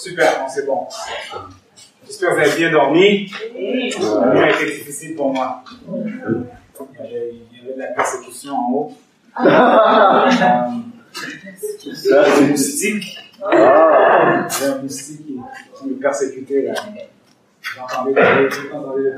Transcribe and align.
Super, 0.00 0.46
c'est 0.48 0.64
bon. 0.64 0.86
J'espère 2.06 2.30
que 2.30 2.34
vous 2.36 2.40
avez 2.40 2.56
bien 2.56 2.70
dormi. 2.70 3.30
La 3.54 4.32
nuit 4.32 4.42
a 4.42 4.50
été 4.50 4.64
difficile 4.64 5.14
pour 5.14 5.30
moi. 5.34 5.62
Il 5.86 7.04
y 7.04 7.06
avait, 7.06 7.74
de 7.74 7.78
la 7.78 7.88
persécution 7.88 8.54
en 8.54 8.72
haut. 8.72 8.92
Euh, 9.38 9.44
un 12.16 12.40
moustique. 12.48 13.18
Ah, 13.44 14.46
y 14.48 14.64
avait 14.64 14.72
un 14.72 14.78
moustique 14.82 15.26
qui, 15.26 15.38
qui 15.78 15.86
me 15.86 15.94
persécutait 16.00 16.62
là. 16.62 16.74
J'entendais 17.60 18.14
le 18.14 18.48
le 18.96 19.12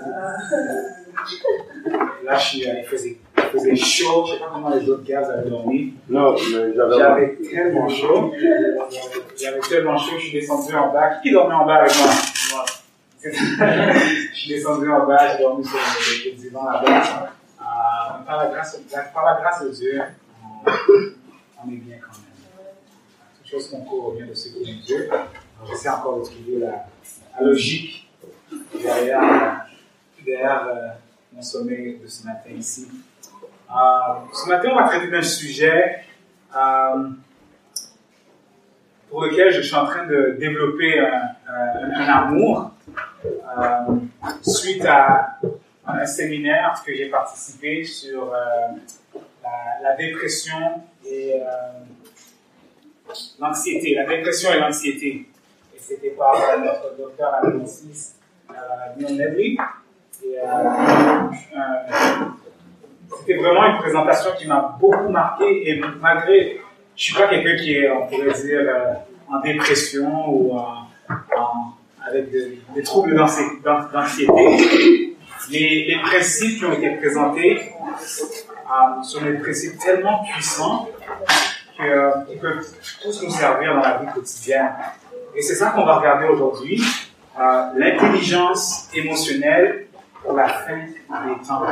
Là, 2.24 2.36
je 2.38 2.44
suis, 2.44 2.68
euh, 2.68 2.74
il, 2.78 2.84
faisait, 2.86 3.18
faisait 3.52 3.76
chaud. 3.76 4.24
Je 4.26 4.32
ne 4.32 4.36
sais 4.36 4.44
pas 4.44 4.50
comment 4.52 4.70
les 4.70 4.88
autres 4.88 5.04
gars 5.04 5.26
avaient 5.26 5.48
dormi. 5.48 5.94
non, 6.08 6.34
mais 6.34 6.74
j'avais 6.74 6.98
J'avais 6.98 7.36
tellement 7.36 7.88
chaud. 7.88 8.32
J'avais 9.40 9.60
tellement 9.60 9.96
chaud, 9.96 10.16
je 10.18 10.26
suis 10.26 10.40
descendu 10.40 10.74
en 10.74 10.92
bas. 10.92 11.16
Qui 11.22 11.30
dormait 11.32 11.54
en 11.54 11.66
bas 11.66 11.76
avec 11.76 11.92
moi? 11.98 12.10
Moi. 12.52 12.64
je 13.24 14.36
suis 14.36 14.54
descendu 14.54 14.90
en 14.90 15.06
bas, 15.06 15.36
j'ai 15.36 15.42
dormi 15.42 15.64
sur 15.64 15.76
le, 15.76 16.30
le 16.30 16.36
divan 16.36 16.64
là-bas. 16.64 17.30
Euh, 17.60 18.24
par, 18.26 18.36
la 18.38 18.50
grâce, 18.50 18.80
par 19.14 19.24
la 19.24 19.40
grâce 19.40 19.62
de 19.64 19.68
Dieu, 19.70 20.00
on, 20.66 20.70
on 21.64 21.70
est 21.70 21.76
bien 21.76 21.96
quand 22.00 22.12
même. 22.18 22.66
Toute 23.38 23.50
chose 23.50 23.68
qu'on 23.70 23.82
court 23.82 24.12
bien 24.14 24.26
de 24.26 24.34
ce 24.34 24.48
qui 24.48 24.70
est 24.70 24.74
Dieu. 24.84 25.08
J'essaie 25.68 25.88
encore 25.88 26.18
de 26.20 26.24
trouver 26.24 26.58
la, 26.58 26.86
la 27.38 27.46
logique 27.46 28.08
derrière, 28.82 29.66
derrière 30.24 30.66
euh, 30.66 30.88
mon 31.32 31.42
sommet 31.42 31.98
de 32.02 32.06
ce 32.08 32.26
matin 32.26 32.50
ici. 32.56 32.88
Euh, 33.72 34.14
ce 34.32 34.48
matin, 34.48 34.68
on 34.72 34.76
va 34.76 34.84
traiter 34.84 35.08
d'un 35.08 35.22
sujet 35.22 36.00
euh, 36.54 37.08
pour 39.08 39.24
lequel 39.24 39.50
je 39.50 39.62
suis 39.62 39.74
en 39.74 39.86
train 39.86 40.06
de 40.06 40.36
développer 40.38 41.00
un, 41.00 42.04
amour 42.06 42.72
euh, 43.24 43.96
suite 44.42 44.84
à 44.84 45.38
un 45.86 46.04
séminaire 46.04 46.82
que 46.84 46.94
j'ai 46.94 47.08
participé 47.08 47.84
sur 47.84 48.32
la, 49.82 49.96
dépression 49.96 50.82
et 51.06 51.40
l'anxiété, 53.38 53.94
la 53.94 54.04
dépression 54.04 54.52
et 54.52 54.60
l'anxiété. 54.60 55.26
Et 55.74 55.78
c'était 55.78 56.10
par 56.10 56.36
notre 56.58 56.96
docteur 56.96 57.40
euh, 57.42 58.96
Neil 58.96 59.16
Nedley. 59.16 59.56
Et, 60.24 60.38
c'était 63.18 63.36
vraiment 63.38 63.66
une 63.66 63.78
présentation 63.78 64.30
qui 64.38 64.46
m'a 64.46 64.76
beaucoup 64.80 65.08
marqué 65.08 65.68
et 65.70 65.80
malgré, 66.00 66.60
je 66.96 67.02
suis 67.02 67.14
pas 67.14 67.28
quelqu'un 67.28 67.56
qui 67.56 67.74
est, 67.76 67.90
on 67.90 68.06
pourrait 68.06 68.32
dire, 68.42 68.60
euh, 68.60 68.94
en 69.28 69.40
dépression 69.40 70.28
ou 70.28 70.58
avec 72.08 72.30
de- 72.32 72.54
des 72.74 72.82
troubles 72.82 73.14
d'anxi- 73.16 73.60
d'an- 73.64 73.88
d'anxiété. 73.92 75.16
Les, 75.50 75.86
les 75.88 75.98
principes 76.02 76.58
qui 76.58 76.64
ont 76.64 76.72
été 76.72 76.90
présentés 76.96 77.60
euh, 78.00 79.02
sont 79.02 79.20
des 79.22 79.34
principes 79.38 79.78
tellement 79.78 80.22
puissants 80.24 80.88
que, 81.78 81.82
euh, 81.84 82.10
qu'ils 82.28 82.38
peuvent 82.38 82.64
tous 83.02 83.22
nous 83.22 83.30
servir 83.30 83.74
dans 83.74 83.80
la 83.80 83.98
vie 83.98 84.06
quotidienne. 84.12 84.70
Et 85.34 85.42
c'est 85.42 85.54
ça 85.54 85.70
qu'on 85.70 85.84
va 85.84 85.96
regarder 85.98 86.26
aujourd'hui, 86.28 86.82
l'intelligence 87.76 88.88
émotionnelle 88.94 89.86
pour 90.22 90.34
la 90.34 90.48
fin 90.48 90.76
des 90.76 91.46
temps. 91.48 91.62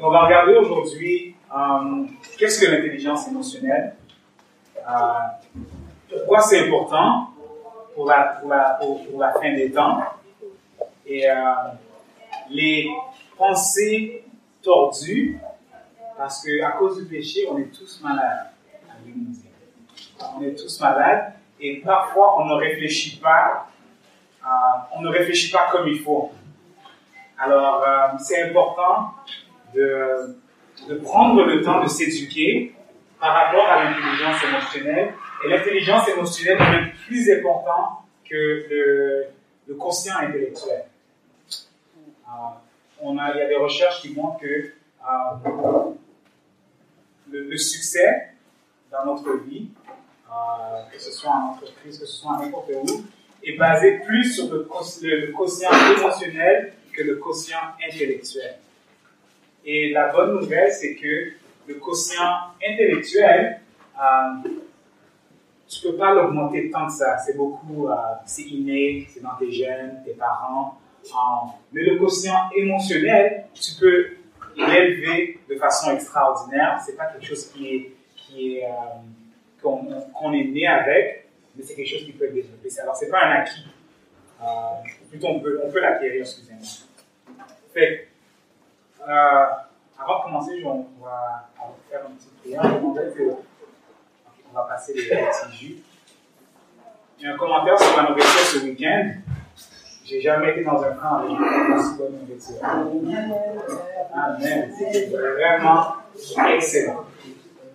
On 0.00 0.10
va 0.10 0.26
regarder 0.26 0.54
aujourd'hui 0.54 1.34
euh, 1.52 2.06
qu'est-ce 2.38 2.64
que 2.64 2.70
l'intelligence 2.70 3.26
émotionnelle, 3.26 3.96
euh, 4.76 4.92
pourquoi 6.08 6.40
c'est 6.40 6.68
important 6.68 7.30
pour 7.96 8.06
la, 8.06 8.38
pour, 8.40 8.48
la, 8.48 8.78
pour, 8.80 9.18
la 9.18 9.32
fin 9.32 9.52
des 9.54 9.72
temps, 9.72 10.04
et 11.04 11.28
euh, 11.28 11.34
les 12.48 12.88
pensées 13.36 14.24
tordues, 14.62 15.36
parce 16.16 16.44
que 16.44 16.62
à 16.62 16.72
cause 16.72 16.98
du 16.98 17.04
péché, 17.06 17.48
on 17.50 17.58
est 17.58 17.76
tous 17.76 18.00
malades. 18.00 18.50
On 20.36 20.42
est 20.42 20.54
tous 20.54 20.80
malades, 20.80 21.32
et 21.58 21.78
parfois 21.78 22.40
on 22.40 22.44
ne 22.44 22.54
réfléchit 22.54 23.16
pas, 23.16 23.66
on 24.94 25.02
ne 25.02 25.08
réfléchit 25.08 25.50
pas 25.50 25.68
comme 25.72 25.88
il 25.88 25.98
faut. 25.98 26.30
Alors, 27.36 27.84
c'est 28.20 28.42
important 28.44 29.12
de, 29.74 30.94
prendre 31.02 31.44
le 31.44 31.62
temps 31.62 31.82
de 31.82 31.88
s'éduquer 31.88 32.74
par 33.20 33.34
rapport 33.34 33.66
à 33.66 33.84
l'intelligence 33.84 34.42
émotionnelle. 34.44 35.14
Et 35.44 35.48
l'intelligence 35.48 36.08
émotionnelle 36.08 36.58
est 36.60 36.70
même 36.70 36.90
plus 37.06 37.30
important 37.30 38.02
que 38.28 38.34
le, 38.70 39.24
le 39.68 39.74
quotient 39.74 40.16
intellectuel. 40.20 40.84
Euh, 42.28 42.30
on 43.00 43.16
a, 43.18 43.32
il 43.34 43.38
y 43.38 43.42
a 43.42 43.48
des 43.48 43.56
recherches 43.56 44.02
qui 44.02 44.12
montrent 44.14 44.38
que 44.40 44.46
euh, 44.46 45.90
le, 47.30 47.56
succès 47.56 48.30
dans 48.90 49.04
notre 49.06 49.36
vie, 49.44 49.68
euh, 50.30 50.32
que 50.92 50.98
ce 50.98 51.10
soit 51.12 51.30
en 51.30 51.52
entreprise, 51.52 51.98
que 51.98 52.06
ce 52.06 52.16
soit 52.16 52.38
n'importe 52.40 52.70
où, 52.74 53.04
est 53.44 53.56
basé 53.56 54.00
plus 54.00 54.32
sur 54.34 54.52
le, 54.52 54.68
le- 55.02 55.26
le 55.26 55.32
quotient 55.32 55.70
émotionnel 55.96 56.72
que 56.92 57.02
le 57.02 57.16
quotient 57.16 57.58
intellectuel. 57.86 58.56
Et 59.64 59.90
la 59.90 60.08
bonne 60.12 60.40
nouvelle, 60.40 60.72
c'est 60.72 60.94
que 60.94 61.32
le 61.66 61.74
quotient 61.74 62.52
intellectuel, 62.66 63.60
euh, 64.00 64.48
tu 65.68 65.82
peux 65.82 65.96
pas 65.96 66.14
l'augmenter 66.14 66.70
tant 66.70 66.86
que 66.86 66.92
ça. 66.92 67.18
C'est 67.18 67.36
beaucoup, 67.36 67.88
euh, 67.88 67.94
c'est 68.24 68.42
inné, 68.42 69.06
c'est 69.12 69.20
dans 69.20 69.36
tes 69.38 69.50
gènes, 69.52 70.02
tes 70.04 70.14
parents. 70.14 70.78
Euh, 71.04 71.48
mais 71.72 71.82
le 71.82 71.98
quotient 71.98 72.50
émotionnel, 72.56 73.46
tu 73.54 73.72
peux 73.78 74.06
l'élever 74.56 75.38
de 75.48 75.56
façon 75.56 75.92
extraordinaire. 75.92 76.80
C'est 76.84 76.96
pas 76.96 77.06
quelque 77.06 77.26
chose 77.26 77.50
qui 77.52 77.74
est, 77.74 77.92
qui 78.16 78.56
est, 78.56 78.64
qu'on, 79.62 79.84
qu'on 80.14 80.32
est 80.32 80.44
né 80.44 80.66
avec, 80.66 81.26
mais 81.54 81.62
c'est 81.62 81.74
quelque 81.74 81.90
chose 81.90 82.04
qui 82.04 82.12
peut 82.12 82.24
être 82.24 82.34
développé. 82.34 82.68
Alors, 82.80 82.96
c'est 82.96 83.10
pas 83.10 83.24
un 83.24 83.30
acquis. 83.42 83.66
Plutôt, 85.10 85.28
on 85.28 85.40
peut, 85.40 85.60
on 85.64 85.70
peut 85.70 85.80
l'acquérir, 85.80 86.20
excusez-moi. 86.22 86.62
Fait 87.74 88.08
euh, 89.08 89.44
avant 89.98 90.18
de 90.18 90.22
commencer, 90.24 90.62
on 90.64 90.86
va, 91.02 91.48
on 91.60 91.68
va 91.68 91.74
faire 91.90 92.00
une 92.08 92.16
petite 92.16 92.36
prière. 92.40 92.78
Voudrais 92.80 93.10
que- 93.12 93.30
on 94.50 94.54
va 94.54 94.62
passer 94.64 94.94
les 94.94 95.02
petits 95.08 95.56
jus. 95.56 95.76
Il 97.18 97.24
y 97.24 97.28
a 97.28 97.34
un 97.34 97.36
commentaire 97.36 97.78
sur 97.78 97.96
la 97.96 98.02
nourriture 98.08 98.28
ce 98.28 98.58
week-end. 98.64 99.10
J'ai 100.04 100.20
jamais 100.20 100.52
été 100.52 100.64
dans 100.64 100.82
un 100.82 100.92
camp 100.92 101.16
avec 101.16 101.30
une 101.32 101.72
aussi 101.74 101.96
bonne 101.98 102.12
nourriture. 102.20 102.64
Amen. 104.14 104.72
Vraiment 105.10 105.96
excellent. 106.54 107.04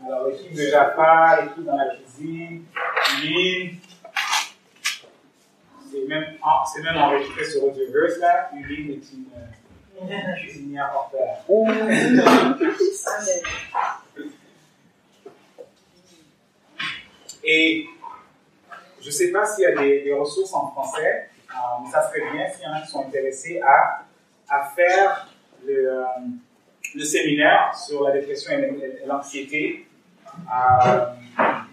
Alors, 0.05 0.27
l'équipe 0.27 0.53
de 0.55 0.61
Jaffa, 0.63 1.41
l'équipe 1.41 1.63
dans 1.65 1.77
la 1.77 1.95
cuisine, 1.95 2.65
Uline. 3.21 3.77
C'est 5.91 6.07
même, 6.07 6.23
même 6.83 6.97
enregistré 7.03 7.45
sur 7.45 7.63
Audioverse, 7.65 8.17
là. 8.19 8.49
Uline 8.55 8.91
est 8.91 9.13
une 9.13 9.25
Et 17.45 17.85
je 19.01 19.07
ne 19.07 19.11
sais 19.11 19.31
pas 19.31 19.45
s'il 19.45 19.63
y 19.63 19.67
a 19.67 19.75
des, 19.75 20.01
des 20.01 20.13
ressources 20.13 20.53
en 20.53 20.71
français, 20.71 21.29
euh, 21.49 21.53
mais 21.83 21.91
ça 21.91 22.07
serait 22.07 22.31
bien 22.31 22.47
s'il 22.49 22.63
y 22.63 22.67
en 22.67 22.73
a 22.73 22.81
qui 22.81 22.87
sont 22.87 23.05
intéressés 23.05 23.61
à, 23.61 24.05
à 24.49 24.65
faire 24.75 25.27
le, 25.65 25.89
euh, 25.91 26.03
le 26.95 27.03
séminaire 27.03 27.75
sur 27.77 28.03
la 28.03 28.11
dépression 28.11 28.53
et 28.53 29.03
l'anxiété. 29.05 29.87
Euh, 30.33 31.05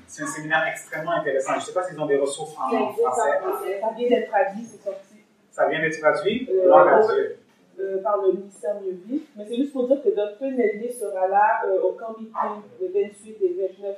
c'est 0.09 0.25
un 0.25 0.27
séminaire 0.27 0.65
extrêmement 0.67 1.13
intéressant. 1.13 1.53
Je 1.53 1.57
ne 1.59 1.63
sais 1.63 1.73
pas 1.73 1.85
s'ils 1.85 2.01
ont 2.01 2.07
des 2.07 2.17
ressources 2.17 2.55
en, 2.59 2.75
en 2.75 2.93
français. 2.93 3.31
Ça 3.81 3.91
vient 3.97 4.09
d'être 4.09 4.29
traduit, 4.29 4.67
c'est 4.69 4.83
sorti 4.83 5.15
Ça 5.53 5.69
vient 5.69 5.81
d'être 5.81 6.01
traduit? 6.01 6.47
Gloire 6.47 6.89
à 6.89 7.01
Dieu. 7.01 7.39
Euh, 7.81 8.03
par 8.03 8.19
le 8.23 8.33
ministère 8.33 8.77
Vivre. 8.81 9.25
Mais 9.37 9.47
c'est 9.49 9.57
juste 9.57 9.73
pour 9.73 9.87
dire 9.89 10.03
que 10.03 10.11
Dr. 10.11 10.51
Nedley 10.51 10.93
sera 10.93 11.29
là 11.29 11.63
euh, 11.67 11.81
au 11.81 11.93
camp 11.93 12.17
meeting 12.19 12.63
le 12.81 12.89
28 12.89 13.37
et 13.43 13.69
29 13.79 13.97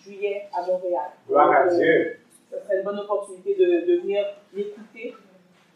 juillet 0.00 0.48
à 0.56 0.64
Montréal. 0.66 1.10
Gloire 1.28 1.50
à 1.50 1.66
euh, 1.66 1.76
Dieu. 1.76 2.20
Ça 2.50 2.62
serait 2.62 2.78
une 2.78 2.84
bonne 2.84 2.98
opportunité 3.00 3.54
de, 3.54 3.86
de 3.86 4.00
venir 4.00 4.24
l'écouter. 4.54 5.14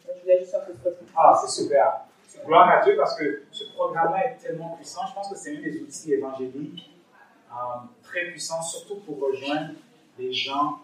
Je 0.07 0.21
voulais 0.21 0.39
juste 0.39 0.51
faire 0.51 0.65
ce 0.67 0.73
spot. 0.73 0.97
Ah, 1.15 1.39
c'est 1.41 1.61
super. 1.63 2.05
Gloire 2.45 2.69
à 2.69 2.83
Dieu 2.83 2.95
parce 2.95 3.17
que 3.17 3.43
ce 3.51 3.65
programme-là 3.73 4.31
est 4.31 4.37
tellement 4.37 4.75
puissant. 4.75 5.01
Je 5.09 5.13
pense 5.13 5.29
que 5.29 5.35
c'est 5.35 5.55
un 5.57 5.61
des 5.61 5.81
outils 5.81 6.13
évangéliques 6.13 6.89
euh, 7.51 7.55
très 8.03 8.25
puissants, 8.27 8.61
surtout 8.61 9.01
pour 9.01 9.19
rejoindre 9.19 9.71
les 10.17 10.31
gens, 10.31 10.79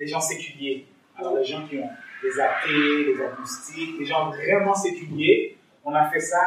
les 0.00 0.06
gens 0.06 0.20
séculiers. 0.20 0.86
Alors, 1.16 1.36
les 1.36 1.44
gens 1.44 1.66
qui 1.66 1.78
ont 1.78 1.90
des 2.24 2.40
athées, 2.40 3.04
des 3.14 3.22
agnostiques, 3.22 3.98
les 3.98 4.06
gens 4.06 4.30
vraiment 4.30 4.74
séculiers. 4.74 5.58
On 5.84 5.94
a 5.94 6.08
fait 6.08 6.20
ça 6.20 6.40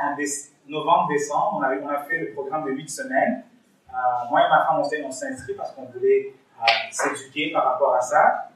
en 0.00 0.14
déce- 0.16 0.52
novembre-décembre. 0.68 1.64
On 1.82 1.88
a, 1.88 1.98
fait 2.04 2.18
le 2.18 2.32
programme 2.32 2.64
de 2.66 2.70
8 2.72 2.88
semaines. 2.88 3.42
Euh, 3.90 3.92
moi 4.30 4.46
et 4.46 4.48
ma 4.48 4.64
femme, 4.64 4.78
on 4.78 4.84
s'est 4.84 5.02
inscrits 5.04 5.54
parce 5.54 5.72
qu'on 5.72 5.86
voulait 5.86 6.32
euh, 6.60 6.64
s'éduquer 6.90 7.52
par 7.52 7.64
rapport 7.64 7.94
à 7.94 8.00
ça. 8.00 8.50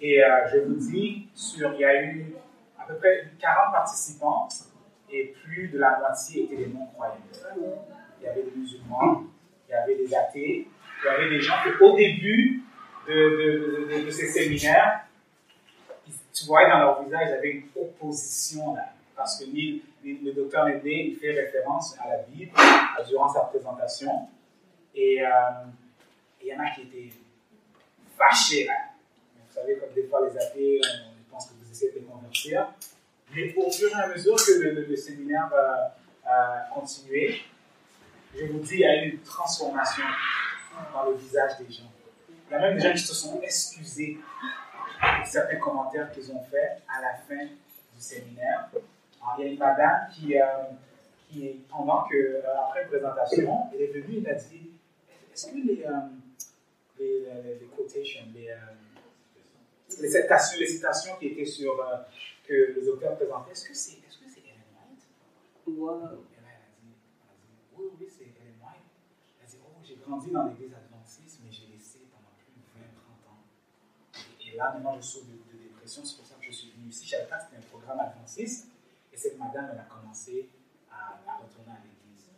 Et 0.00 0.22
euh, 0.22 0.48
je 0.52 0.58
vous 0.60 0.74
dis, 0.74 1.28
sur, 1.34 1.72
il 1.74 1.80
y 1.80 1.84
a 1.84 2.02
eu 2.02 2.34
à 2.78 2.84
peu 2.86 2.94
près 2.94 3.24
40 3.40 3.72
participants 3.72 4.48
et 5.10 5.34
plus 5.44 5.68
de 5.68 5.78
la 5.78 5.98
moitié 5.98 6.44
étaient 6.44 6.56
des 6.56 6.66
non-croyants. 6.66 7.14
Il 8.20 8.24
y 8.24 8.28
avait 8.28 8.42
des 8.42 8.52
musulmans, 8.56 9.24
il 9.68 9.72
y 9.72 9.74
avait 9.74 9.96
des 9.96 10.14
athées, 10.14 10.68
il 11.02 11.06
y 11.06 11.08
avait 11.08 11.28
des 11.28 11.40
gens 11.40 11.54
qui, 11.62 11.84
au 11.84 11.96
début 11.96 12.62
de 13.08 14.10
ces 14.10 14.28
séminaires, 14.28 15.04
tu 16.34 16.46
voyais 16.46 16.68
dans 16.68 16.78
leur 16.78 17.02
visage, 17.04 17.28
il 17.28 17.30
y 17.30 17.34
avait 17.34 17.50
une 17.50 17.64
opposition 17.80 18.74
là. 18.74 18.90
Parce 19.16 19.38
que 19.38 19.44
le 19.44 20.32
docteur 20.32 20.66
Nédé, 20.66 20.90
il 20.90 21.16
fait 21.16 21.30
référence 21.30 21.96
à 22.00 22.08
la 22.08 22.18
Bible 22.24 22.50
durant 23.08 23.32
sa 23.32 23.42
présentation. 23.42 24.28
Et 24.92 25.24
euh, 25.24 25.28
il 26.42 26.48
y 26.48 26.54
en 26.54 26.58
a 26.58 26.70
qui 26.70 26.82
étaient 26.82 27.12
fâchés 28.18 28.64
là. 28.64 28.74
Vous 29.36 29.54
savez, 29.54 29.76
comme 29.76 29.94
des 29.94 30.08
fois 30.08 30.28
les 30.28 30.36
athées, 30.36 30.80
on 31.08 31.32
pense 31.32 31.46
que 31.46 31.54
vous 31.54 31.70
essayez 31.70 31.92
de 31.92 32.00
les 32.00 32.04
convertir. 32.04 32.72
Mais 33.32 33.54
au 33.56 33.70
fur 33.70 33.88
et 33.88 34.02
à 34.02 34.08
mesure 34.08 34.34
que 34.34 34.60
le, 34.60 34.96
séminaire 34.96 35.48
va 35.48 35.96
continuer, 36.74 37.40
je 38.36 38.46
vous 38.46 38.58
dis, 38.58 38.74
il 38.74 38.80
y 38.80 38.84
a 38.84 39.04
eu 39.04 39.10
une 39.10 39.20
transformation 39.20 40.04
dans 40.92 41.04
le 41.04 41.16
visage 41.16 41.52
des 41.60 41.72
gens. 41.72 41.90
Il 42.48 42.52
y 42.52 42.56
a 42.56 42.60
même 42.60 42.76
des 42.76 42.82
gens 42.82 42.92
qui 42.92 42.98
se 42.98 43.14
sont 43.14 43.40
excusés 43.42 44.18
certains 45.24 45.56
commentaires 45.56 46.10
qu'ils 46.12 46.30
ont 46.32 46.42
faits 46.50 46.82
à 46.88 47.00
la 47.00 47.14
fin 47.14 47.44
du 47.44 48.00
séminaire. 48.00 48.68
Alors, 49.22 49.36
il 49.38 49.44
y 49.44 49.48
a 49.48 49.52
une 49.52 49.58
madame 49.58 50.08
qui, 50.12 50.38
euh, 50.38 50.46
qui 51.28 51.64
pendant 51.68 52.04
que, 52.04 52.16
euh, 52.16 52.60
après 52.66 52.82
une 52.82 52.88
présentation, 52.88 53.58
elle 53.72 53.82
est 53.82 53.86
venue 53.88 54.22
et 54.24 54.30
a 54.30 54.34
dit 54.34 54.70
Est-ce 55.32 55.46
que 55.48 55.56
les, 55.56 55.84
euh, 55.84 55.90
les, 56.98 57.26
les, 57.60 57.66
quotations, 57.66 58.22
les, 58.34 58.54
les, 60.00 60.08
citations, 60.08 60.58
les 60.58 60.66
citations 60.66 61.16
qui 61.16 61.28
étaient 61.28 61.44
sur, 61.44 61.76
que 62.46 62.74
le 62.76 62.84
docteur 62.84 63.16
présentait, 63.16 63.52
est-ce 63.52 63.68
que 63.68 63.74
c'est 63.74 63.92
est 63.92 64.10
-ce 64.10 64.28
c'est 64.28 64.40
Ellen 64.40 64.70
White? 64.76 65.04
Wow. 65.66 66.24
Et 66.32 66.40
là, 66.42 66.50
elle 66.50 66.66
a 66.66 66.72
dit, 66.80 66.94
elle 67.20 67.30
a 67.30 67.36
dit 67.40 67.58
Oui, 67.76 67.86
oui, 67.98 68.06
c'est 68.08 68.24
Ellen 68.24 68.58
White. 68.60 68.88
Elle 69.40 69.46
a 69.46 69.50
dit 69.50 69.58
Oh, 69.64 69.80
j'ai 69.82 69.96
grandi 69.96 70.30
dans 70.30 70.46
l'église 70.46 70.74
mais 71.44 71.52
j'ai 71.52 71.66
laissé 71.66 72.00
pendant 72.10 72.32
plus 72.38 72.52
de 72.56 72.64
20-30 72.72 73.28
ans. 73.28 73.44
Et, 74.54 74.56
là, 74.56 74.72
maintenant, 74.72 74.94
je 74.94 75.00
souffre 75.02 75.26
de, 75.26 75.32
de 75.52 75.62
dépression, 75.64 76.02
c'est 76.04 76.16
pour 76.16 76.26
ça 76.26 76.36
que 76.38 76.46
je 76.46 76.52
suis 76.52 76.70
venu 76.70 76.88
ici. 76.88 77.04
Je 77.04 77.10
savais 77.10 77.26
pas 77.26 77.40
c'était 77.40 77.56
un 77.56 77.68
programme 77.68 77.98
adventiste. 77.98 78.68
Et 79.12 79.16
cette 79.16 79.36
madame, 79.36 79.70
elle 79.72 79.80
a 79.80 79.82
commencé 79.82 80.48
à, 80.90 81.18
retourner 81.42 81.72
à 81.72 81.80
l'église. 81.82 82.30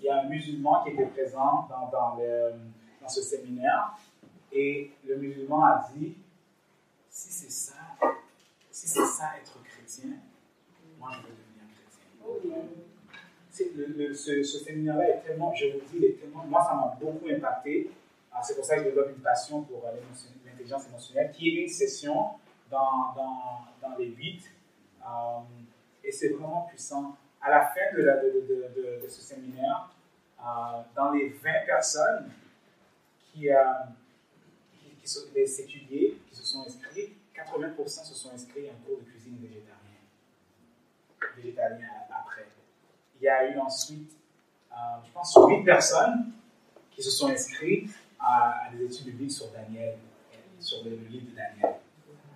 Il 0.00 0.04
y 0.04 0.08
a 0.08 0.22
un 0.22 0.28
musulman 0.28 0.82
qui 0.82 0.90
était 0.90 1.06
présent 1.06 1.68
dans, 1.68 1.88
dans, 1.88 2.16
le, 2.16 2.52
dans 3.00 3.08
ce 3.08 3.22
séminaire 3.22 3.96
et 4.52 4.92
le 5.06 5.16
musulman 5.16 5.64
a 5.64 5.88
dit 5.94 6.16
si 7.08 7.32
c'est 7.32 7.50
ça, 7.50 7.74
si 8.70 8.88
c'est 8.88 9.04
ça 9.04 9.32
être 9.40 9.62
chrétien, 9.62 10.10
moi 10.98 11.10
je 11.12 11.22
veux 11.22 11.34
devenir 11.34 11.64
chrétien. 11.74 12.02
Ce, 14.14 14.42
ce 14.42 14.58
séminaire-là 14.64 15.08
est 15.08 15.22
tellement, 15.22 15.54
je 15.54 15.66
vous 15.66 15.80
dis, 15.90 16.04
est 16.04 16.20
tellement, 16.20 16.44
moi 16.44 16.62
ça 16.62 16.74
m'a 16.74 16.96
beaucoup 17.00 17.28
impacté. 17.28 17.90
Ah, 18.32 18.42
c'est 18.42 18.54
pour 18.54 18.64
ça 18.64 18.76
que 18.76 18.82
je 18.82 18.88
développe 18.88 19.10
une 19.16 19.22
passion 19.22 19.62
pour 19.62 19.86
émotionnelle, 20.66 21.32
qui 21.32 21.48
est 21.48 21.62
une 21.62 21.68
session 21.68 22.30
dans, 22.70 23.14
les 23.98 24.06
huit. 24.06 24.42
Euh, 25.02 25.40
et 26.04 26.12
c'est 26.12 26.28
vraiment 26.28 26.62
puissant. 26.62 27.16
À 27.40 27.50
la 27.50 27.66
fin 27.66 27.96
de, 27.96 29.08
ce 29.08 29.20
séminaire, 29.20 29.90
euh, 30.40 30.82
dans 30.94 31.12
les 31.12 31.28
20 31.28 31.50
personnes 31.66 32.30
qui, 33.32 33.50
euh, 33.50 33.62
qui, 35.00 35.08
sont 35.08 35.26
les 35.34 35.60
étudiés 35.60 36.18
qui 36.28 36.36
se 36.36 36.44
sont 36.44 36.64
inscrits, 36.66 37.14
80% 37.34 38.04
se 38.04 38.14
sont 38.14 38.30
inscrits 38.32 38.68
à 38.68 38.72
un 38.72 38.76
cours 38.86 38.98
de 38.98 39.04
cuisine 39.04 39.38
végétarien, 39.40 40.00
végétarien 41.36 41.88
après. 42.10 42.46
Il 43.20 43.24
y 43.24 43.28
a 43.28 43.50
eu 43.50 43.58
ensuite, 43.58 44.12
euh, 44.72 44.74
je 45.04 45.12
pense, 45.12 45.36
8 45.36 45.64
personnes 45.64 46.32
qui 46.90 47.02
se 47.02 47.10
sont 47.10 47.28
inscrites 47.28 47.90
à, 48.18 48.68
des 48.72 48.84
études 48.84 49.06
bibliques 49.06 49.32
sur 49.32 49.48
Daniel, 49.48 49.98
sur 50.66 50.84
le, 50.84 50.90
livre 50.90 51.30
de 51.30 51.36
Daniel. 51.36 51.78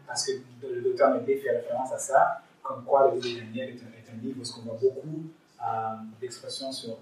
Parce 0.07 0.27
que 0.27 0.33
le 0.63 0.83
docteur 0.83 1.15
Médé 1.15 1.37
fait 1.37 1.51
référence 1.51 1.93
à 1.93 1.99
ça 1.99 2.43
comme 2.63 2.85
quoi 2.85 3.11
le 3.13 3.21
livre 3.21 3.41
de 3.41 3.47
Daniel 3.47 3.71
est 3.71 4.13
un, 4.13 4.23
livre 4.23 4.41
où 4.41 4.61
on 4.61 4.65
voit 4.65 4.79
beaucoup 4.81 5.25
euh, 5.61 5.65
d'expressions 6.21 6.71
sur 6.71 6.99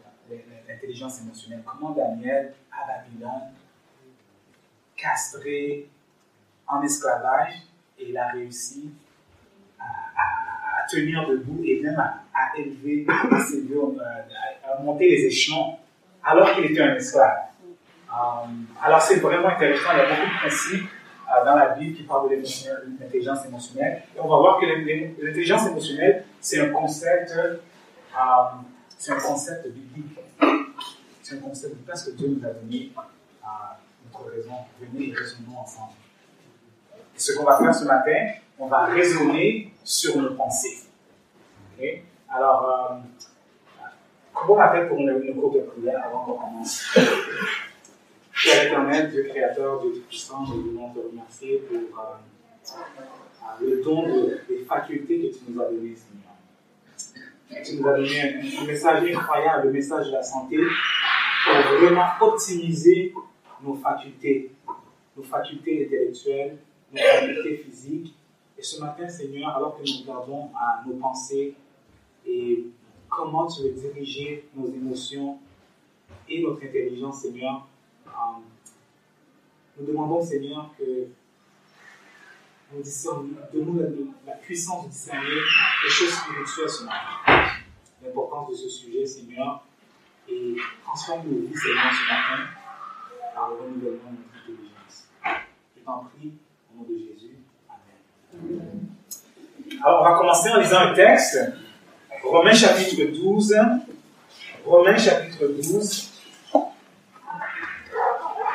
l'intelligence 0.69 1.21
émotionnelle. 1.23 1.63
Comment 1.65 1.91
Daniel, 1.91 2.55
à 2.73 2.87
Babylone, 2.87 3.53
castré, 4.97 5.89
en 6.67 6.83
esclavage, 6.83 7.55
et 7.99 8.11
il 8.11 8.17
a 8.17 8.29
réussi 8.29 8.91
à, 9.79 10.87
tenir 10.91 11.29
debout 11.29 11.61
et 11.65 11.81
même 11.83 11.99
à, 11.99 12.59
élever 12.59 13.07
ses 13.47 13.71
euh, 13.71 13.99
à, 14.65 14.83
monter 14.83 15.11
les 15.11 15.27
échelons 15.27 15.77
alors 16.25 16.55
qu'il 16.55 16.65
était 16.65 16.81
un 16.81 16.95
esclave. 16.95 17.37
Euh, 18.11 18.47
alors 18.83 19.03
c'est 19.03 19.17
vraiment 19.17 19.49
intéressant, 19.49 19.91
il 19.93 19.99
y 19.99 20.01
a 20.01 20.09
beaucoup 20.09 20.35
de 20.35 20.39
principes 20.39 20.89
dans 21.45 21.57
la 21.57 21.69
Bible 21.75 21.97
qui 21.97 22.03
parle 22.05 22.31
de 22.31 22.37
l'intelligence 22.37 23.45
émotionnelle. 23.47 24.03
Et 24.17 24.21
on 24.21 24.29
va 24.29 24.37
voir 24.37 24.61
que 24.61 24.67
l'intelligence 24.67 25.67
émotionnelle, 25.67 26.25
c'est 26.41 26.61
un 26.61 26.71
concept, 26.71 27.33
euh, 27.37 27.57
c'est 28.97 29.13
un 29.13 29.21
concept 29.21 29.69
biblique. 29.69 30.19
C'est 31.23 31.37
un 31.37 31.41
concept 31.41 31.77
parce 31.87 32.05
que 32.05 32.11
Dieu 32.13 32.29
nous 32.29 32.47
a 32.47 32.53
donné 32.53 32.91
euh, 32.97 33.49
notre 34.07 34.31
raison. 34.31 34.55
Venez 34.81 35.11
et 35.11 35.15
raisonnons 35.15 35.59
ensemble. 35.61 35.93
Et 37.15 37.19
ce 37.19 37.37
qu'on 37.37 37.45
va 37.45 37.59
faire 37.59 37.75
ce 37.75 37.85
matin, 37.85 38.29
on 38.59 38.67
va 38.67 38.87
raisonner 38.87 39.73
sur 39.85 40.17
nos 40.17 40.35
pensées. 40.35 40.85
Alors, 42.31 43.01
comment 44.35 44.55
on 44.55 44.61
appelle 44.61 44.89
pour 44.89 44.99
une, 44.99 45.23
une 45.25 45.41
courte 45.41 45.67
prière 45.67 46.05
avant 46.07 46.25
qu'on 46.25 46.35
commence? 46.35 46.97
Éternel, 48.47 49.11
Dieu 49.11 49.25
créateur, 49.25 49.81
Dieu 49.83 49.93
tout-puissant, 49.95 50.47
nous 50.47 50.63
voulons 50.63 50.91
te 50.91 51.01
remercier 51.01 51.59
pour 51.59 51.99
euh, 51.99 52.73
euh, 52.73 53.67
le 53.67 53.83
don 53.83 54.07
des 54.49 54.65
facultés 54.65 55.21
que 55.21 55.37
tu 55.37 55.41
nous 55.49 55.61
as 55.61 55.65
données, 55.65 55.97
Seigneur. 55.97 57.65
Tu 57.65 57.77
nous 57.77 57.89
as 57.89 57.97
donné 57.97 58.57
un, 58.61 58.65
message 58.65 59.11
incroyable, 59.11 59.67
le 59.67 59.73
message 59.73 60.07
de 60.07 60.13
la 60.13 60.23
santé, 60.23 60.57
pour 60.57 61.79
vraiment 61.79 62.07
optimiser 62.21 63.13
nos 63.63 63.75
facultés, 63.75 64.53
nos 65.17 65.23
facultés 65.25 65.87
intellectuelles, 65.87 66.59
nos 66.93 66.99
facultés 67.01 67.57
physiques. 67.57 68.15
Et 68.57 68.63
ce 68.63 68.81
matin, 68.81 69.09
Seigneur, 69.09 69.57
alors 69.57 69.77
que 69.77 69.83
nous 69.83 70.03
regardons 70.03 70.51
nos 70.87 70.95
pensées 70.95 71.55
et 72.27 72.67
comment 73.09 73.47
tu 73.47 73.63
veux 73.63 73.71
diriger 73.71 74.49
nos 74.55 74.67
émotions 74.69 75.39
et 76.29 76.43
notre 76.43 76.65
intelligence, 76.65 77.23
Seigneur, 77.23 77.67
nous 79.79 79.87
demandons, 79.87 80.23
Seigneur, 80.23 80.71
que 80.79 81.09
nous 82.73 82.83
donne-nous 83.53 84.15
la, 84.27 84.33
puissance 84.35 84.87
de 84.87 84.91
discerner 84.91 85.29
les 85.85 85.91
choses 85.91 86.13
spirituelles 86.13 86.69
ce 86.69 86.85
matin. 86.85 87.51
L'importance 88.03 88.51
de 88.51 88.55
ce 88.57 88.69
sujet, 88.69 89.07
Seigneur, 89.07 89.65
et 90.29 90.57
transforme 90.85 91.29
nos 91.29 91.47
vies, 91.47 91.57
Seigneur, 91.57 91.93
ce 91.93 92.13
matin, 92.13 92.51
par 93.35 93.49
le 93.51 93.55
renouvellement 93.57 94.11
de 94.11 94.17
notre 94.17 94.43
intelligence. 94.43 95.09
Je 95.77 95.85
t'en 95.85 96.05
prie, 96.05 96.33
au 96.73 96.79
nom 96.79 96.89
de 96.89 96.99
Jésus. 96.99 97.37
Amen. 97.69 98.89
Alors, 99.85 100.01
on 100.01 100.05
va 100.05 100.19
commencer 100.19 100.51
en 100.51 100.61
lisant 100.61 100.81
un 100.81 100.95
texte. 100.95 101.39
Romains 102.23 102.53
chapitre 102.53 103.05
12. 103.05 103.55
Romains 104.65 104.99
chapitre 104.99 105.47
12 105.47 106.18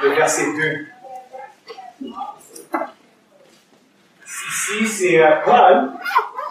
verset 0.10 0.54
2. 0.54 0.88
Ici, 4.26 4.88
c'est 4.88 5.24
euh, 5.24 5.42
Paul 5.44 5.92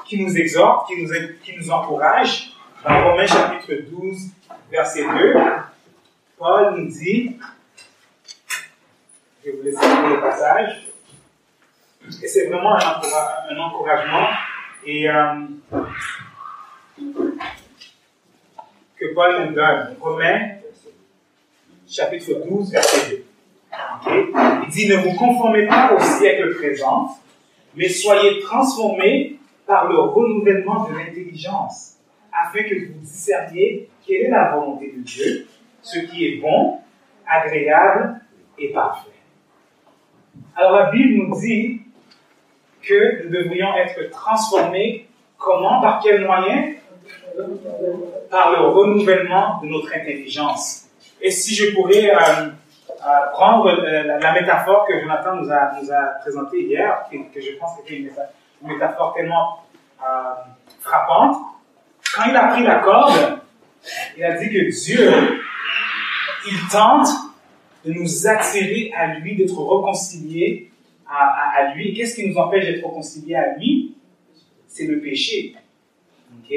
qui 0.05 0.23
nous 0.23 0.37
exhorte, 0.37 0.89
qui 0.89 1.03
nous, 1.03 1.11
qui 1.43 1.57
nous 1.57 1.71
encourage. 1.71 2.53
Dans 2.85 3.11
Romains 3.11 3.27
chapitre 3.27 3.75
12, 3.91 4.19
verset 4.71 5.05
2, 5.05 5.35
Paul 6.37 6.75
nous 6.77 6.89
dit, 6.89 7.39
je 9.45 9.51
vais 9.51 9.57
vous 9.57 9.63
laisser 9.63 9.87
lire 9.87 10.09
le 10.09 10.21
passage, 10.21 10.89
et 12.23 12.27
c'est 12.27 12.49
vraiment 12.49 12.77
un, 12.77 13.59
encouragement 13.59 14.29
et 14.85 15.09
euh, 15.09 15.47
que 18.97 19.15
Paul 19.15 19.47
nous 19.47 19.55
donne. 19.55 19.97
Romains 20.01 20.57
chapitre 21.89 22.33
12, 22.49 22.73
verset 22.73 23.11
2. 23.11 23.25
Il 24.07 24.69
dit, 24.71 24.89
ne 24.89 24.97
vous 24.97 25.15
conformez 25.15 25.67
pas 25.67 25.95
au 25.95 26.01
siècle 26.01 26.55
présent, 26.57 27.17
mais 27.75 27.89
soyez 27.89 28.41
transformés 28.41 29.39
par 29.67 29.89
le 29.89 29.99
renouvellement 29.99 30.89
de 30.89 30.97
l'intelligence, 30.97 31.97
afin 32.33 32.63
que 32.65 32.87
vous 32.87 33.01
discerniez 33.01 33.89
quelle 34.07 34.23
est 34.23 34.31
la 34.31 34.53
volonté 34.53 34.93
de 34.97 35.03
Dieu, 35.03 35.47
ce 35.83 36.01
qui 36.01 36.27
est 36.27 36.41
bon, 36.41 36.79
agréable 37.27 38.21
et 38.59 38.69
parfait. 38.73 39.11
Alors 40.57 40.73
la 40.73 40.91
Bible 40.91 41.25
nous 41.25 41.41
dit 41.41 41.81
que 42.83 43.25
nous 43.25 43.31
devrions 43.31 43.75
être 43.77 44.11
transformés. 44.11 45.07
Comment 45.39 45.81
Par 45.81 46.01
quel 46.03 46.25
moyen? 46.25 46.75
Par 48.31 48.53
le 48.53 48.67
renouvellement 48.69 49.61
de 49.63 49.69
notre 49.69 49.95
intelligence. 49.95 50.89
Et 51.21 51.31
si 51.31 51.55
je 51.55 51.75
pourrais 51.75 52.11
euh, 52.11 52.49
euh, 53.05 53.31
prendre 53.33 53.69
euh, 53.69 54.19
la, 54.21 54.33
métaphore 54.33 54.87
que 54.87 55.01
Jonathan 55.01 55.37
nous 55.37 55.51
a, 55.51 55.81
nous 55.81 55.93
a 55.93 56.03
présentée 56.21 56.63
hier, 56.63 57.05
que, 57.11 57.41
je 57.41 57.57
pense 57.59 57.79
était 57.81 57.97
une, 57.97 58.11
une 58.63 58.69
métaphore 58.69 59.15
tellement 59.15 59.59
frappante, 60.81 61.37
quand 62.15 62.25
il 62.29 62.37
a 62.37 62.49
pris 62.49 62.63
la 62.63 62.77
corde, 62.77 63.41
il 64.17 64.25
a 64.25 64.37
dit 64.37 64.51
que 64.51 64.85
Dieu, 64.85 65.11
il 66.47 66.69
tente 66.71 67.09
de 67.85 67.93
nous 67.93 68.27
attirer 68.27 68.93
à 68.97 69.19
lui, 69.19 69.37
d'être 69.37 69.59
réconciliés 69.59 70.71
à, 71.09 71.75
lui. 71.75 71.95
Qu'est-ce 71.95 72.17
qui 72.17 72.29
nous 72.29 72.37
empêche 72.37 72.65
d'être 72.65 72.85
réconciliés 72.87 73.35
à 73.35 73.57
lui? 73.57 73.95
C'est 74.67 74.87
le 74.87 75.01
péché. 75.01 75.55
ok? 76.39 76.51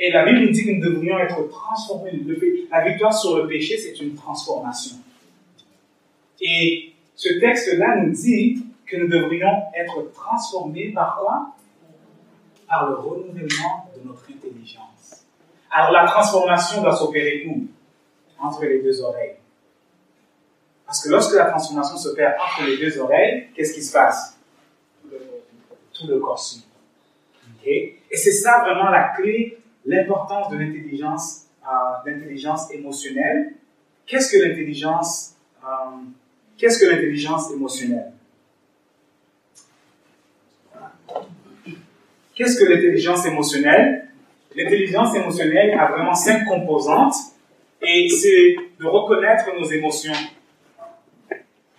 Et 0.00 0.12
la 0.12 0.24
Bible 0.24 0.40
nous 0.40 0.50
dit 0.50 0.64
que 0.64 0.70
nous 0.70 0.92
devrions 0.92 1.18
être 1.18 1.48
transformés. 1.48 2.12
La 2.70 2.84
victoire 2.84 3.12
sur 3.12 3.36
le 3.38 3.46
péché, 3.48 3.76
c'est 3.76 4.00
une 4.00 4.14
transformation. 4.14 4.96
Et 6.40 6.94
ce 7.14 7.40
texte-là 7.40 7.96
nous 7.96 8.12
dit 8.12 8.64
que 8.86 8.96
nous 8.96 9.08
devrions 9.08 9.64
être 9.74 10.12
transformés 10.12 10.92
par 10.92 11.18
quoi? 11.18 11.54
Par 12.68 12.88
le 12.88 12.96
renouvellement 12.96 13.90
de 13.96 14.06
notre 14.06 14.24
intelligence. 14.30 15.24
Alors 15.70 15.92
la 15.92 16.06
transformation 16.06 16.82
doit 16.82 16.96
s'opérer 16.96 17.46
où? 17.48 17.66
Entre 18.38 18.64
les 18.64 18.80
deux 18.82 19.00
oreilles. 19.02 19.36
Parce 20.86 21.04
que 21.04 21.10
lorsque 21.10 21.34
la 21.34 21.46
transformation 21.46 21.96
se 21.96 22.10
perd 22.10 22.34
entre 22.40 22.66
les 22.66 22.78
deux 22.78 22.98
oreilles, 22.98 23.48
qu'est-ce 23.54 23.74
qui 23.74 23.82
se 23.82 23.92
passe? 23.92 24.38
Tout 25.92 26.06
le 26.06 26.18
corps 26.18 26.38
suit. 26.38 26.64
Et 27.64 27.98
c'est 28.12 28.32
ça 28.32 28.60
vraiment 28.60 28.88
la 28.88 29.08
clé, 29.14 29.58
l'importance 29.84 30.50
de 30.50 30.56
l'intelligence, 30.56 31.42
euh, 31.64 31.70
l'intelligence 32.06 32.70
émotionnelle. 32.72 33.54
Qu'est-ce 34.06 34.32
que 34.32 34.42
l'intelligence, 34.42 35.34
euh, 35.62 35.68
qu'est-ce 36.58 36.78
que 36.78 36.86
l'intelligence 36.86 37.50
émotionnelle? 37.52 38.12
Qu'est-ce 42.34 42.58
que 42.58 42.64
l'intelligence 42.64 43.26
émotionnelle? 43.26 44.08
L'intelligence 44.54 45.14
émotionnelle 45.14 45.78
a 45.78 45.86
vraiment 45.90 46.14
cinq 46.14 46.44
composantes 46.44 47.14
et 47.80 48.08
c'est 48.08 48.56
de 48.80 48.86
reconnaître 48.86 49.44
nos 49.58 49.64
émotions, 49.70 50.12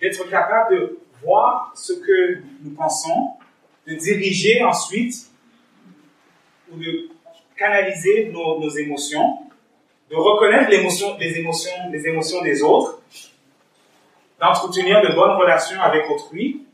d'être 0.00 0.28
capable 0.30 0.74
de 0.76 0.98
voir 1.22 1.72
ce 1.74 1.92
que 1.92 2.38
nous 2.62 2.70
pensons, 2.70 3.34
de 3.86 3.94
diriger 3.94 4.62
ensuite 4.62 5.30
ou 6.72 6.78
de 6.78 7.08
canaliser 7.56 8.30
nos, 8.32 8.70
émotions, 8.70 9.38
de 10.10 10.16
reconnaître 10.16 10.70
les, 10.70 10.78
émotions, 10.78 11.16
les 11.92 12.06
émotions 12.06 12.42
des 12.42 12.62
autres, 12.62 13.02
d'entretenir 14.40 15.02
de 15.02 15.14
bonnes 15.14 15.36
relations 15.36 15.80
avec 15.80 16.08
autrui. 16.10 16.66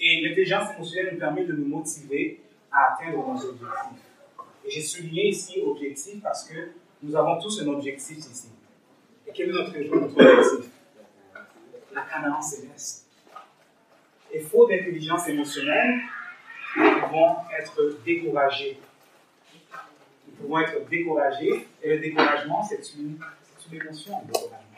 Et 0.00 0.22
l'intelligence 0.22 0.74
émotionnelle 0.74 1.14
nous 1.14 1.20
permet 1.20 1.44
de 1.44 1.52
nous 1.52 1.66
motiver 1.66 2.40
à 2.72 2.94
atteindre 2.94 3.18
nos 3.18 3.44
objectifs. 3.44 4.02
Et 4.64 4.70
j'ai 4.70 4.80
souligné 4.80 5.28
ici 5.28 5.60
objectif 5.64 6.22
parce 6.22 6.48
que 6.48 6.72
nous 7.02 7.14
avons 7.16 7.38
tous 7.38 7.60
un 7.62 7.68
objectif 7.68 8.18
ici. 8.18 8.48
Et 9.26 9.32
quel 9.32 9.50
est 9.50 9.52
notre, 9.52 9.78
notre 9.78 9.94
objectif? 9.94 10.70
La 11.92 12.02
Canaan 12.02 12.40
céleste. 12.40 13.06
Et 14.32 14.40
faute 14.40 14.70
d'intelligence 14.70 15.28
émotionnelle, 15.28 16.00
nous 16.76 17.00
pouvons 17.00 17.36
être 17.58 17.98
découragés. 18.04 18.78
Nous 20.26 20.34
pouvons 20.34 20.60
être 20.60 20.88
découragés, 20.88 21.66
et 21.82 21.88
le 21.88 21.98
découragement, 21.98 22.62
c'est 22.62 22.80
une, 22.94 23.18
une 23.70 23.80
émotion, 23.80 24.20
le 24.20 24.32
découragement. 24.32 24.69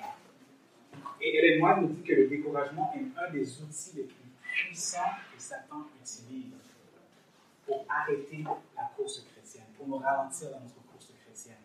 Et 1.24 1.36
Hélène 1.36 1.60
Moine 1.60 1.82
nous 1.82 1.88
dit 1.88 2.02
que 2.02 2.14
le 2.14 2.26
découragement 2.26 2.92
est 2.96 3.20
un 3.20 3.30
des 3.30 3.62
outils 3.62 3.92
les 3.94 4.02
plus 4.02 4.16
puissants 4.42 4.98
que 5.32 5.40
Satan 5.40 5.86
utilise 6.00 6.52
pour 7.64 7.86
arrêter 7.88 8.44
la 8.76 8.90
course 8.96 9.24
chrétienne, 9.32 9.66
pour 9.78 9.86
nous 9.86 9.98
ralentir 9.98 10.50
dans 10.50 10.58
notre 10.60 10.82
course 10.90 11.12
chrétienne. 11.24 11.62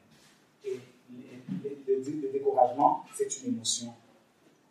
Et 0.64 0.80
le, 1.12 2.22
le 2.22 2.32
découragement, 2.32 3.04
c'est 3.16 3.42
une 3.42 3.56
émotion. 3.56 3.96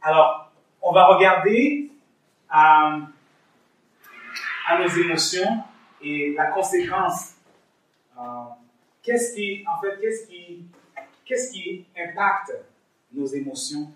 Alors, 0.00 0.52
on 0.80 0.92
va 0.92 1.06
regarder 1.06 1.90
à, 2.48 2.94
euh, 2.94 3.00
à 4.68 4.78
nos 4.78 4.88
émotions 4.88 5.64
et 6.00 6.32
la 6.34 6.52
conséquence. 6.52 7.32
Euh, 8.16 8.22
qu'est-ce 9.02 9.34
qui, 9.34 9.64
en 9.66 9.80
fait, 9.80 10.00
qu'est-ce 10.00 10.28
qui, 10.28 10.64
qu'est-ce 11.24 11.52
qui 11.52 11.86
impacte 11.96 12.52
nos 13.12 13.26
émotions? 13.26 13.90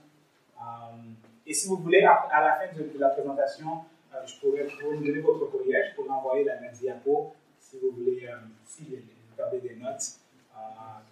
Euh, 0.91 1.13
et 1.47 1.55
si 1.55 1.69
vous 1.69 1.77
voulez, 1.77 2.03
à, 2.03 2.41
la 2.41 2.55
fin 2.55 2.77
de, 2.77 2.99
la 2.99 3.09
présentation, 3.11 3.85
je 4.27 4.41
pourrais 4.41 4.67
vous 4.67 5.05
donner 5.05 5.21
votre 5.21 5.47
courriel, 5.47 5.91
je 5.91 5.97
pourrais 5.97 6.11
envoyer 6.11 6.45
la, 6.45 6.57
diapo 6.69 7.35
si 7.61 7.79
vous 7.79 7.91
voulez, 7.93 8.29
si 8.67 8.83
vous 8.85 9.43
avez 9.43 9.61
des 9.61 9.77
notes, 9.77 10.03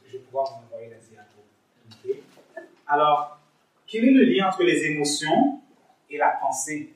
je 0.07 0.13
vais 0.13 0.19
pouvoir 0.19 0.47
vous 0.47 0.67
envoyer 0.67 0.91
la 0.91 0.97
diapo. 0.97 2.19
Alors, 2.87 3.39
quel 3.87 4.05
est 4.05 4.11
le 4.11 4.25
lien 4.25 4.49
entre 4.49 4.63
les 4.63 4.85
émotions 4.85 5.61
et 6.11 6.19
la 6.19 6.31
pensée? 6.41 6.93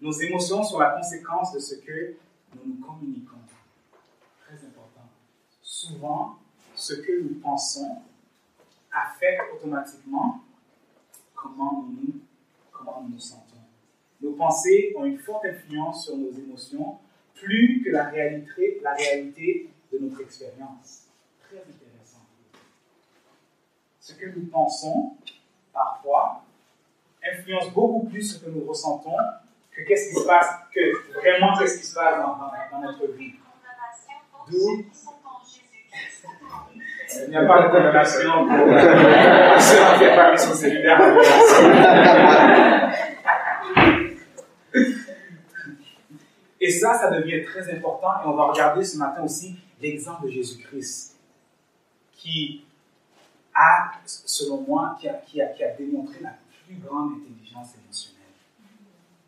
Nos 0.00 0.12
émotions 0.12 0.62
sont 0.62 0.78
la 0.78 0.90
conséquence 0.90 1.52
de 1.52 1.58
ce 1.58 1.74
que 1.76 2.16
nous 2.54 2.74
nous 2.74 2.84
communiquons. 2.84 3.36
Très 4.46 4.54
important. 4.66 5.08
Souvent, 5.62 6.38
ce 6.74 6.94
que 6.94 7.22
nous 7.22 7.34
pensons 7.40 7.98
affecte 8.90 9.42
automatiquement 9.54 10.40
comment 11.40 11.86
nous, 11.88 12.20
comment 12.70 13.06
nous 13.08 13.18
sentons. 13.18 13.56
Nos 14.20 14.32
pensées 14.32 14.92
ont 14.96 15.04
une 15.04 15.18
forte 15.18 15.46
influence 15.46 16.04
sur 16.04 16.16
nos 16.16 16.30
émotions, 16.30 16.98
plus 17.34 17.82
que 17.82 17.90
la 17.90 18.04
réalité, 18.04 18.80
la 18.82 18.94
réalité 18.94 19.70
de 19.92 19.98
notre 19.98 20.20
expérience. 20.20 21.06
Très 21.42 21.58
intéressant. 21.58 22.26
Ce 23.98 24.12
que 24.12 24.26
nous 24.26 24.46
pensons, 24.46 25.16
parfois, 25.72 26.44
influence 27.22 27.72
beaucoup 27.72 28.06
plus 28.08 28.22
ce 28.22 28.44
que 28.44 28.50
nous 28.50 28.64
ressentons 28.64 29.16
que 29.70 29.82
qu'est-ce 29.82 30.10
qui 30.10 30.20
se 30.20 30.26
passe, 30.26 30.48
que 30.74 31.14
vraiment 31.20 31.56
qu'est-ce 31.56 31.78
qui 31.78 31.86
se 31.86 31.94
passe 31.94 32.18
dans, 32.18 32.36
dans, 32.36 32.82
notre 32.82 33.06
vie. 33.12 33.34
D'où 34.50 34.84
il 37.24 37.30
n'y 37.30 37.36
a 37.36 37.44
pas 37.44 37.62
de 37.62 37.68
condamnation 37.68 38.46
pour 38.46 38.56
ceux 39.60 39.98
qui 39.98 40.16
pas 40.16 40.32
mission 40.32 40.54
cellulaire. 40.54 41.00
Et 46.60 46.70
ça, 46.70 46.94
ça 46.98 47.10
devient 47.10 47.42
très 47.44 47.74
important. 47.74 48.08
Et 48.22 48.26
on 48.26 48.34
va 48.34 48.46
regarder 48.48 48.84
ce 48.84 48.98
matin 48.98 49.22
aussi 49.22 49.56
l'exemple 49.80 50.26
de 50.26 50.30
Jésus-Christ, 50.30 51.16
qui 52.12 52.64
a, 53.54 53.92
selon 54.04 54.60
moi, 54.62 54.96
qui 55.00 55.08
a, 55.08 55.14
qui 55.14 55.40
a, 55.40 55.46
qui 55.46 55.64
a 55.64 55.70
démontré 55.74 56.20
la 56.20 56.34
plus 56.66 56.76
grande 56.76 57.12
intelligence 57.14 57.74
émotionnelle. 57.82 58.20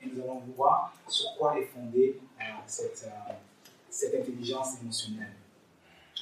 Et 0.02 0.06
nous 0.06 0.22
allons 0.22 0.42
voir 0.56 0.92
sur 1.08 1.36
quoi 1.38 1.58
est 1.58 1.64
fondée 1.64 2.20
euh, 2.40 2.44
cette, 2.66 3.06
euh, 3.06 3.32
cette, 3.88 4.14
intelligence 4.14 4.80
émotionnelle. 4.82 5.32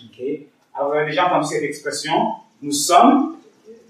Ok? 0.04 0.22
Alors, 0.74 0.88
vous 0.88 0.94
avez 0.94 1.10
déjà 1.10 1.26
entendu 1.26 1.48
cette 1.48 1.62
expression 1.62 2.40
nous 2.62 2.72
sommes 2.72 3.38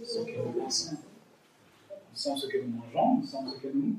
ce 0.04 0.18
que 0.20 0.37
nous 0.37 0.52
pensons. 0.52 0.92
Nous 0.92 2.18
sommes 2.18 2.37
ce 2.37 2.46
que 2.46 2.58
nous 2.58 2.68
mangeons, 2.68 3.16
nous 3.16 3.26
sommes 3.26 3.49
ce 3.49 3.60
que 3.60 3.68
nous, 3.72 3.96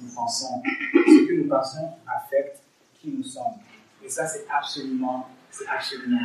nous 0.00 0.14
pensons. 0.14 0.62
Ce 0.94 1.26
que 1.26 1.32
nous 1.34 1.48
pensons 1.48 1.90
affecte 2.06 2.60
qui 3.00 3.08
nous 3.08 3.24
sommes. 3.24 3.58
Et 4.02 4.08
ça, 4.08 4.26
c'est 4.26 4.46
absolument, 4.50 5.28
c'est 5.50 5.66
absolument. 5.66 6.20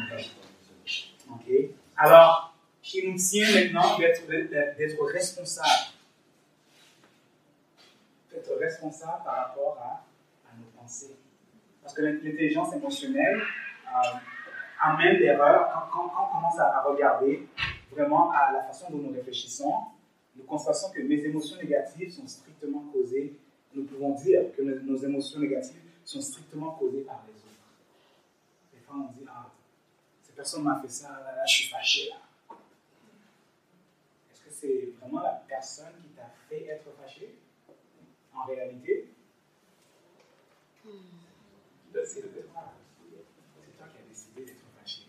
Ok? 1.32 1.52
Alors, 1.98 2.56
il 2.94 3.12
nous 3.12 3.18
tient 3.18 3.52
maintenant 3.54 3.98
d'être 3.98 5.04
responsables? 5.14 5.68
Être 8.36 8.56
responsable 8.60 9.24
par 9.26 9.36
rapport 9.36 9.78
à, 9.82 10.58
nos 10.58 10.82
pensées. 10.82 11.16
Parce 11.82 11.94
que 11.94 12.02
l'intelligence 12.02 12.74
émotionnelle 12.74 13.42
euh, 13.88 14.18
amène 14.82 15.18
l'erreur 15.18 15.70
quand, 15.72 16.10
quand, 16.10 16.24
on 16.24 16.36
commence 16.36 16.60
à, 16.60 16.82
regarder 16.82 17.48
vraiment 17.92 18.32
à 18.32 18.52
la 18.52 18.64
façon 18.64 18.92
dont 18.92 18.98
nous 18.98 19.14
réfléchissons. 19.14 19.74
Nous 20.36 20.44
constatons 20.44 20.92
que 20.92 21.02
mes 21.02 21.24
émotions 21.24 21.58
négatives 21.58 22.12
sont 22.12 22.28
strictement 22.28 22.84
causées. 22.92 23.38
Nous 23.74 23.84
pouvons 23.84 24.16
dire 24.16 24.54
que 24.56 24.62
nos, 24.62 24.98
émotions 24.98 25.40
négatives 25.40 25.82
sont 26.04 26.22
strictement 26.22 26.72
causées 26.72 27.02
par 27.02 27.24
les 27.28 27.34
autres. 27.34 28.74
Des 28.74 28.80
fois, 28.80 28.96
on 28.98 29.12
dit 29.14 29.26
Ah, 29.30 29.50
cette 30.24 30.36
personne 30.36 30.64
m'a 30.64 30.80
fait 30.82 30.90
ça, 30.90 31.10
là, 31.10 31.46
je 31.46 31.54
suis 31.54 31.70
fâché 31.70 32.10
là. 32.10 32.56
Est-ce 34.32 34.42
que 34.42 34.52
c'est 34.52 34.94
vraiment 35.00 35.22
la 35.22 35.44
personne 35.48 35.94
qui 36.02 36.10
t'a 36.10 36.32
fait 36.50 36.66
être 36.66 36.90
fâché 37.02 37.36
en 38.34 38.46
réalité? 38.46 39.10
C'est 41.94 42.22
toi 43.82 43.88
qui 43.92 43.98
as 43.98 44.08
décidé 44.08 44.46
d'être 44.46 44.64
fâché. 44.80 45.08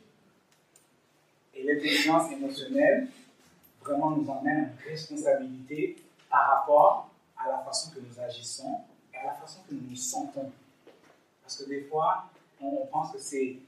Et 1.63 1.75
l'intelligence 1.75 2.33
émotionnelle 2.33 3.07
vraiment 3.81 4.11
nous 4.11 4.29
emmène 4.29 4.57
à 4.57 4.61
une 4.61 4.91
responsabilité 4.91 5.97
par 6.29 6.49
rapport 6.49 7.11
à 7.37 7.49
la 7.49 7.59
façon 7.59 7.91
que 7.93 8.01
nous 8.01 8.21
agissons 8.21 8.81
et 9.15 9.19
à 9.19 9.27
la 9.27 9.33
façon 9.35 9.61
que 9.69 9.75
nous 9.75 9.91
nous 9.91 9.97
sentons. 9.97 10.51
Parce 11.43 11.63
que 11.63 11.69
des 11.69 11.83
fois, 11.83 12.25
on, 12.61 12.87
pense 12.87 13.13
que 13.13 13.19
c'est 13.19 13.59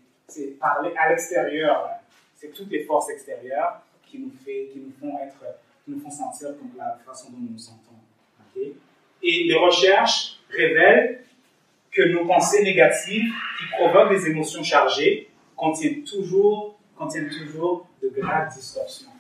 parler 0.59 0.93
à 0.97 1.11
l'extérieur, 1.11 1.89
c'est 2.35 2.53
toutes 2.53 2.71
les 2.71 2.85
forces 2.85 3.11
extérieures 3.11 3.83
qui 4.07 4.19
nous 4.19 4.33
font 5.01 5.19
être, 5.21 5.45
qui 5.85 5.91
nous 5.93 6.01
font 6.01 6.11
sentir 6.11 6.49
comme 6.59 6.73
la 6.77 6.99
façon 7.05 7.31
dont 7.31 7.39
nous 7.41 7.53
nous 7.53 7.59
sentons. 7.59 7.79
Et 9.23 9.45
les 9.45 9.57
recherches 9.57 10.39
révèlent 10.51 11.25
que 11.91 12.03
nos 12.03 12.27
pensées 12.27 12.63
négatives 12.63 13.33
qui 13.59 13.65
provoquent 13.77 14.11
des 14.11 14.29
émotions 14.29 14.63
chargées 14.63 15.31
contiennent 15.57 16.05
toujours, 16.05 16.74
contiennent 16.97 17.31
toujours 17.31 17.87
de 18.03 18.09
graves 18.09 18.55
distorsions. 18.55 19.11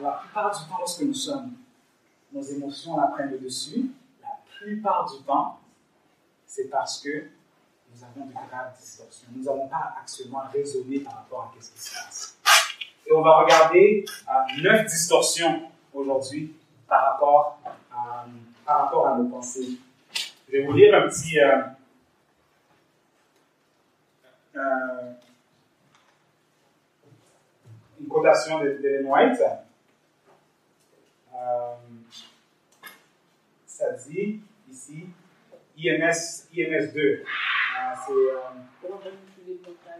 La 0.00 0.12
plupart 0.12 0.50
du 0.50 0.68
temps, 0.68 0.78
lorsque 0.78 1.02
nous 1.02 1.14
sommes, 1.14 1.52
nos 2.32 2.42
émotions 2.42 2.96
la 2.96 3.08
prennent 3.08 3.30
le 3.30 3.38
dessus, 3.38 3.90
la 4.22 4.28
plupart 4.58 5.10
du 5.10 5.22
temps, 5.24 5.60
c'est 6.46 6.68
parce 6.68 7.00
que 7.00 7.26
nous 7.92 8.04
avons 8.04 8.26
de 8.26 8.32
graves 8.32 8.76
distorsions. 8.78 9.28
Nous 9.34 9.44
n'avons 9.44 9.68
pas 9.68 9.94
actuellement 10.00 10.44
raisonné 10.52 11.00
par 11.00 11.14
rapport 11.16 11.54
à 11.56 11.62
ce 11.62 11.70
qui 11.70 11.80
se 11.80 11.94
passe. 11.94 12.38
Et 13.06 13.12
on 13.12 13.22
va 13.22 13.38
regarder 13.42 14.04
euh, 14.28 14.62
neuf 14.62 14.86
distorsions 14.86 15.70
aujourd'hui 15.92 16.54
par 16.88 17.12
rapport 17.12 17.58
à, 17.92 18.26
par 18.64 18.84
rapport 18.84 19.08
à 19.08 19.16
nos 19.18 19.28
pensées. 19.28 19.78
Je 20.46 20.52
vais 20.52 20.64
vous 20.64 20.72
lire 20.72 20.94
un 20.94 21.08
petit, 21.08 21.38
euh, 21.40 21.62
euh, 24.56 25.12
cotation 28.10 28.60
d'Ellen 28.62 29.06
White. 29.06 29.40
Euh, 31.34 31.74
ça 33.66 33.92
dit 33.92 34.40
ici 34.70 35.06
IMS, 35.78 36.48
IMS 36.54 36.92
2. 36.92 37.24
c'est, 38.06 38.12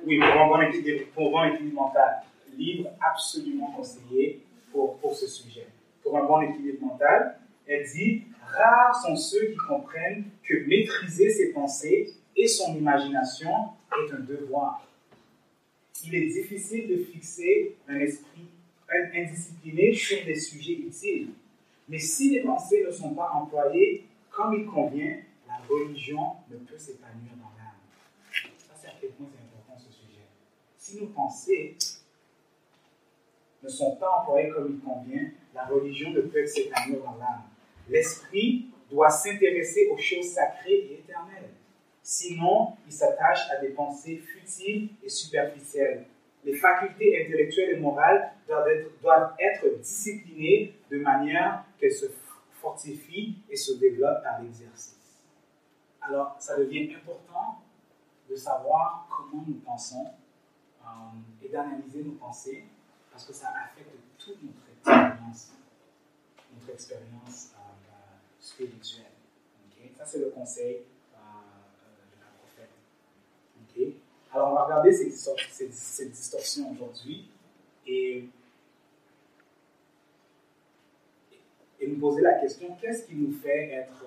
oui, 0.04 0.18
pour 0.18 0.42
un 0.42 0.48
bon 0.48 0.60
équilibre, 0.62 1.06
pour 1.14 1.40
un 1.40 1.48
bon 1.48 1.54
équilibre 1.54 1.82
mental. 1.82 2.22
Livre 2.56 2.90
absolument 3.00 3.70
conseillé 3.70 4.44
pour, 4.70 4.98
pour 4.98 5.14
ce 5.14 5.26
sujet. 5.26 5.66
Pour 6.02 6.18
un 6.18 6.24
bon 6.24 6.40
équilibre 6.42 6.84
mental, 6.84 7.38
elle 7.66 7.84
dit 7.84 8.24
Rares 8.42 9.00
sont 9.02 9.16
ceux 9.16 9.46
qui 9.46 9.56
comprennent 9.68 10.24
que 10.42 10.66
maîtriser 10.66 11.30
ses 11.30 11.52
pensées 11.52 12.12
et 12.36 12.48
son 12.48 12.74
imagination 12.74 13.50
est 13.92 14.12
un 14.12 14.20
devoir. 14.20 14.82
Il 16.04 16.14
est 16.14 16.26
difficile 16.26 16.88
de 16.88 17.04
fixer 17.04 17.76
un 17.88 17.98
esprit 17.98 18.48
indiscipliné 19.14 19.94
sur 19.94 20.24
des 20.24 20.34
sujets 20.34 20.74
utiles. 20.74 21.30
Mais 21.88 21.98
si 21.98 22.30
les 22.30 22.40
pensées 22.40 22.84
ne 22.84 22.90
sont 22.90 23.14
pas 23.14 23.30
employées 23.34 24.06
comme 24.30 24.54
il 24.54 24.66
convient, 24.66 25.18
la 25.46 25.58
religion 25.68 26.34
ne 26.50 26.56
peut 26.56 26.78
s'épanouir 26.78 27.32
dans 27.36 27.52
l'âme. 27.58 28.52
Ça, 28.58 28.74
c'est 28.80 28.88
à 28.88 28.92
quel 29.00 29.10
point 29.10 29.26
c'est 29.32 29.42
important 29.42 29.78
ce 29.78 29.92
sujet. 29.92 30.22
Si 30.76 31.00
nos 31.00 31.08
pensées 31.08 31.76
ne 33.62 33.68
sont 33.68 33.96
pas 33.96 34.22
employées 34.22 34.50
comme 34.50 34.72
il 34.74 34.80
convient, 34.80 35.30
la 35.54 35.66
religion 35.66 36.10
ne 36.10 36.22
peut 36.22 36.46
s'épanouir 36.46 37.00
dans 37.00 37.16
l'âme. 37.18 37.42
L'esprit 37.88 38.66
doit 38.90 39.10
s'intéresser 39.10 39.88
aux 39.92 39.98
choses 39.98 40.32
sacrées 40.32 40.72
et 40.72 40.94
éternelles. 40.94 41.49
Sinon, 42.12 42.76
il 42.88 42.92
s'attache 42.92 43.48
à 43.52 43.60
des 43.60 43.68
pensées 43.68 44.16
futiles 44.16 44.88
et 45.00 45.08
superficielles. 45.08 46.06
Les 46.44 46.56
facultés 46.56 47.24
intellectuelles 47.24 47.76
et 47.76 47.78
morales 47.78 48.32
doivent 48.48 49.36
être, 49.38 49.78
disciplinées 49.78 50.74
de 50.90 50.98
manière 50.98 51.64
qu'elles 51.78 51.92
se 51.92 52.06
fortifient 52.60 53.36
et 53.48 53.54
se 53.54 53.74
développent 53.74 54.24
par 54.24 54.42
l'exercice. 54.42 55.22
Alors, 56.00 56.34
ça 56.40 56.58
devient 56.58 56.92
important 56.96 57.62
de 58.28 58.34
savoir 58.34 59.06
comment 59.08 59.44
nous 59.46 59.60
pensons 59.64 60.10
euh, 60.82 60.86
et 61.44 61.48
d'analyser 61.48 62.02
nos 62.02 62.14
pensées 62.14 62.64
parce 63.12 63.24
que 63.24 63.32
ça 63.32 63.50
affecte 63.50 63.94
toute 64.18 64.42
notre 64.42 64.68
expérience, 64.76 65.52
notre 66.56 66.70
expérience 66.72 67.52
euh, 67.54 68.16
spirituelle. 68.40 69.12
Ça, 69.96 70.04
c'est 70.04 70.18
le 70.18 70.30
conseil 70.30 70.82
Alors, 74.32 74.52
on 74.52 74.54
va 74.54 74.64
regarder 74.64 74.92
ces, 74.92 75.10
ces, 75.10 76.08
distorsions 76.08 76.70
aujourd'hui 76.70 77.28
et, 77.84 78.24
et 81.80 81.86
nous 81.88 81.98
poser 81.98 82.22
la 82.22 82.34
question 82.34 82.76
qu'est-ce 82.80 83.06
qui 83.06 83.16
nous 83.16 83.32
fait 83.32 83.70
être 83.70 84.04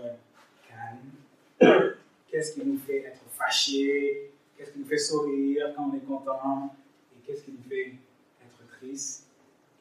calme? 0.70 1.84
Qu'est-ce 2.30 2.54
qui 2.54 2.66
nous 2.66 2.80
fait 2.80 3.00
être 3.00 3.24
fâché 3.38 4.32
Qu'est-ce 4.58 4.72
qui 4.72 4.80
nous 4.80 4.86
fait 4.86 4.98
sourire 4.98 5.74
quand 5.76 5.92
on 5.92 5.96
est 5.96 6.08
content? 6.08 6.74
Et 7.14 7.28
qu'est-ce 7.28 7.44
qui 7.44 7.52
nous 7.52 7.70
fait 7.70 7.96
être 8.42 8.78
triste? 8.78 9.28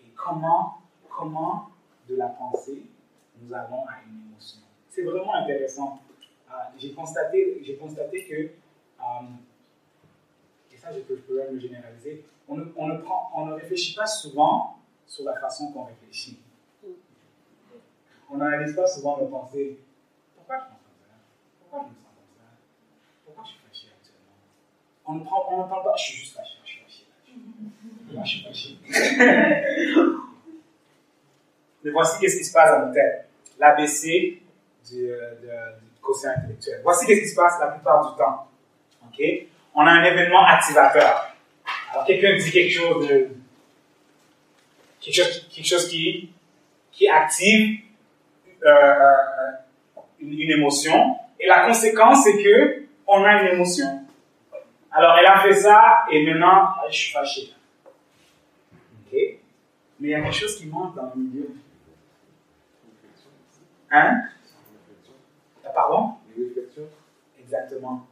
Et 0.03 0.09
comment, 0.17 0.83
comment 1.09 1.71
de 2.09 2.17
la 2.17 2.29
pensée 2.29 2.83
nous 3.41 3.55
avons 3.55 3.87
à 3.87 4.03
une 4.07 4.29
émotion? 4.29 4.61
C'est 4.91 5.03
vraiment 5.03 5.35
intéressant. 5.35 6.01
Euh, 6.51 6.55
j'ai 6.77 6.93
constaté, 6.93 7.79
constaté 7.81 8.25
que 8.25 8.35
euh, 8.35 9.29
ça 10.83 10.93
je 10.93 10.99
peux, 11.01 11.17
le 11.51 11.59
généraliser, 11.61 12.25
on 12.49 12.57
ne, 12.57 13.53
réfléchit 13.53 13.95
pas 13.95 14.07
souvent 14.07 14.79
sur 15.07 15.25
la 15.25 15.39
façon 15.39 15.73
qu'on 15.73 15.85
réfléchit. 15.85 16.41
On 18.31 18.37
n'analyse 18.39 18.75
pas 18.75 18.87
souvent 18.87 19.19
nos 19.19 19.27
pensées. 19.27 19.79
Pourquoi 20.35 20.57
je 20.59 20.65
pense 20.65 20.81
comme 20.83 20.99
ça? 20.99 21.15
Pourquoi 21.61 21.85
je 21.85 21.89
me 21.91 21.95
sens 21.95 22.11
comme 22.17 22.35
ça? 22.37 22.45
Pourquoi 23.25 23.45
je 23.45 23.51
suis 23.51 23.61
fâché 23.61 23.89
actuellement? 23.95 24.37
On 25.07 25.15
ne 25.15 25.25
prend, 25.69 25.83
pas, 25.83 25.95
je 25.97 26.03
suis 26.03 26.17
juste 26.17 26.35
fâché, 26.35 26.55
je 26.65 26.71
suis 26.71 26.81
fâché. 26.83 27.07
Moi, 28.13 28.25
je 28.25 28.31
suis 28.31 28.43
fâché. 28.43 28.79
Mais 31.85 31.91
voici 31.91 32.21
qu'est-ce 32.21 32.39
qui 32.39 32.45
se 32.45 32.53
passe 32.53 32.71
dans 32.71 32.87
nos 32.87 32.95
têtes. 32.95 33.29
L'ABC 33.59 34.41
du, 34.91 35.13
euh, 35.13 35.35
du 35.35 36.01
quotient 36.01 36.31
intellectuel. 36.31 36.81
Voici 36.83 37.07
qu'est-ce 37.07 37.21
qui 37.21 37.29
se 37.29 37.37
passe 37.37 37.61
la 37.61 37.69
plupart 37.69 38.11
du 38.11 38.19
temps. 38.19 38.49
OK? 39.07 39.52
On 39.75 39.87
a 39.87 39.91
un 39.91 40.05
événement 40.05 40.45
activateur. 40.45 41.35
Alors, 41.93 42.05
quelqu'un 42.07 42.37
dit 42.37 42.51
quelque 42.51 42.73
chose 42.73 43.09
de, 43.09 43.29
quelque 45.01 45.15
chose, 45.15 45.49
quelque 45.55 45.67
chose 45.67 45.89
qui, 45.89 46.31
qui 46.91 47.09
active 47.09 47.81
euh, 48.65 48.69
euh, 48.69 49.57
une, 50.21 50.41
une, 50.41 50.51
émotion. 50.51 51.17
Et 51.39 51.47
la 51.47 51.67
conséquence, 51.67 52.25
c'est 52.25 52.43
que 52.43 52.85
on 53.07 53.25
a 53.25 53.43
une 53.43 53.55
émotion. 53.55 54.07
Alors, 54.91 55.17
elle 55.19 55.27
a 55.27 55.41
fait 55.41 55.55
ça, 55.55 56.05
et 56.11 56.25
maintenant, 56.25 56.75
je 56.91 56.97
suis 56.97 57.13
fâché. 57.13 57.53
Ok? 58.73 59.19
Mais 60.01 60.09
il 60.09 60.11
y 60.11 60.15
a 60.15 60.21
quelque 60.21 60.35
chose 60.35 60.59
qui 60.59 60.67
manque 60.67 60.95
dans 60.95 61.11
le 61.15 61.21
milieu. 61.21 61.49
Hein? 63.91 64.23
Pardon? 65.75 66.15
Exactement. 67.41 68.07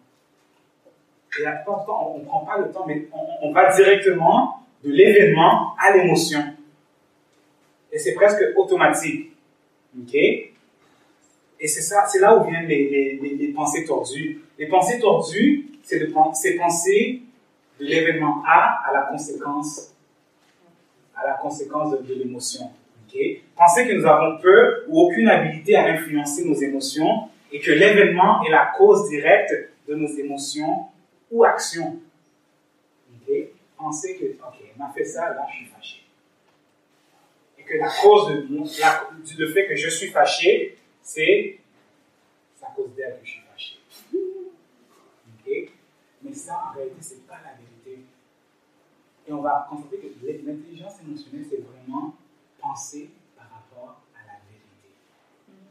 Et 1.39 1.43
la 1.43 1.53
plupart 1.53 1.87
on 2.15 2.19
ne 2.19 2.25
prend 2.25 2.41
pas 2.41 2.59
le 2.59 2.71
temps, 2.73 2.85
mais 2.87 3.09
on, 3.43 3.53
va 3.53 3.75
directement 3.75 4.65
de 4.83 4.91
l'événement 4.91 5.75
à 5.79 5.97
l'émotion. 5.97 6.41
Et 7.93 7.99
c'est 7.99 8.15
presque 8.15 8.43
automatique. 8.57 9.31
OK? 9.99 10.15
Et 10.15 11.69
c'est 11.69 11.83
ça, 11.83 12.07
c'est 12.07 12.21
là 12.21 12.37
où 12.37 12.49
viennent 12.49 12.67
les, 12.67 13.19
les, 13.21 13.37
les, 13.37 13.49
pensées 13.49 13.85
tordues. 13.85 14.41
Les 14.59 14.67
pensées 14.67 14.99
tordues, 14.99 15.67
c'est 15.83 15.99
de 15.99 16.07
penser 16.07 17.23
de 17.79 17.85
l'événement 17.85 18.43
A 18.47 18.83
à 18.89 18.93
la 18.93 19.03
conséquence, 19.03 19.95
à 21.15 21.27
la 21.27 21.35
conséquence 21.35 21.93
de, 22.01 22.15
l'émotion. 22.15 22.71
Okay? 23.07 23.43
Penser 23.57 23.87
que 23.87 23.93
nous 23.93 24.07
avons 24.07 24.39
peu 24.41 24.85
ou 24.89 25.01
aucune 25.01 25.29
habilité 25.29 25.77
à 25.77 25.87
influencer 25.87 26.45
nos 26.45 26.55
émotions 26.55 27.29
et 27.53 27.61
que 27.61 27.73
l'événement 27.73 28.43
est 28.45 28.51
la 28.51 28.73
cause 28.77 29.09
directe 29.09 29.53
de 29.87 29.95
nos 29.95 30.09
émotions 30.09 30.87
ou 31.31 31.45
action. 31.45 32.01
Ok? 33.15 33.35
Penser 33.77 34.19
que, 34.19 34.45
ok, 34.45 34.77
m'a 34.77 34.91
fait 34.93 35.05
ça, 35.05 35.31
là 35.31 35.47
je 35.51 35.57
suis 35.57 35.67
fâché. 35.67 36.05
Et 37.59 37.63
que 37.63 37.77
la 37.79 37.91
cause 37.91 38.29
de, 38.29 38.81
la, 38.81 39.11
du 39.25 39.53
fait 39.53 39.69
que 39.69 39.77
je 39.77 39.89
suis 39.89 40.11
fâché, 40.11 40.79
c'est 41.03 41.61
à 42.63 42.71
cause 42.73 42.95
d'elle 42.95 43.19
que 43.21 43.27
je 43.27 43.31
suis 43.31 43.43
fâché. 43.43 43.79
Ok? 44.13 45.73
Mais 46.23 46.35
ça, 46.35 46.63
en 46.69 46.75
réalité, 46.75 47.03
ce 47.03 47.15
n'est 47.15 47.21
pas 47.21 47.41
la 47.45 47.55
vérité. 47.55 48.05
Et 49.27 49.33
on 49.33 49.41
va 49.41 49.67
constater 49.69 49.99
que 49.99 50.27
l'intelligence 50.27 51.01
émotionnelle, 51.01 51.47
c'est 51.49 51.63
vraiment 51.63 52.15
penser 52.61 53.11
par 53.37 53.49
rapport 53.51 54.03
à 54.15 54.27
la 54.27 54.39
vérité. 54.51 54.95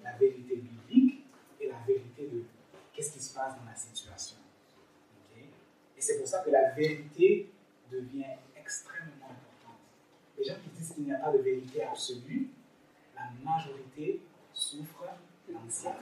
La 0.03 0.13
vérité 0.13 0.55
biblique 0.55 1.25
et 1.59 1.67
la 1.67 1.79
vérité 1.85 2.27
de 2.31 2.43
qu'est-ce 2.93 3.13
qui 3.13 3.19
se 3.19 3.33
passe 3.33 3.55
dans 3.55 3.69
la 3.69 3.75
situation. 3.75 4.08
Et 5.99 6.01
c'est 6.01 6.17
pour 6.17 6.27
ça 6.27 6.39
que 6.39 6.49
la 6.49 6.69
vérité 6.71 7.49
devient 7.91 8.23
extrêmement 8.55 9.25
importante. 9.25 9.81
Les 10.37 10.45
gens 10.45 10.55
qui 10.63 10.69
disent 10.69 10.93
qu'il 10.93 11.03
n'y 11.03 11.11
a 11.11 11.17
pas 11.17 11.33
de 11.33 11.39
vérité 11.39 11.83
absolue, 11.83 12.47
la 13.13 13.29
majorité 13.43 14.21
souffre 14.53 15.03
d'anxiété. 15.49 15.97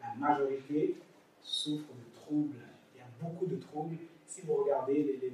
La 0.00 0.14
majorité 0.16 0.96
souffre 1.40 1.92
de 1.94 2.20
troubles. 2.20 2.66
Il 2.92 2.98
y 2.98 3.02
a 3.02 3.06
beaucoup 3.20 3.46
de 3.46 3.56
troubles. 3.60 3.98
Si 4.26 4.40
vous 4.40 4.54
regardez 4.54 5.20
les, 5.22 5.32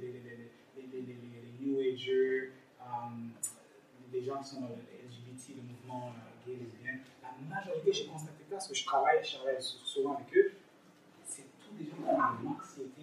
New 1.59 1.79
Agers, 1.79 2.51
um, 2.79 3.31
les 4.13 4.23
gens 4.23 4.37
qui 4.37 4.49
sont 4.49 4.61
dans 4.61 4.67
le 4.67 4.75
LGBT, 4.75 5.55
le 5.55 5.63
mouvement 5.63 6.09
euh, 6.09 6.45
gay, 6.45 6.57
lesbien, 6.57 6.99
la 7.23 7.55
majorité, 7.55 7.91
j'ai 7.91 8.05
constaté 8.05 8.43
parce 8.49 8.67
que 8.67 8.75
je 8.75 8.85
travaille, 8.85 9.23
je 9.23 9.35
travaille 9.35 9.57
souvent 9.59 10.13
avec 10.15 10.35
eux, 10.37 10.53
c'est 11.25 11.45
tous 11.59 11.73
des 11.77 11.89
gens 11.89 11.97
qui 11.97 12.03
ont 12.03 12.41
de 12.41 12.45
l'anxiété 12.45 12.98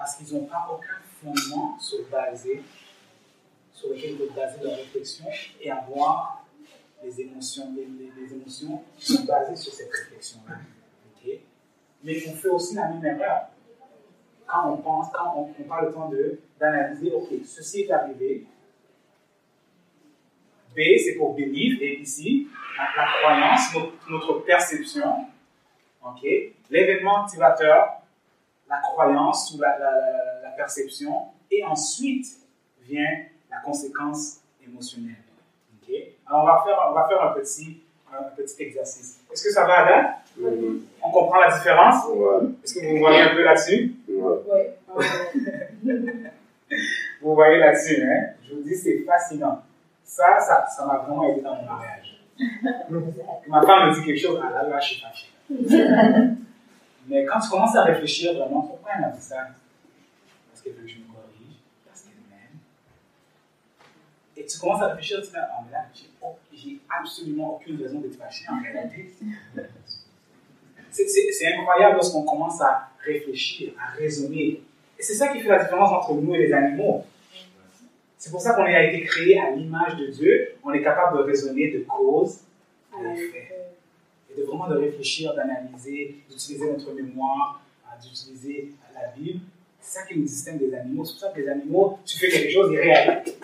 parce 0.00 0.16
qu'ils 0.16 0.34
n'ont 0.34 0.46
pas 0.46 0.66
aucun 0.72 0.96
fondement 1.20 1.78
sur, 1.78 1.98
lequel 1.98 2.56
peuvent 4.16 4.34
baser 4.34 4.62
leur 4.62 4.76
réflexion 4.76 5.26
et 5.60 5.70
avoir 5.70 6.42
les 7.04 7.20
émotions, 7.20 7.70
émotions 7.76 8.82
qui 8.96 9.12
sont 9.12 9.24
basées 9.24 9.56
sur 9.56 9.74
cette 9.74 9.92
réflexion-là. 9.92 10.56
Mais 12.02 12.16
on 12.28 12.32
fait 12.32 12.48
aussi 12.48 12.76
la 12.76 12.88
même 12.88 13.04
erreur. 13.04 13.48
Quand 14.46 14.72
on 14.72 14.78
pense, 14.78 15.12
quand 15.12 15.34
on, 15.36 15.54
on 15.60 15.64
parle 15.68 15.88
le 15.88 15.92
temps 15.92 16.10
d'analyser, 16.58 17.12
ok, 17.12 17.28
ceci 17.44 17.82
est 17.82 17.90
arrivé, 17.90 18.46
B, 20.74 20.80
c'est 21.04 21.16
pour 21.18 21.34
believe, 21.34 21.82
et 21.82 22.00
ici, 22.00 22.48
la, 22.78 22.86
croyance, 23.20 23.74
notre, 24.08 24.38
perception, 24.46 25.26
ok, 26.02 26.26
l'événement 26.70 27.24
activateur, 27.24 27.99
la 28.70 28.78
croyance 28.78 29.52
ou 29.52 29.60
la, 29.60 29.76
la, 29.78 30.50
perception, 30.56 31.14
et 31.50 31.64
ensuite 31.64 32.26
vient 32.82 33.24
la 33.50 33.58
conséquence 33.64 34.40
émotionnelle. 34.62 35.16
ok? 35.82 35.94
Alors 36.26 36.42
on 36.42 36.46
va 36.46 36.62
faire, 36.64 36.86
on 36.90 36.92
va 36.92 37.08
faire 37.08 37.22
un, 37.22 37.32
petit, 37.32 37.80
un 38.12 38.24
petit 38.36 38.62
exercice. 38.62 39.20
Est-ce 39.32 39.44
que 39.44 39.50
ça 39.50 39.64
va, 39.64 39.78
Adam 39.78 40.08
mm-hmm. 40.38 40.80
On 41.02 41.10
comprend 41.10 41.40
la 41.40 41.56
différence? 41.56 42.04
Est-ce 42.62 42.74
que 42.74 42.86
vous 42.86 42.98
voyez 42.98 43.20
un 43.22 43.34
peu 43.34 43.42
là-dessus? 43.42 43.94
Oui. 44.06 45.06
vous 47.22 47.34
voyez 47.34 47.58
là-dessus, 47.58 48.02
hein? 48.02 48.34
Je 48.46 48.54
vous 48.54 48.62
dis, 48.62 48.76
c'est 48.76 48.98
fascinant. 48.98 49.62
Ça, 50.04 50.38
ça, 50.40 50.66
ça 50.66 50.84
m'a 50.84 50.98
vraiment 50.98 51.24
aidé 51.30 51.40
dans 51.40 51.54
mon 51.54 51.64
mariage. 51.64 52.20
Ma 53.48 53.62
femme 53.62 53.88
me 53.88 53.94
dit 53.94 54.04
quelque 54.04 54.20
chose, 54.20 54.38
ah 54.42 54.50
là, 54.50 54.68
là, 54.68 54.78
je 54.78 54.86
suis 54.86 55.00
fâché. 55.00 55.28
Mais 57.06 57.24
quand 57.24 57.40
tu 57.40 57.48
commences 57.48 57.76
à 57.76 57.84
réfléchir 57.84 58.34
vraiment, 58.34 58.62
pourquoi 58.62 58.92
elle 58.94 59.00
m'a 59.02 59.08
dit 59.08 59.22
ça 59.22 59.48
Parce 60.50 60.62
qu'elle 60.62 60.74
veut 60.74 60.82
que 60.82 60.88
je 60.88 60.98
me 60.98 61.04
corrige, 61.04 61.56
parce 61.86 62.02
qu'elle 62.02 62.14
m'aime. 62.30 62.58
Et 64.36 64.46
tu 64.46 64.58
commences 64.58 64.82
à 64.82 64.88
réfléchir, 64.88 65.18
tu 65.20 65.28
te 65.28 65.32
dis, 65.32 65.36
ah, 65.38 65.62
mais 65.64 65.72
là, 65.72 65.86
j'ai 66.52 66.78
absolument 66.88 67.56
aucune 67.56 67.80
raison 67.82 68.00
d'être 68.00 68.16
fâché 68.16 68.46
en 68.50 68.62
réalité. 68.62 69.14
C'est 70.90 71.54
incroyable 71.54 71.94
lorsqu'on 71.94 72.24
commence 72.24 72.60
à 72.60 72.90
réfléchir, 73.04 73.72
à 73.80 73.92
raisonner. 73.92 74.62
Et 74.98 75.02
c'est 75.02 75.14
ça 75.14 75.28
qui 75.28 75.40
fait 75.40 75.48
la 75.48 75.62
différence 75.62 75.90
entre 75.90 76.14
nous 76.14 76.34
et 76.34 76.46
les 76.46 76.52
animaux. 76.52 77.04
C'est 78.18 78.30
pour 78.30 78.40
ça 78.40 78.54
qu'on 78.54 78.64
a 78.64 78.82
été 78.82 79.02
créé 79.02 79.38
à 79.40 79.50
l'image 79.50 79.96
de 79.96 80.08
Dieu. 80.08 80.56
On 80.62 80.72
est 80.72 80.82
capable 80.82 81.16
de 81.18 81.22
raisonner 81.22 81.70
de 81.70 81.78
cause 81.84 82.40
à 82.92 83.14
effet. 83.14 83.50
Et 84.30 84.40
de 84.40 84.46
vraiment 84.46 84.68
de 84.68 84.76
réfléchir, 84.76 85.34
d'analyser, 85.34 86.16
d'utiliser 86.28 86.70
notre 86.70 86.92
mémoire, 86.92 87.60
d'utiliser 88.02 88.72
la 88.94 89.08
Bible. 89.16 89.40
C'est 89.80 90.00
ça 90.00 90.06
qui 90.06 90.18
nous 90.18 90.24
distingue 90.24 90.58
des 90.58 90.74
animaux. 90.74 91.04
C'est 91.04 91.12
pour 91.12 91.20
ça 91.20 91.28
que 91.30 91.40
les 91.40 91.48
animaux, 91.48 91.98
tu 92.04 92.18
fais 92.18 92.28
quelque 92.28 92.52
chose, 92.52 92.70
ils 92.72 92.78
réalisent. 92.78 93.34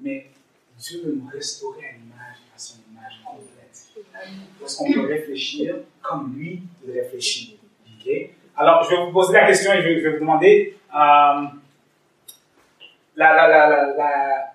Mais 0.00 0.26
Dieu 0.78 1.02
veut 1.04 1.12
nous 1.14 1.28
restaurer 1.32 1.86
à 1.86 1.92
l'image, 1.92 2.36
à 2.54 2.58
son 2.58 2.78
image 2.90 3.22
complète. 3.24 4.04
Parce 4.60 4.76
qu'on 4.76 4.92
peut 4.92 5.06
réfléchir 5.06 5.76
comme 6.02 6.34
lui, 6.36 6.62
il 6.84 6.92
réfléchit. 6.92 7.58
Alors, 8.56 8.84
je 8.84 8.90
vais 8.90 9.04
vous 9.04 9.12
poser 9.12 9.32
la 9.32 9.46
question 9.46 9.72
et 9.72 9.82
je 9.82 9.88
vais, 9.88 10.10
vous 10.10 10.20
demander. 10.20 10.76
Euh, 10.94 11.42
la, 13.16 13.36
la, 13.36 13.48
la, 13.48 14.54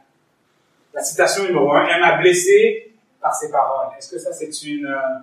la 0.94 1.04
citation 1.04 1.44
numéro 1.46 1.72
1, 1.74 1.88
elle 1.88 2.02
m'a 2.02 2.18
blessé 2.18 2.89
par 3.22 3.34
ses 3.34 3.52
paroles. 3.52 3.94
Est-ce 3.98 4.12
que 4.12 4.18
ça 4.18 4.34
c'est 4.34 4.62
une 4.64 4.86
euh, 4.86 5.20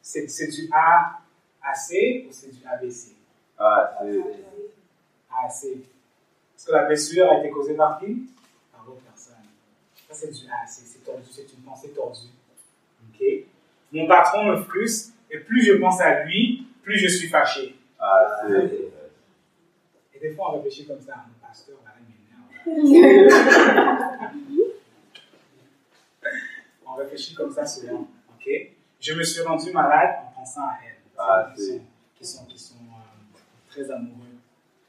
c'est, 0.00 0.46
du 0.46 0.68
A 0.72 1.20
AC 1.62 2.26
ou 2.26 2.28
c'est 2.30 2.50
du 2.50 2.66
ABC 2.66 3.16
A 3.58 3.98
AC. 5.44 5.64
Est-ce 5.64 6.66
que 6.66 6.72
la 6.72 6.84
blessure 6.84 7.30
a 7.30 7.38
été 7.38 7.50
causée 7.50 7.74
par 7.74 7.98
qui? 7.98 8.28
Par 8.72 8.84
l'autre 8.86 9.02
personne. 9.02 9.34
Ça 10.08 10.14
c'est 10.14 10.30
du 10.30 10.46
AC, 10.46 10.68
c'est 10.68 11.04
tordu, 11.04 11.24
c'est 11.30 11.52
une 11.52 11.62
pensée 11.64 11.90
tordue. 11.90 12.28
Ok 13.08 13.26
Mon 13.92 14.06
patron 14.06 14.44
me 14.44 14.56
frustre 14.62 15.14
et 15.30 15.38
plus 15.38 15.62
je 15.62 15.74
pense 15.74 16.00
à 16.00 16.24
lui, 16.24 16.66
plus 16.82 16.98
je 16.98 17.08
suis 17.08 17.28
fâché. 17.28 17.76
AC. 17.98 18.72
Et 20.14 20.20
des 20.20 20.34
fois 20.34 20.50
on 20.50 20.56
réfléchit 20.56 20.86
comme 20.86 21.00
ça, 21.00 21.24
mon 21.26 21.46
pasteur, 21.46 21.76
on 21.82 21.88
réfléchit 26.98 27.34
comme 27.34 27.50
ça 27.52 27.66
souvent. 27.66 28.06
ok? 28.34 28.48
Je 29.00 29.14
me 29.14 29.22
suis 29.22 29.42
rendu 29.42 29.72
malade 29.72 30.16
en 30.26 30.40
pensant 30.40 30.62
à 30.62 30.78
elle. 30.84 30.96
Ah, 31.16 31.52
qui, 31.54 31.62
sont, 31.62 31.80
qui 32.16 32.26
sont, 32.26 32.44
qui 32.46 32.58
sont 32.58 32.74
euh, 32.74 33.38
très 33.70 33.90
amoureux. 33.90 34.36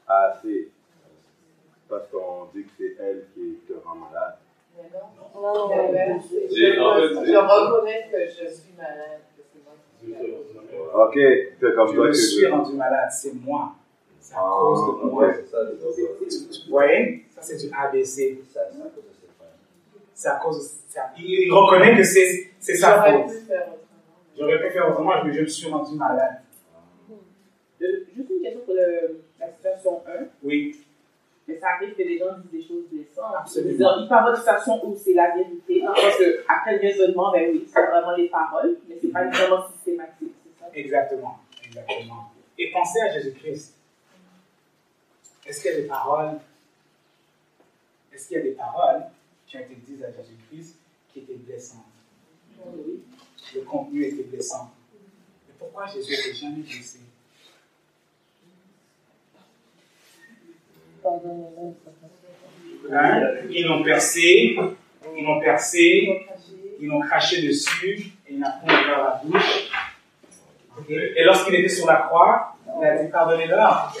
Ah, 0.06 0.32
c'est. 0.42 0.68
Parce 1.88 2.08
qu'on 2.08 2.46
dit 2.54 2.64
que 2.64 2.70
c'est 2.78 2.96
elle 3.02 3.26
qui 3.34 3.58
te 3.66 3.72
rend 3.84 3.96
malade. 3.96 4.36
non, 4.76 5.42
non, 5.42 5.68
non, 5.68 5.68
je, 5.70 7.36
reconnais 7.36 8.08
que 8.10 8.26
je 8.26 8.48
suis 8.48 8.72
malade. 8.76 9.20
Ok, 10.94 11.14
c'est 11.14 11.74
comme 11.74 11.88
je 11.88 11.94
toi 11.94 12.06
me 12.06 12.12
suis 12.12 12.46
rendu 12.46 12.74
malade, 12.74 13.10
c'est 13.12 13.34
moi. 13.34 13.74
C'est 14.20 14.34
à 14.34 14.38
cause 14.40 15.02
de 15.02 15.06
moi. 15.10 15.26
Vous 15.32 16.70
voyez? 16.70 17.26
Ça, 17.34 17.42
c'est 17.42 17.56
du 17.56 17.70
ABC. 17.74 18.42
C'est 20.20 20.28
à 20.28 20.36
cause 20.36 20.58
de 20.58 21.00
Il 21.18 21.50
reconnaît 21.50 21.96
que 21.96 22.04
c'est 22.04 22.74
sa 22.74 23.02
faute. 23.02 23.32
J'aurais 24.38 24.60
pu 24.60 24.70
faire 24.70 24.90
autrement, 24.90 25.24
mais 25.24 25.32
je 25.32 25.40
me 25.40 25.46
suis 25.46 25.70
rendu 25.70 25.96
malade. 25.96 26.42
Juste 27.80 28.28
une 28.28 28.42
question 28.42 28.60
pour 28.66 28.74
le, 28.74 29.22
la 29.38 29.50
situation 29.50 30.02
1. 30.06 30.26
Oui. 30.42 30.76
Mais 31.48 31.58
ça 31.58 31.68
arrive 31.74 31.94
que 31.94 32.02
les 32.02 32.18
gens 32.18 32.36
disent 32.36 32.50
des 32.52 32.68
choses 32.68 32.84
blessantes. 32.92 33.34
Absolument. 33.34 33.96
Ils 33.96 34.08
parlent 34.10 34.32
de 34.32 34.36
situation 34.36 34.86
où 34.86 34.94
c'est 34.94 35.14
la 35.14 35.34
vérité. 35.34 35.82
Parce 35.86 36.18
qu'après 36.18 36.74
le 36.74 36.80
raisonnement, 36.80 37.32
ben 37.32 37.52
oui, 37.54 37.66
c'est 37.66 37.86
vraiment 37.86 38.14
les 38.14 38.28
paroles, 38.28 38.76
mais 38.86 38.98
ce 39.00 39.06
n'est 39.06 39.12
pas 39.12 39.26
vraiment 39.26 39.66
systématique. 39.72 40.34
Exactement. 40.74 41.38
Exactement. 41.64 42.30
Et 42.58 42.70
pensez 42.70 43.00
à 43.00 43.10
Jésus-Christ. 43.10 43.74
Est-ce 45.46 45.62
qu'il 45.62 45.70
y 45.70 45.74
a 45.74 45.80
des 45.80 45.86
paroles? 45.86 46.40
Est-ce 48.12 48.28
qu'il 48.28 48.36
y 48.36 48.40
a 48.40 48.42
des 48.42 48.52
paroles? 48.52 49.04
Dites 49.58 50.04
à 50.04 50.10
Jésus-Christ 50.12 50.76
qui 51.12 51.20
étaient 51.20 51.34
blessantes 51.34 51.84
Oui. 52.66 53.02
Le 53.54 53.62
contenu 53.62 54.04
était 54.04 54.22
blessant. 54.22 54.70
Mais 55.48 55.54
pourquoi 55.58 55.86
Jésus 55.86 56.10
n'était 56.10 56.34
jamais 56.34 56.62
blessé? 56.62 57.00
Hein? 62.92 63.22
Ils 63.50 63.66
l'ont 63.66 63.82
percé, 63.82 64.56
ils 65.16 65.24
l'ont 65.24 65.40
percé, 65.40 66.26
ils 66.80 66.86
l'ont 66.86 67.00
craché 67.00 67.46
dessus, 67.46 68.12
et 68.26 68.32
il 68.32 68.38
n'a 68.38 68.50
pas 68.50 68.64
ouvert 68.64 69.04
la 69.04 69.22
bouche. 69.24 69.70
Et 70.88 71.24
lorsqu'il 71.24 71.54
était 71.56 71.68
sur 71.68 71.86
la 71.86 71.96
croix, 71.96 72.56
il 72.78 72.84
a 72.84 73.02
dit 73.02 73.10
pardonnez-leur 73.10 73.94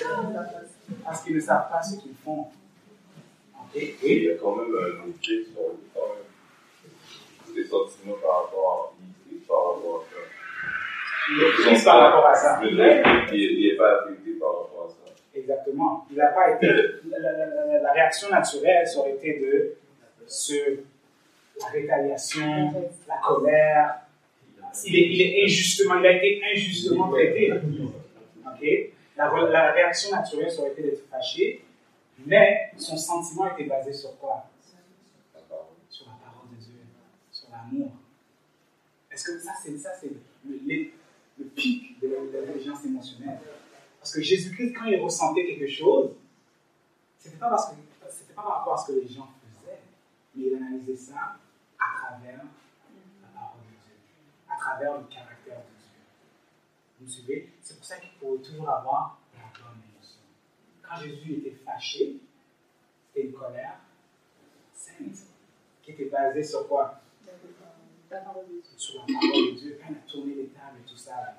parce 1.04 1.22
qu'ils 1.22 1.36
ne 1.36 1.40
savent 1.40 1.68
pas 1.70 1.82
ce 1.82 1.96
qu'ils 1.96 2.14
font. 2.24 2.46
Oui. 3.74 3.96
Il 4.02 4.24
y 4.24 4.30
a 4.30 4.34
quand 4.34 4.56
même 4.56 4.74
un 4.74 5.08
outil 5.08 5.44
sur 5.44 5.62
tous 7.46 7.54
les 7.54 7.64
sentiments 7.64 8.16
par 8.22 8.44
rapport 8.44 8.94
à 8.98 9.00
par 9.46 9.74
rapport 9.74 10.04
à 10.06 10.14
ça. 10.14 10.20
Il 11.30 11.74
est 11.74 11.84
par 11.84 12.00
rapport 12.00 12.26
à 12.26 12.34
ça. 12.34 12.60
Il 12.64 12.76
n'est 12.76 13.76
pas 13.76 14.02
affecté 14.02 14.30
par 14.38 14.48
rapport 14.48 14.86
à 14.86 14.90
ça. 14.90 15.12
Exactement. 15.34 16.06
Il 16.10 16.16
n'a 16.16 16.28
pas 16.28 16.56
été. 16.56 16.66
La, 17.82 17.92
réaction 17.92 18.28
naturelle, 18.30 18.86
ça 18.86 19.00
aurait 19.00 19.14
été 19.14 19.38
de 19.40 19.74
ce, 20.26 20.54
la 21.60 21.66
rétaliation, 21.66 22.90
la 23.08 23.16
colère. 23.26 23.94
Il 24.86 24.94
est, 24.94 25.08
il 25.08 25.22
est 25.22 25.44
injustement, 25.44 25.96
il 25.98 26.06
a 26.06 26.12
été 26.12 26.40
injustement 26.52 27.10
traité. 27.10 27.52
OK? 27.52 28.90
La, 29.16 29.72
réaction 29.72 30.16
naturelle 30.16 30.50
ça 30.50 30.62
aurait 30.62 30.70
été 30.70 30.82
d'être 30.82 31.08
fâché, 31.10 31.62
mais 32.26 32.72
son 32.76 32.96
sentiment 32.96 33.52
était 33.52 33.64
basé 33.64 33.92
sur 33.92 34.18
quoi? 34.18 34.46
Sur 35.88 36.06
la 36.06 36.12
parole 36.24 36.50
de 36.50 36.56
Dieu, 36.56 36.74
sur 37.30 37.48
l'amour. 37.50 37.92
Est-ce 39.10 39.24
que 39.24 39.38
ça, 39.38 39.52
c'est 39.62 39.76
ça, 39.78 39.90
c'est 40.00 40.10
le, 40.46 40.58
le, 41.38 41.44
pic 41.46 41.98
de 42.00 42.08
l'intelligence 42.32 42.84
émotionnelle? 42.84 43.40
Parce 43.98 44.14
que 44.14 44.22
Jésus-Christ, 44.22 44.72
quand 44.72 44.86
il 44.86 45.00
ressentait 45.00 45.46
quelque 45.46 45.66
chose, 45.66 46.12
c'était 47.18 47.36
pas 47.36 47.50
parce 47.50 47.70
que 47.70 47.74
c'était 48.08 48.32
pas 48.32 48.42
par 48.42 48.58
rapport 48.58 48.74
à 48.74 48.76
ce 48.78 48.92
que 48.92 48.98
les 48.98 49.08
gens 49.08 49.28
faisaient, 49.42 49.80
mais 50.34 50.46
il 50.46 50.54
analysait 50.56 50.96
ça 50.96 51.36
à 51.78 52.06
travers 52.06 52.44
la 53.22 53.28
parole 53.34 53.60
de 53.60 53.76
Dieu, 53.84 53.96
à 54.48 54.58
travers 54.58 54.92
le 54.98 55.04
caractère 55.04 55.58
de 55.58 55.76
Dieu. 55.78 56.00
Vous 56.98 57.04
me 57.04 57.10
suivez? 57.10 57.52
C'est 57.62 57.76
pour 57.76 57.84
ça 57.84 57.96
qu'il 57.96 58.12
faut 58.20 58.38
toujours 58.38 58.70
avoir. 58.70 59.19
Quand 60.90 60.96
Jésus 60.96 61.34
était 61.34 61.56
fâché, 61.64 62.16
c'était 63.06 63.28
une 63.28 63.32
colère 63.32 63.76
sainte 64.74 65.26
qui 65.82 65.92
était 65.92 66.06
basée 66.06 66.42
sur 66.42 66.66
quoi? 66.66 67.00
La 68.10 68.18
parole 68.18 68.46
de 68.46 68.54
Dieu. 68.54 68.62
Sur 68.76 68.96
la 68.96 69.04
parole 69.06 69.54
de 69.54 69.60
Dieu. 69.60 69.78
Quand 69.80 69.88
il 69.90 69.96
a 69.96 70.10
tourné 70.10 70.34
les 70.34 70.46
tables 70.48 70.78
et 70.84 70.90
tout 70.90 70.96
ça. 70.96 71.36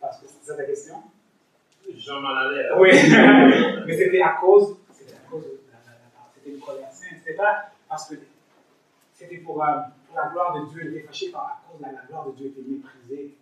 Parce 0.00 0.20
que 0.20 0.26
c'est 0.26 0.44
ça 0.44 0.56
ta 0.56 0.64
question? 0.64 1.04
Jean 1.96 2.20
m'en 2.20 2.34
allais. 2.34 2.68
Oui, 2.76 2.90
mais 3.86 3.96
c'était 3.96 4.20
à 4.20 4.38
cause, 4.40 4.76
c'était 4.92 5.14
à 5.14 5.30
cause 5.30 5.44
de 5.44 5.60
la, 5.70 5.78
la 5.78 6.32
c'était 6.34 6.50
une 6.50 6.60
colère 6.60 6.92
sainte. 6.92 7.18
C'était 7.18 7.36
pas 7.36 7.70
parce 7.88 8.08
que 8.08 8.16
c'était 9.14 9.36
pour, 9.36 9.62
euh, 9.62 9.68
pour, 10.08 10.16
la 10.16 10.30
gloire 10.30 10.60
de 10.60 10.68
Dieu, 10.72 10.82
il 10.84 10.96
était 10.96 11.06
fâché 11.06 11.30
par 11.30 11.44
à 11.44 11.62
cause 11.70 11.78
de 11.78 11.84
la, 11.84 11.92
la 11.92 12.06
gloire 12.08 12.26
de 12.26 12.32
Dieu 12.32 12.46
était 12.48 12.68
méprisée. 12.68 13.36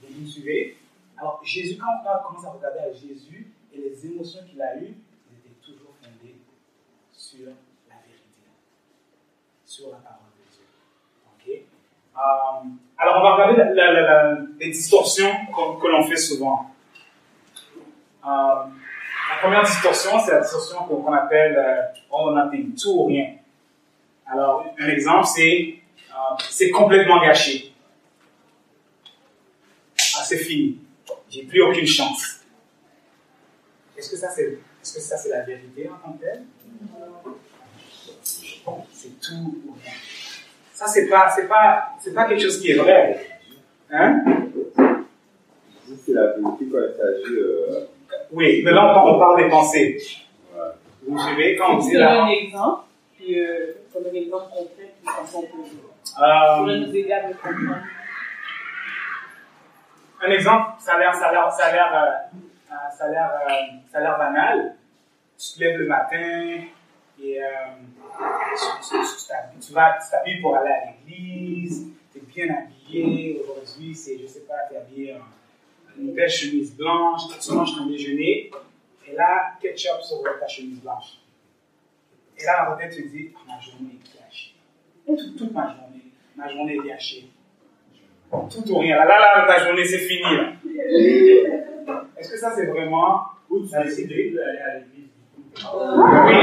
Vous 0.00 0.20
me 0.20 0.26
suivez? 0.26 0.76
Alors 1.16 1.40
Jésus, 1.44 1.76
quand 1.76 1.88
on 2.04 2.28
commence 2.28 2.44
à 2.44 2.50
regarder 2.50 2.78
à 2.78 2.92
Jésus 2.92 3.52
et 3.72 3.78
les 3.78 4.06
émotions 4.06 4.40
qu'il 4.48 4.60
a 4.60 4.76
eues, 4.76 4.94
ils 5.30 5.38
étaient 5.38 5.60
toujours 5.64 5.94
fondées 6.02 6.36
sur 7.12 7.46
la 7.46 7.96
vérité, 8.06 8.42
sur 9.64 9.90
la 9.90 9.98
parole 9.98 10.30
de 10.36 10.50
Dieu. 10.52 10.64
Ok? 11.26 11.62
Euh, 12.16 12.68
Alors 12.98 13.16
on 13.18 13.22
va 13.22 13.34
regarder 13.34 13.74
la, 13.74 14.38
les 14.58 14.70
distorsions 14.70 15.30
que, 15.80 15.88
l'on 15.88 16.02
fait 16.04 16.16
souvent. 16.16 16.70
Euh, 18.24 18.28
la 18.28 19.38
première 19.40 19.64
distorsion, 19.64 20.18
c'est 20.20 20.32
la 20.32 20.40
distorsion 20.40 20.84
qu'on 20.84 21.12
appelle 21.12 21.56
euh, 21.56 22.00
or 22.10 22.32
nothing, 22.32 22.74
tout 22.74 22.90
ou 22.90 23.04
rien. 23.06 23.34
Alors, 24.26 24.64
un 24.78 24.88
exemple, 24.88 25.26
c'est 25.26 25.82
euh, 26.10 26.36
c'est 26.50 26.70
complètement 26.70 27.20
gâché. 27.20 27.72
Ah, 29.98 30.22
c'est 30.24 30.38
fini. 30.38 30.78
J'ai 31.28 31.44
plus 31.44 31.62
aucune 31.62 31.86
chance. 31.86 32.41
Est-ce 34.02 34.10
que 34.10 34.16
ça 34.16 34.30
c'est 34.30 34.58
est-ce 34.82 34.94
que 34.94 35.00
ça 35.00 35.16
c'est 35.16 35.28
la 35.28 35.42
vérité 35.42 35.88
en 35.88 36.04
tant 36.04 36.12
que 36.14 36.24
telle? 36.24 36.42
C'est 38.92 39.20
tout 39.20 39.62
ou 39.64 39.76
rien. 39.80 39.92
Ça 40.72 40.88
c'est 40.88 41.08
pas 41.08 41.30
c'est 41.30 41.46
pas 41.46 41.92
c'est 42.00 42.12
pas 42.12 42.24
quelque 42.24 42.42
chose 42.42 42.60
qui 42.60 42.72
est 42.72 42.74
vrai. 42.74 43.24
Hein? 43.92 44.24
C'est 46.04 46.14
la 46.14 46.32
vérité 46.32 46.66
quand 46.68 46.78
il 46.78 46.96
s'agit 46.96 47.38
euh, 47.38 47.86
oui, 48.32 48.62
mais 48.64 48.72
là, 48.72 49.04
on, 49.04 49.18
parle 49.20 49.44
des 49.44 49.48
pensées. 49.48 49.98
Ouais. 50.52 50.60
Vous 51.06 51.18
suivez 51.18 51.54
quand 51.54 51.76
on 51.76 51.78
dit 51.78 51.94
là 51.94 52.24
un 52.24 52.28
exemple, 52.28 52.82
puis 53.16 53.38
euh, 53.38 53.72
comme 53.92 54.02
un 54.10 54.14
exemple 54.16 54.46
concret, 54.50 54.94
puis 55.00 55.14
pour 55.30 55.44
euh, 55.44 56.56
pourrait 56.58 56.78
nous 56.80 56.96
aider 56.96 57.12
à 57.12 57.20
comprendre. 57.20 57.76
Un 60.24 60.30
exemple, 60.32 60.72
ça 60.80 60.94
a 60.94 60.98
l'air, 60.98 61.14
ça 61.14 61.26
a 61.26 61.32
l'air, 61.32 61.52
ça 61.52 61.66
a 61.66 61.72
l'air, 61.72 61.92
euh, 61.94 62.38
ça 62.96 63.04
a 63.04 63.08
l'air, 63.08 63.30
euh, 63.48 63.52
ça 63.90 63.98
a 63.98 64.00
l'air 64.00 64.18
banal. 64.18 64.76
Tu 65.38 65.54
te 65.54 65.60
lèves 65.60 65.78
le 65.78 65.86
matin 65.86 66.60
et 67.22 67.42
euh, 67.42 67.46
tu, 68.58 69.26
t'habilles- 70.10 70.40
pour 70.40 70.56
aller 70.56 70.70
à 70.70 70.80
l'église. 71.06 71.88
Tu 72.12 72.18
es 72.18 72.22
bien 72.22 72.54
habillé. 72.54 73.40
Aujourd'hui, 73.42 73.94
c'est, 73.94 74.18
je 74.18 74.26
sais 74.26 74.40
pas, 74.40 74.54
tu 74.68 74.74
es 74.74 74.78
habillé 74.78 75.14
en 75.14 76.00
une 76.00 76.12
belle 76.14 76.28
chemise 76.30 76.76
blanche. 76.76 77.22
Tu 77.40 77.52
manges 77.52 77.76
ton 77.76 77.86
déjeuner. 77.86 78.50
Et 79.08 79.12
là, 79.14 79.52
ketchup 79.60 80.00
sur 80.02 80.22
ta 80.40 80.46
chemise 80.46 80.80
blanche. 80.80 81.18
Et 82.38 82.44
là, 82.44 82.66
ta 82.76 82.82
tête, 82.84 82.94
tu 82.94 83.02
te 83.04 83.08
dis, 83.08 83.30
Ah, 83.34 83.40
ma 83.54 83.60
journée 83.60 83.94
est 83.94 84.18
gâchée. 84.18 84.54
Toute, 85.36 85.52
ma 85.52 85.66
journée, 85.68 86.04
ma 86.36 86.48
journée 86.52 86.76
est 86.76 86.88
gâchée. 86.88 87.28
Tout 88.30 88.70
ou 88.72 88.78
rien. 88.78 88.96
Là, 89.04 89.04
là, 89.06 89.44
ta 89.46 89.64
journée, 89.66 89.84
c'est 89.84 89.98
fini. 89.98 90.22
Est-ce 92.22 92.30
que 92.30 92.38
ça, 92.38 92.52
c'est 92.54 92.66
vraiment 92.66 93.22
Ou 93.50 93.66
tu 93.66 93.76
décides 93.82 94.08
vérité? 94.08 94.36
d'aller 94.36 94.58
à 94.58 94.74
l'église. 94.78 95.08
Oui. 95.74 96.34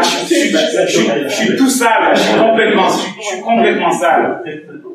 Je 0.00 1.28
suis, 1.28 1.56
tout 1.56 1.68
sale. 1.68 2.14
Je 2.14 2.20
suis 2.20 2.38
complètement, 2.38 2.88
je 2.88 2.94
suis, 2.94 3.12
je 3.20 3.26
suis 3.26 3.40
complètement 3.40 3.90
sale. 3.90 4.44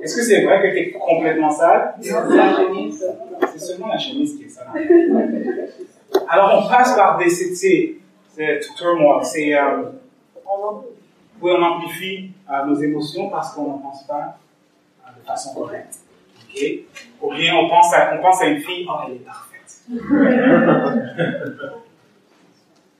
Est-ce 0.01 0.15
que 0.15 0.23
c'est 0.23 0.45
vrai 0.45 0.61
que 0.61 0.67
tu 0.67 0.77
es 0.79 0.91
complètement 0.91 1.51
sale? 1.51 1.95
C'est 1.99 2.13
la 2.13 2.55
chemise, 2.55 2.97
ça. 2.97 3.07
C'est 3.51 3.59
seulement 3.59 3.87
la 3.89 3.97
chemise 3.97 4.37
qui 4.37 4.45
est 4.45 4.49
sale. 4.49 4.67
Alors, 6.29 6.63
on 6.63 6.69
passe 6.69 6.95
par 6.95 7.17
des, 7.17 7.29
c'est, 7.29 7.97
turmoil. 8.77 9.25
C'est, 9.25 9.53
euh, 9.53 9.89
on 11.41 11.61
amplifie 11.61 12.31
euh, 12.49 12.65
nos 12.67 12.75
émotions 12.75 13.29
parce 13.29 13.53
qu'on 13.53 13.73
ne 13.77 13.81
pense 13.81 14.03
pas 14.07 14.37
euh, 15.05 15.09
de 15.19 15.25
façon 15.25 15.53
correcte. 15.53 16.02
Ou 17.21 17.33
bien 17.33 17.55
on 17.55 17.69
pense 17.69 17.93
à, 17.93 18.15
on 18.17 18.21
pense 18.21 18.41
à 18.41 18.45
une 18.47 18.61
fille, 18.61 18.85
oh, 18.89 18.93
elle 19.07 19.15
est 19.15 19.19
parfaite. 19.19 19.81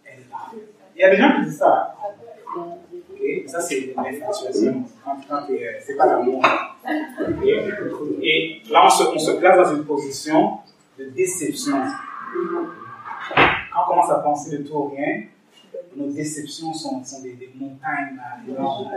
elle 0.05 0.19
est 0.19 0.29
parfaite. 0.29 0.59
Il 0.95 1.01
y 1.01 1.03
a 1.03 1.09
des 1.09 1.17
gens 1.17 1.35
qui 1.35 1.41
disent 1.45 1.57
ça. 1.57 1.95
Ça, 3.47 3.61
c'est 3.61 3.93
quand 3.93 4.03
t'es, 5.47 5.67
euh, 5.67 5.79
c'est 5.81 5.95
pas 5.95 6.05
l'amour. 6.07 6.43
Et 8.21 8.61
là, 8.69 8.85
on 8.85 8.89
se, 8.89 9.03
on 9.15 9.19
se 9.19 9.31
place 9.31 9.57
dans 9.57 9.75
une 9.75 9.85
position 9.85 10.59
de 10.97 11.05
déception. 11.05 11.77
Quand 13.35 13.81
on 13.85 13.89
commence 13.89 14.11
à 14.11 14.19
penser 14.19 14.57
de 14.57 14.63
tout 14.63 14.75
ou 14.75 14.89
rien, 14.89 15.23
nos 15.95 16.11
déceptions 16.11 16.73
sont, 16.73 17.03
sont 17.03 17.21
des, 17.21 17.33
des 17.33 17.51
montagnes 17.55 18.19
énormes. 18.47 18.91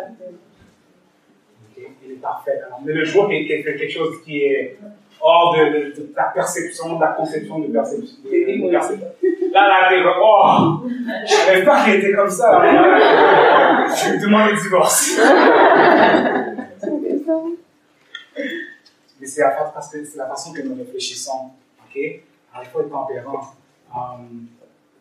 Il 2.05 2.13
est 2.13 2.15
parfait. 2.21 2.61
Alors, 2.67 2.81
mais 2.85 2.93
le 2.93 3.05
jour 3.05 3.29
qu'il 3.29 3.47
fait 3.47 3.63
quelque 3.63 3.89
chose 3.91 4.23
qui 4.25 4.43
est 4.43 4.79
hors 5.21 5.55
de, 5.57 5.65
de, 5.65 5.97
de 5.97 6.03
ta 6.15 6.25
perception, 6.35 6.97
de 6.97 7.01
la 7.01 7.09
conception 7.13 7.59
de 7.59 7.67
perception, 7.69 8.17
de, 8.25 8.71
perception. 8.71 9.07
là, 9.53 9.69
là, 9.69 9.89
t'es 9.89 10.03
comme, 10.03 10.21
oh, 10.23 10.81
je 11.27 11.33
savais 11.35 11.65
pas 11.65 11.85
qu'il 11.85 11.95
était 11.95 12.15
comme 12.15 12.31
ça. 12.31 12.63
Je 13.95 14.13
lui 14.13 14.19
demande 14.21 14.51
le 14.51 14.57
divorce. 14.63 15.19
Mais 19.19 19.27
c'est 19.27 19.41
la, 19.41 19.51
fa- 19.53 19.71
parce 19.75 19.91
que 19.91 20.05
c'est 20.05 20.19
la 20.19 20.27
façon 20.27 20.53
que 20.53 20.63
nous 20.63 20.77
réfléchissons. 20.77 21.51
Ok? 21.85 21.99
Alors, 22.53 22.65
il 22.65 22.69
faut 22.71 22.81
être 22.81 22.91
tempérant. 22.91 23.41
Um, 23.95 24.47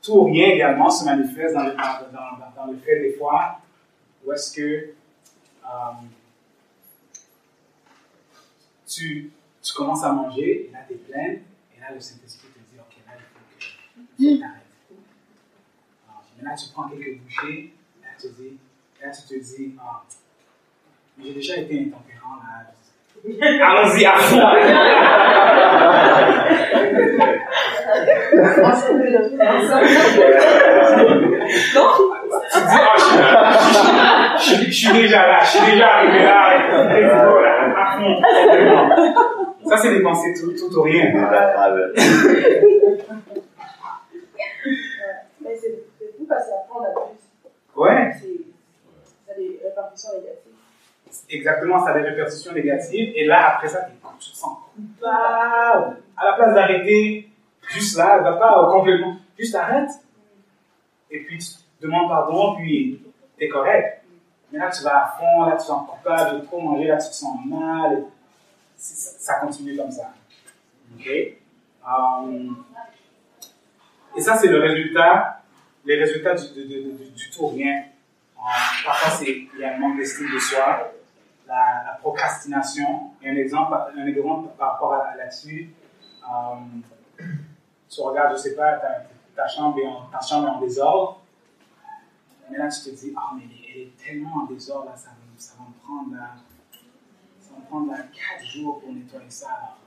tout 0.01 0.13
ou 0.13 0.23
rien 0.25 0.49
également 0.49 0.89
se 0.89 1.03
manifeste 1.05 1.53
dans 1.55 1.63
le, 1.63 1.71
dans, 1.71 1.77
dans- 2.13 2.65
dans 2.65 2.71
le 2.71 2.77
fait 2.77 2.99
des 3.01 3.13
fois 3.13 3.57
où 4.25 4.31
est-ce 4.31 4.55
que 4.55 4.89
um, 5.65 6.07
tu, 8.95 9.31
tu 9.62 9.73
commences 9.73 10.03
à 10.03 10.12
manger 10.13 10.67
et 10.69 10.71
là 10.73 10.79
tu 10.88 10.93
es 10.93 10.97
pleine 10.97 11.41
et 11.75 11.79
là 11.81 11.88
le 11.93 11.99
Saint-Esprit 11.99 12.47
te 12.49 12.60
dit 12.60 12.79
ok 12.79 12.95
là 13.05 13.13
il 13.17 13.21
faut 13.34 13.39
que 13.43 14.34
tu 14.34 14.39
t'arrêtes. 14.39 14.62
Alors, 16.08 16.23
Mais 16.38 16.43
là 16.49 16.55
tu 16.55 16.65
prends 16.73 16.88
quelques 16.89 17.17
bouchées 17.19 17.60
et 17.60 18.01
là 18.03 18.10
tu, 18.19 18.27
dis, 18.29 18.58
là, 19.01 19.08
tu 19.12 19.21
te 19.23 19.36
dis 19.43 19.75
ah, 19.81 20.03
mais 21.17 21.23
j'ai 21.25 21.34
déjà 21.34 21.58
été 21.58 21.79
intempérant 21.79 22.36
là. 22.38 22.71
Allons-y 23.67 24.05
à 24.05 24.17
fond. 24.17 24.41
Tu 31.55 32.60
dis, 32.60 32.79
ah, 32.79 32.95
je, 32.97 33.03
je- 33.05 33.21
je- 33.73 34.14
je 34.38 34.71
suis 34.71 34.93
déjà 34.93 35.28
là, 35.28 35.39
je 35.43 35.50
suis 35.58 35.71
déjà 35.71 35.88
arrivé 35.95 36.24
là, 36.24 36.58
let's 36.89 37.26
go, 37.26 37.41
là, 37.41 37.52
à 37.78 37.98
fond. 37.98 39.69
Ça, 39.69 39.78
c'est 39.78 39.93
des 39.93 40.02
pensées 40.04 40.34
tout, 40.39 40.54
tout 40.54 40.78
ou 40.78 40.82
rien. 40.84 41.12
Mais 45.41 45.56
c'est 45.56 45.84
fou 46.17 46.26
parce 46.28 46.45
qu'après 46.48 46.80
on 46.80 46.84
abuse. 46.84 47.19
Ouais, 47.76 48.12
Ça 49.26 49.32
a 49.34 49.36
des 49.38 49.60
répercussions 49.63 50.10
négatives. 50.17 51.28
exactement, 51.30 51.84
ça 51.86 51.91
a 51.91 52.00
des 52.00 52.10
répercussions 52.10 52.54
négatives. 52.54 53.13
Et 53.15 53.26
là, 53.26 53.56
après 53.56 53.67
ça, 53.67 53.82
tu 54.19 54.32
te 54.32 54.36
sens 54.38 54.58
coupable. 54.76 55.98
À 56.17 56.26
la 56.26 56.34
place 56.34 56.54
d'arrêter 56.56 57.30
juste 57.74 57.98
là, 57.98 58.19
va 58.19 58.34
pas 58.34 58.63
euh, 58.63 58.71
complètement, 58.71 59.17
juste 59.38 59.56
arrête. 59.56 59.89
Et 61.12 61.19
puis 61.24 61.38
tu 61.38 61.48
demandes 61.86 62.08
pardon, 62.10 62.56
puis 62.56 63.02
t'es 63.38 63.48
correct. 63.50 64.02
Mais 64.56 64.62
là, 64.62 64.72
tu 64.72 64.84
vas 64.84 65.04
à 65.04 65.08
fond, 65.18 65.44
là, 65.44 65.52
tu 65.52 65.58
te 65.58 65.63
sens 65.63 65.86
coupable 65.86 66.39
de 66.39 66.46
trop 66.46 66.62
manger, 66.62 66.88
là, 66.88 66.96
tu 66.96 67.10
te 67.10 67.13
sens 67.13 67.46
mal. 67.46 67.98
Et 67.98 68.06
ça, 68.78 69.34
continue 69.41 69.76
comme 69.76 69.91
ça. 69.91 70.13
OK? 70.96 71.10
Um, 71.86 72.63
et 74.15 74.22
ça, 74.22 74.38
c'est 74.38 74.48
le 74.48 74.62
résultat, 74.62 75.41
les 75.84 76.00
résultats 76.00 76.36
du, 76.36 76.48
de- 76.54 77.04
du 77.13 77.30
tout 77.32 77.48
rien. 77.48 77.84
Euh, 78.38 78.41
parfois, 78.86 79.26
il 79.28 79.60
y 79.60 79.65
a 79.65 79.76
un 79.76 79.78
manque 79.78 79.98
d'estime 79.98 80.34
de 80.34 80.39
soi, 80.39 80.94
la, 81.46 81.98
procrastination. 82.00 83.12
Et 83.22 83.32
un 83.32 83.36
exemple, 83.36 83.76
un 83.94 84.08
exemple 84.08 84.52
par 84.58 84.72
rapport 84.74 84.94
à, 84.94 85.18
là-dessus, 85.18 85.70
Euh, 86.24 87.26
tu 87.89 88.02
regardes, 88.02 88.36
je 88.38 88.41
sais 88.41 88.56
pas, 88.56 88.78
ta, 88.78 89.04
ta, 89.36 89.48
chambre 89.48 89.78
est 89.80 89.86
en, 89.86 90.06
ta 90.06 90.20
chambre 90.22 90.48
est 90.48 90.52
en 90.52 90.62
désordre. 90.62 91.22
Mais 92.50 92.58
là, 92.58 92.70
tu 92.70 92.89
te 92.89 92.96
dis, 92.96 93.13
ah, 93.15 93.34
mais 93.36 93.44
tellement 94.03 94.43
en 94.43 94.45
désordre, 94.45 94.89
là, 94.89 94.95
ça, 94.95 95.09
va, 95.09 95.15
ça 95.38 95.53
va 95.57 95.65
me 95.65 95.73
prendre, 95.83 96.15
ça 97.39 97.53
va 97.55 97.61
prendre 97.67 97.91
là, 97.91 97.97
4 98.38 98.45
jours 98.45 98.79
pour 98.79 98.93
nettoyer 98.93 99.29
ça. 99.29 99.77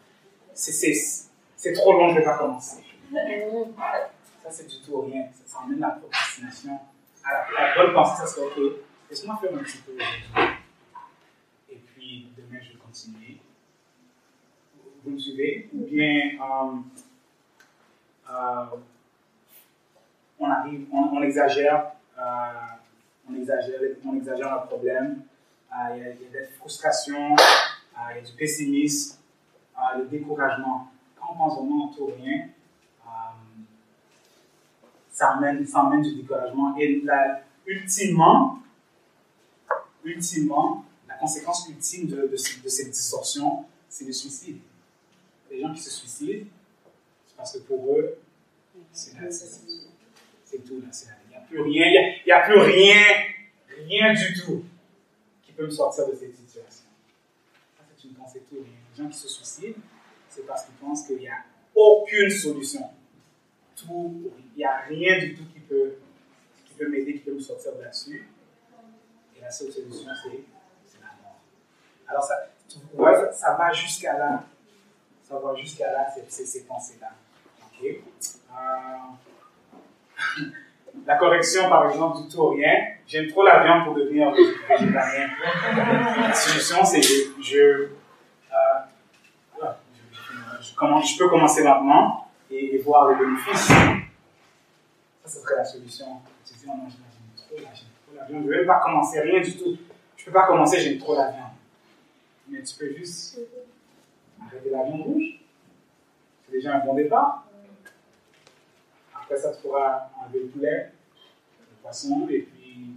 C'est 0.54 1.72
trop 1.72 1.92
long, 1.92 2.08
je 2.08 2.14
ne 2.14 2.18
vais 2.18 2.24
pas 2.24 2.38
commencer. 2.38 2.82
Ça, 4.42 4.50
c'est 4.50 4.66
du 4.66 4.80
tout 4.80 5.00
rien. 5.02 5.28
Ça, 5.32 5.42
ça 5.46 5.58
emmène 5.64 5.80
la 5.80 5.90
procrastination. 5.90 6.78
À 7.24 7.32
la, 7.52 7.74
bonne 7.76 7.94
pensée, 7.94 8.22
ça 8.22 8.26
serait, 8.26 8.46
ok, 8.46 8.76
laisse-moi 9.10 9.38
faire 9.40 9.54
un 9.54 9.58
petit 9.58 9.78
peu 9.78 9.92
Et 11.70 11.76
puis, 11.76 12.28
demain, 12.36 12.58
je 12.62 12.72
vais 12.72 12.78
continuer. 12.78 13.38
Vous 15.04 15.10
me 15.10 15.18
suivez? 15.18 15.68
Ou 15.74 15.86
bien, 15.86 16.38
euh, 16.40 16.76
euh, 18.30 18.66
on 20.38 20.50
arrive, 20.50 20.86
on, 20.92 21.22
exagère, 21.22 21.92
on 23.28 23.34
exagère, 23.34 23.80
on 24.04 24.16
exagère 24.16 24.60
le 24.62 24.66
problème. 24.66 25.22
Euh, 25.72 25.96
il 25.96 26.02
y, 26.02 26.04
a, 26.06 26.10
il 26.14 26.22
y 26.22 26.26
a 26.36 26.40
des 26.40 26.46
frustrations, 26.58 27.34
euh, 27.34 28.00
il 28.12 28.16
y 28.16 28.18
a 28.18 28.22
du 28.22 28.32
pessimisme, 28.32 29.18
le 29.98 30.04
découragement. 30.06 30.88
Quand 31.16 31.32
on 31.32 31.36
pense 31.36 31.58
vraiment 31.58 31.88
tout 31.88 32.06
rien, 32.06 32.48
ça 35.10 35.30
amène, 35.32 35.66
ça 35.66 35.80
amène 35.80 36.02
du 36.02 36.14
découragement. 36.14 36.76
Et 36.76 37.00
là, 37.00 37.42
ultimement, 37.66 38.60
ultimement, 40.04 40.84
la 41.08 41.16
conséquence 41.16 41.68
ultime 41.68 42.06
de, 42.06 42.16
de, 42.16 42.28
de 42.28 42.68
cette 42.68 42.90
distorsion, 42.90 43.64
c'est 43.88 44.04
le 44.04 44.12
suicide. 44.12 44.60
Les 45.50 45.60
gens 45.60 45.72
qui 45.74 45.80
se 45.80 45.90
suicident, 45.90 46.46
c'est 47.26 47.36
parce 47.36 47.52
que 47.52 47.58
pour 47.58 47.96
eux, 47.96 48.18
c'est 48.92 49.16
tout. 49.16 50.80
Là, 50.80 50.88
il 51.24 51.27
n'y 51.27 51.27
a 51.27 51.27
plus 51.48 51.60
rien, 51.60 51.86
il 51.86 52.22
n'y 52.26 52.32
a, 52.32 52.40
plus 52.40 52.58
rien, 52.58 53.02
rien 53.86 54.12
du 54.12 54.40
tout 54.40 54.64
qui 55.42 55.52
peut 55.52 55.64
me 55.64 55.70
sortir 55.70 56.06
de 56.08 56.14
cette 56.14 56.36
situation. 56.36 56.84
Ça, 57.76 57.84
c'est 57.96 58.08
une 58.08 58.14
pensée 58.14 58.42
tout 58.48 58.56
rien. 58.56 58.74
Les 58.90 59.02
gens 59.02 59.08
qui 59.08 59.16
se 59.16 59.28
suicident, 59.28 59.78
c'est 60.28 60.46
parce 60.46 60.64
qu'ils 60.64 60.74
pensent 60.74 61.06
qu'il 61.06 61.18
n'y 61.18 61.28
a 61.28 61.44
aucune 61.74 62.30
solution. 62.30 62.90
Il 63.90 64.30
n'y 64.56 64.64
a 64.64 64.80
rien 64.88 65.18
du 65.18 65.36
tout 65.36 65.44
qui 65.52 65.60
peut, 65.60 65.94
qui 66.66 66.74
peut 66.74 66.88
m'aider, 66.88 67.14
qui 67.14 67.20
peut 67.20 67.34
me 67.34 67.40
sortir 67.40 67.74
de 67.76 67.82
là-dessus. 67.82 68.28
Et 69.36 69.40
la 69.40 69.50
seule 69.50 69.72
solution, 69.72 70.10
c'est 70.22 70.98
la 71.00 71.12
mort. 71.22 71.40
Alors, 72.08 72.24
ça, 72.24 72.50
ça, 72.68 73.32
ça 73.32 73.56
va 73.56 73.72
jusqu'à 73.72 74.18
là. 74.18 74.44
Ça 75.22 75.38
va 75.38 75.54
jusqu'à 75.54 75.92
là, 75.92 76.06
ces, 76.28 76.44
ces 76.46 76.64
pensées-là. 76.64 77.12
OK? 77.62 77.84
Euh, 78.50 79.14
la 81.06 81.16
correction, 81.16 81.68
par 81.68 81.90
exemple, 81.90 82.22
du 82.22 82.28
tout 82.28 82.42
ou 82.42 82.48
rien. 82.48 82.72
J'aime 83.06 83.28
trop 83.28 83.44
la 83.44 83.62
viande 83.62 83.84
pour 83.84 83.94
devenir 83.94 84.30
végétarien. 84.32 85.28
La 85.76 86.34
solution, 86.34 86.84
c'est 86.84 87.00
que 87.00 87.42
je, 87.42 87.58
euh, 87.58 87.88
je, 90.60 90.66
je, 90.70 91.18
peux 91.18 91.28
commencer 91.28 91.62
maintenant 91.62 92.26
et, 92.50 92.78
voir 92.78 93.08
les 93.10 93.16
bénéfices. 93.16 93.68
Ça, 93.68 93.74
ce 95.24 95.38
serait 95.40 95.56
la 95.56 95.64
solution. 95.64 96.06
Tu 96.44 96.54
j'aime 96.62 96.70
trop, 97.36 97.56
trop 97.56 98.16
la 98.16 98.24
viande. 98.24 98.42
Je 98.44 98.48
ne 98.48 98.58
vais 98.58 98.66
pas 98.66 98.80
commencer 98.80 99.20
rien 99.20 99.40
du 99.40 99.56
tout. 99.56 99.76
Je 100.16 100.22
ne 100.22 100.26
peux 100.26 100.32
pas 100.32 100.46
commencer, 100.46 100.80
j'aime 100.80 100.98
trop 100.98 101.16
la 101.16 101.30
viande. 101.30 101.44
Mais 102.48 102.62
tu 102.62 102.76
peux 102.76 102.94
juste 102.94 103.38
arrêter 104.40 104.70
la 104.70 104.84
viande 104.84 105.02
rouge. 105.02 105.40
C'est 106.46 106.52
déjà 106.52 106.76
un 106.76 106.84
bon 106.84 106.94
départ. 106.94 107.44
Après 109.28 109.42
ça, 109.42 109.52
tu 109.52 109.60
pourras 109.60 110.08
enlever 110.24 110.44
le 110.44 110.46
poulet, 110.46 110.86
le 111.60 111.82
poisson, 111.82 112.26
et 112.30 112.38
puis 112.38 112.94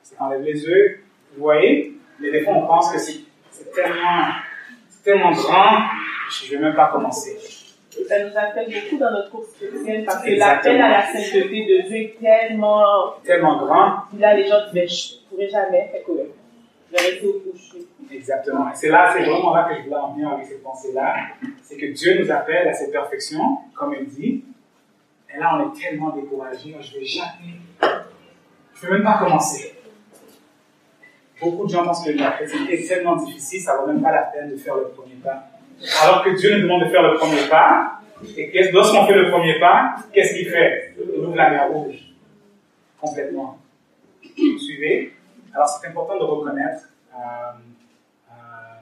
ça 0.00 0.14
enlève 0.20 0.42
les 0.42 0.64
œufs. 0.64 1.00
Vous 1.34 1.42
voyez 1.42 1.92
Mais 2.20 2.30
des 2.30 2.44
fois, 2.44 2.54
on 2.54 2.66
pense 2.68 2.92
que 2.92 2.98
c'est 3.00 3.24
tellement, 3.74 4.28
tellement 5.02 5.32
grand, 5.32 5.78
je 6.30 6.46
ne 6.46 6.50
vais 6.58 6.64
même 6.66 6.76
pas 6.76 6.92
commencer. 6.92 7.36
Et 7.98 8.04
ça 8.04 8.22
nous 8.22 8.36
appelle 8.36 8.66
beaucoup 8.66 8.96
dans 8.96 9.10
notre 9.10 9.30
course 9.32 9.56
chrétienne 9.56 10.04
parce 10.04 10.22
que 10.22 10.38
l'appel 10.38 10.80
à 10.80 10.88
la 10.88 11.06
sainteté 11.06 11.66
de 11.66 11.88
Dieu 11.88 11.96
est 11.96 12.16
tellement, 12.20 13.14
tellement 13.24 13.56
grand. 13.56 14.02
Là, 14.16 14.34
les 14.34 14.46
gens 14.46 14.70
disent, 14.72 14.88
je 14.88 15.14
ne 15.14 15.28
pourrais 15.28 15.48
jamais, 15.48 15.90
fait 15.90 16.04
que 16.06 16.12
je 16.12 16.96
vais 16.96 17.10
rester 17.10 17.26
au 17.26 17.40
coucher. 17.40 17.88
Exactement. 18.08 18.70
Et 18.70 18.74
c'est 18.76 18.88
là, 18.88 19.12
c'est 19.12 19.24
vraiment 19.24 19.52
là 19.52 19.68
que 19.68 19.78
je 19.78 19.82
voulais 19.82 19.96
en 19.96 20.12
venir 20.12 20.28
avec 20.28 20.46
cette 20.46 20.62
pensée-là. 20.62 21.12
C'est 21.64 21.76
que 21.76 21.86
Dieu 21.86 22.22
nous 22.22 22.30
appelle 22.30 22.68
à 22.68 22.72
cette 22.72 22.92
perfection, 22.92 23.40
comme 23.74 23.96
il 23.98 24.06
dit, 24.06 24.44
et 25.36 25.38
là, 25.38 25.58
on 25.58 25.70
est 25.70 25.80
tellement 25.80 26.10
découragé, 26.10 26.74
je 26.80 26.94
ne 26.94 27.00
vais 27.00 27.06
jamais, 27.06 27.60
je 28.74 28.86
ne 28.86 28.90
vais 28.90 28.96
même 28.98 29.04
pas 29.04 29.18
commencer. 29.18 29.74
Beaucoup 31.40 31.66
de 31.66 31.70
gens 31.70 31.84
pensent 31.84 32.04
que 32.04 32.10
la 32.12 32.30
chrétienté 32.32 32.82
est 32.82 32.88
tellement 32.88 33.16
difficile, 33.16 33.60
ça 33.60 33.74
ne 33.74 33.78
vaut 33.80 33.86
même 33.88 34.02
pas 34.02 34.12
la 34.12 34.22
peine 34.22 34.50
de 34.50 34.56
faire 34.56 34.76
le 34.76 34.88
premier 34.88 35.16
pas. 35.16 35.44
Alors 36.02 36.24
que 36.24 36.30
Dieu 36.30 36.56
nous 36.56 36.62
demande 36.62 36.84
de 36.84 36.88
faire 36.88 37.02
le 37.02 37.18
premier 37.18 37.46
pas, 37.50 38.00
et 38.36 38.72
lorsqu'on 38.72 39.06
fait 39.06 39.14
le 39.14 39.30
premier 39.30 39.60
pas, 39.60 39.96
qu'est-ce 40.12 40.34
qu'il 40.34 40.48
fait? 40.48 40.94
Il 40.98 41.20
ouvre 41.20 41.36
la 41.36 41.50
mer 41.50 41.68
rouge. 41.70 41.96
Complètement. 42.98 43.58
Vous 44.22 44.58
suivez? 44.58 45.12
Alors 45.54 45.68
c'est 45.68 45.88
important 45.88 46.18
de 46.18 46.24
reconnaître, 46.24 46.88
euh, 47.14 47.52
euh, 48.30 48.80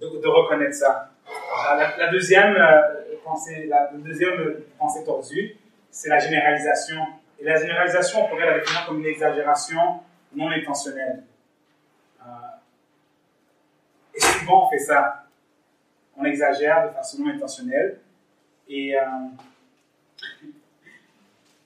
de, 0.00 0.22
de, 0.22 0.28
reconnaître 0.28 0.74
ça. 0.74 1.10
La, 1.98 2.10
deuxième, 2.10 2.54
euh, 2.54 3.05
pensée, 3.26 3.66
la 3.66 3.92
deuxième 3.92 4.62
pensée 4.78 5.04
tordue, 5.04 5.56
c'est 5.90 6.08
la 6.08 6.18
généralisation. 6.18 7.02
Et 7.38 7.44
la 7.44 7.58
généralisation, 7.58 8.24
on 8.24 8.28
pourrait 8.28 8.46
la 8.46 8.60
définir 8.60 8.86
comme 8.86 9.00
une 9.00 9.06
exagération 9.06 10.00
non 10.34 10.48
intentionnelle. 10.50 11.24
Euh, 12.20 12.24
et 14.14 14.20
souvent, 14.20 14.66
on 14.66 14.70
fait 14.70 14.78
ça. 14.78 15.26
On 16.16 16.24
exagère 16.24 16.88
de 16.88 16.94
façon 16.94 17.22
non 17.22 17.30
intentionnelle. 17.30 18.00
Et 18.68 18.98
euh, 18.98 19.04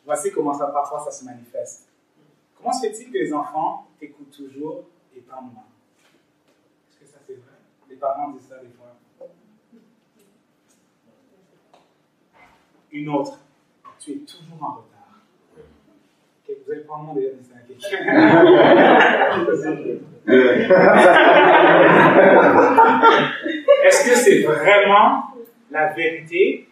voici 0.05 0.33
comment 0.33 0.55
ça, 0.55 0.67
parfois, 0.69 1.01
ça 1.05 1.11
se 1.11 1.25
manifeste. 1.25 1.89
Comment 2.57 2.73
se 2.73 2.87
fait-il 2.87 3.13
que 3.13 3.19
les 3.19 3.33
enfants 3.33 3.87
écoutent 4.01 4.37
toujours 4.37 4.85
et 5.17 5.21
pas 5.21 5.41
moins 5.41 5.65
Est-ce 6.91 7.01
que 7.01 7.07
ça 7.07 7.19
c'est 7.27 7.35
vrai? 7.35 7.57
Les 7.89 7.97
parents 7.97 8.31
disent 8.31 8.49
ça 8.49 8.59
des 8.59 8.69
fois. 8.71 8.97
Une 12.93 13.09
autre, 13.09 13.39
tu 13.99 14.13
es 14.13 14.17
toujours 14.17 14.63
en 14.63 14.73
retard. 14.77 14.87
Vous 16.49 16.73
allez 16.73 16.83
probablement 16.83 17.15
déjà 17.15 17.31
dit 17.31 17.45
ça 17.45 17.55
à 17.57 17.61
quelqu'un. 17.67 17.91
Est-ce 23.85 24.11
que 24.11 24.17
c'est 24.17 24.43
vraiment 24.43 25.25
la 25.71 25.93
vérité 25.93 26.69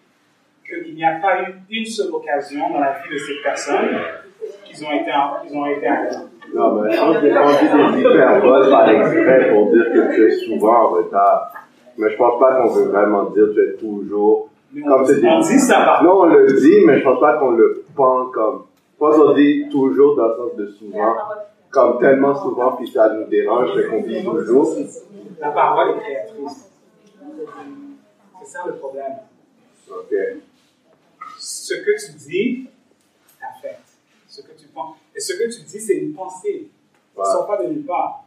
qu'il 0.66 0.94
n'y 0.94 1.04
a 1.04 1.20
pas 1.20 1.42
eu 1.42 1.54
une 1.70 1.86
seule 1.86 2.12
occasion 2.12 2.70
dans 2.70 2.80
la 2.80 2.98
vie 2.98 3.10
de 3.12 3.18
cette 3.18 3.42
personne 3.42 3.88
qu'ils 4.64 4.84
ont 4.84 4.92
été 4.92 5.12
en, 5.12 5.40
qu'ils 5.42 5.56
ont 5.56 5.66
été 5.66 5.88
en 5.88 6.02
retard? 6.02 6.22
Non, 6.54 6.82
mais 6.82 6.92
je 6.92 6.98
pense 6.98 7.18
qu'il 7.18 7.28
y 7.28 7.30
a 7.30 7.92
des 7.92 8.00
hyperboles 8.00 8.70
par 8.70 8.88
exprès 8.88 9.50
pour 9.50 9.72
dire 9.72 9.86
que 9.92 10.14
tu 10.14 10.26
es 10.26 10.30
souvent 10.30 10.76
en 10.76 10.88
retard. 10.88 11.52
Mais 11.96 12.10
je 12.10 12.16
pense 12.16 12.38
pas 12.40 12.54
qu'on 12.56 12.68
veut 12.68 12.88
vraiment 12.90 13.24
dire 13.30 13.46
que 13.48 13.52
tu 13.54 13.60
es 13.60 13.76
toujours 13.76 14.47
comme 14.72 15.02
on, 15.02 15.26
on 15.26 15.40
dit 15.40 15.58
ça 15.58 16.00
Non, 16.02 16.20
on 16.20 16.26
le 16.26 16.60
dit, 16.60 16.84
mais 16.84 16.98
je 16.98 17.04
pense 17.04 17.20
pas 17.20 17.38
qu'on 17.38 17.52
le 17.52 17.84
pense 17.94 18.32
comme. 18.32 18.64
Je 18.94 18.98
pense 18.98 19.16
qu'on 19.16 19.32
dit 19.34 19.68
toujours 19.70 20.16
dans 20.16 20.28
le 20.28 20.36
sens 20.36 20.56
de 20.56 20.66
souvent, 20.66 21.14
comme 21.70 21.98
tellement 22.00 22.34
souvent, 22.34 22.72
puis 22.72 22.88
ça 22.88 23.12
nous 23.14 23.24
dérange, 23.26 23.74
fait 23.74 23.88
qu'on 23.88 24.02
dit 24.02 24.24
toujours. 24.24 24.76
La 25.40 25.50
parole 25.50 25.90
est 25.96 26.00
créatrice. 26.00 26.70
C'est 28.40 28.46
ça 28.46 28.60
le 28.66 28.74
problème. 28.74 29.12
Ok. 29.88 30.14
Ce 31.38 31.74
que 31.74 32.06
tu 32.06 32.12
dis 32.18 32.68
t'affecte. 33.40 33.88
Ce 34.26 34.42
que 34.42 34.52
tu 34.58 34.66
penses. 34.68 34.96
Et 35.14 35.20
ce 35.20 35.32
que 35.34 35.44
tu 35.44 35.62
dis, 35.62 35.80
c'est 35.80 35.96
une 35.96 36.12
pensée. 36.14 36.68
Ça 37.16 37.22
ne 37.22 37.26
sort 37.26 37.46
pas 37.46 37.62
de 37.62 37.68
nulle 37.68 37.84
part. 37.84 38.24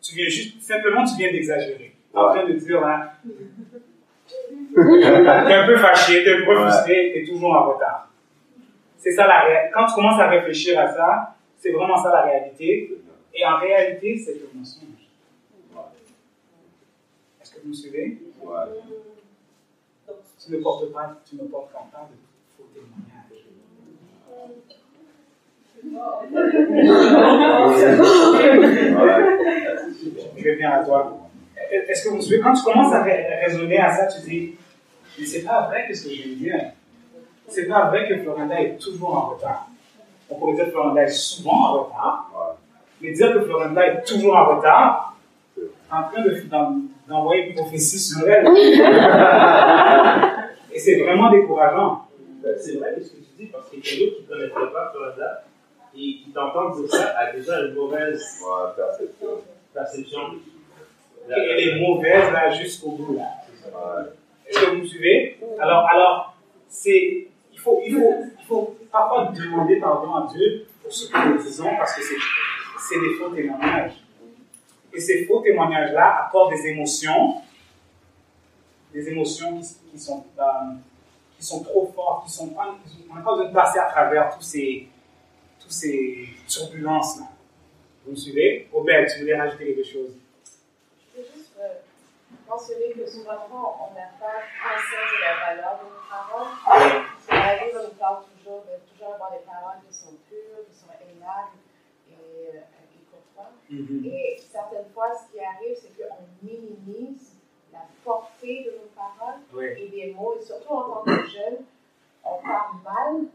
Tu 0.00 0.14
viens 0.14 0.28
juste, 0.28 0.62
simplement, 0.62 1.04
tu 1.04 1.16
viens 1.16 1.32
d'exagérer. 1.32 1.94
Tu 2.12 2.16
es 2.16 2.20
en 2.20 2.28
train 2.30 2.46
de 2.46 2.52
dire, 2.52 2.80
là, 2.80 3.12
t'es 4.74 5.54
un 5.54 5.66
peu 5.66 5.76
fâché, 5.76 6.24
t'es 6.24 6.34
un 6.34 6.44
peu 6.44 6.54
frustré, 6.54 7.12
t'es 7.14 7.24
toujours 7.24 7.54
en 7.54 7.72
retard. 7.72 8.08
C'est 8.98 9.12
ça 9.12 9.26
la 9.26 9.40
réalité. 9.40 9.72
Quand 9.74 9.86
tu 9.86 9.94
commences 9.94 10.20
à 10.20 10.28
réfléchir 10.28 10.78
à 10.78 10.88
ça, 10.88 11.36
c'est 11.56 11.70
vraiment 11.70 11.96
ça 11.96 12.10
la 12.10 12.22
réalité. 12.22 12.98
Et 13.34 13.46
en 13.46 13.58
réalité, 13.58 14.18
c'est 14.18 14.34
le 14.34 14.48
mensonge. 14.54 14.82
Est-ce 17.40 17.54
que 17.54 17.60
vous 17.62 17.68
me 17.68 17.74
suivez? 17.74 18.18
Ouais. 18.42 18.56
Tu 20.44 20.52
ne 20.52 20.58
portes 20.58 20.92
pas, 20.92 21.16
tu 21.28 21.36
ne 21.36 21.44
portes 21.44 21.72
pas 21.72 22.08
de 22.10 22.16
faux 22.56 22.68
témoignages. 22.74 23.44
Je 30.36 30.42
vais 30.44 30.54
venir 30.54 30.72
à 30.72 30.84
toi. 30.84 31.27
Est-ce 31.70 32.04
que 32.04 32.10
vous 32.10 32.20
savez, 32.20 32.40
quand 32.40 32.52
tu 32.52 32.62
commences 32.62 32.92
à 32.92 33.02
raisonner 33.02 33.78
à 33.78 33.90
ça, 33.90 34.06
tu 34.06 34.20
dis, 34.28 34.54
mais 35.18 35.26
c'est 35.26 35.42
pas 35.42 35.66
vrai 35.68 35.86
que 35.88 35.94
ce 35.94 36.04
que 36.04 36.10
je 36.14 36.22
viens 36.22 36.32
de 36.32 36.38
dire. 36.38 36.60
C'est 37.48 37.66
pas 37.66 37.88
vrai 37.88 38.06
que 38.08 38.18
Florinda 38.18 38.60
est 38.60 38.76
toujours 38.78 39.16
en 39.16 39.30
retard. 39.30 39.68
On 40.30 40.36
pourrait 40.36 40.54
dire 40.54 40.66
que 40.66 40.70
Florinda 40.72 41.02
est 41.02 41.08
souvent 41.08 41.52
en 41.52 41.72
retard. 41.82 42.30
Mais 43.00 43.12
dire 43.12 43.32
que 43.32 43.40
Florinda 43.42 43.86
est 43.86 44.02
toujours 44.04 44.36
en 44.36 44.56
retard, 44.56 45.16
en 45.90 46.02
train 46.02 46.22
d'envoyer 47.08 47.48
une 47.48 47.54
prophétie 47.54 47.98
sur 47.98 48.28
elle. 48.28 48.46
Et 50.72 50.78
c'est 50.78 51.00
vraiment 51.00 51.30
décourageant. 51.30 52.04
Ben, 52.42 52.54
c'est 52.58 52.76
vrai 52.76 52.94
ce 53.00 53.10
que 53.10 53.16
tu 53.16 53.22
dis, 53.38 53.46
parce 53.46 53.70
qu'il 53.70 53.78
y 53.78 53.82
a 53.82 53.84
d'autres 54.04 54.16
qui 54.18 54.22
ne 54.22 54.28
connaîtraient 54.28 54.72
pas 54.72 54.92
Florinda 54.92 55.44
et 55.94 55.98
qui 55.98 56.30
t'entendent 56.34 56.76
dire 56.80 56.90
ça 56.90 57.14
a 57.18 57.32
déjà 57.32 57.60
une 57.62 57.74
mauvaise 57.74 58.40
perception. 58.76 59.28
perception. 59.74 60.20
Elle 61.30 61.68
est 61.68 61.80
mauvaise 61.80 62.32
là 62.32 62.50
jusqu'au 62.50 62.92
bout 62.92 63.16
là. 63.16 63.28
Est-ce 64.46 64.60
que 64.60 64.70
vous 64.70 64.76
me 64.78 64.86
suivez? 64.86 65.38
Alors, 65.60 65.86
alors 65.88 66.36
c'est, 66.68 67.28
il, 67.52 67.58
faut, 67.58 67.80
il, 67.84 67.94
faut, 67.94 68.14
il 68.40 68.46
faut 68.46 68.76
parfois 68.90 69.32
demander 69.34 69.76
pardon 69.76 70.14
à 70.14 70.32
Dieu 70.32 70.66
pour 70.82 70.92
ce 70.92 71.10
que 71.10 71.28
nous 71.28 71.42
disons 71.42 71.68
parce 71.76 71.94
que 71.96 72.02
c'est 72.02 73.00
des 73.00 73.14
faux 73.18 73.30
témoignages. 73.30 74.04
Et 74.92 75.00
ces 75.00 75.26
faux 75.26 75.40
témoignages-là 75.40 76.24
apportent 76.26 76.52
des 76.52 76.66
émotions, 76.68 77.34
des 78.92 79.08
émotions 79.08 79.60
qui, 79.60 79.98
sont, 79.98 80.24
euh, 80.38 80.42
qui 81.38 81.44
sont 81.44 81.62
trop 81.62 81.92
fortes, 81.94 82.26
qui 82.26 82.32
sont 82.32 82.48
pas, 82.48 82.74
on 83.10 83.14
n'a 83.14 83.20
pas 83.20 83.32
besoin 83.32 83.48
de 83.48 83.54
passer 83.54 83.78
à 83.78 83.84
travers 83.90 84.34
tous 84.34 84.42
ces, 84.42 84.88
tous 85.60 85.70
ces 85.70 86.28
turbulences-là. 86.48 87.26
Vous 88.04 88.12
me 88.12 88.16
suivez? 88.16 88.66
Robert, 88.72 89.06
tu 89.12 89.20
voulais 89.20 89.36
rajouter 89.38 89.66
quelque 89.74 89.86
chose 89.86 90.16
Je 91.14 91.20
veux 91.20 91.26
juste 91.36 91.52
euh, 91.60 91.74
mentionner 92.48 92.92
que 92.92 93.06
souvent, 93.06 93.36
on 93.44 93.94
n'a 93.94 94.08
pas 94.18 94.40
conscience 94.56 95.10
de 95.12 95.20
la 95.20 95.54
valeur 95.54 95.78
de 95.78 95.84
nos 95.84 96.02
paroles. 96.08 97.04
La 97.28 97.64
Bible 97.64 97.80
nous 97.84 97.94
parle 97.98 98.24
toujours 98.24 98.64
de 98.64 98.90
toujours 98.90 99.14
avoir 99.14 99.32
des 99.32 99.44
paroles 99.44 99.80
qui 99.86 99.94
sont 99.94 100.14
pures, 100.28 100.64
qui 100.66 100.74
sont 100.74 100.92
aimables 101.00 101.58
et, 102.08 102.56
euh, 102.56 102.60
et 102.60 103.04
courtoises. 103.10 103.54
Mm-hmm. 103.70 104.06
Et 104.06 104.38
certaines 104.38 104.88
fois, 104.94 105.12
ce 105.14 105.32
qui 105.32 105.44
arrive, 105.44 105.76
c'est 105.76 105.92
qu'on 105.96 106.24
minimise 106.42 107.36
la 107.72 107.80
portée 108.02 108.64
de 108.64 108.70
nos 108.78 108.88
paroles 108.96 109.76
et 109.76 109.88
des 109.88 110.14
mots, 110.14 110.34
et 110.38 110.42
surtout 110.42 110.72
en 110.72 110.88
tant 110.88 111.04
que 111.04 111.26
jeune, 111.26 111.64
on 112.24 112.40
parle 112.40 112.76
mal, 112.82 113.26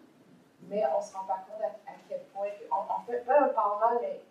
mais 0.68 0.84
on 0.94 1.00
ne 1.00 1.04
se 1.04 1.14
rend 1.14 1.26
pas 1.26 1.46
compte 1.48 1.62
à, 1.62 1.92
quel 2.10 2.22
point, 2.34 2.48
en, 2.72 3.02
fait, 3.06 3.20
pas 3.26 3.42
un 3.42 3.50
parle 3.50 3.80
mal, 3.80 3.98
mais 4.02 4.22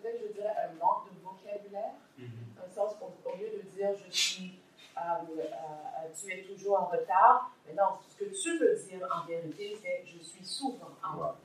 peut-être 0.00 0.22
je 0.22 0.32
dirais 0.32 0.54
un 0.64 0.74
manque 0.78 1.06
de 1.10 1.20
vocabulaire, 1.24 1.94
qu'au 2.76 3.36
lieu 3.36 3.50
de 3.56 3.62
dire 3.70 3.90
je 3.94 4.10
suis, 4.10 4.60
euh, 4.96 5.00
euh, 5.00 6.08
tu 6.14 6.32
es 6.32 6.42
toujours 6.42 6.80
en 6.80 6.86
retard, 6.86 7.50
mais 7.66 7.74
non, 7.74 7.98
ce 8.08 8.24
que 8.24 8.30
tu 8.30 8.58
veux 8.58 8.74
dire 8.74 9.06
en 9.14 9.26
vérité, 9.26 9.76
c'est 9.82 10.04
je 10.04 10.22
suis 10.22 10.44
souvent 10.44 10.90
en 11.02 11.16
retard. 11.16 11.36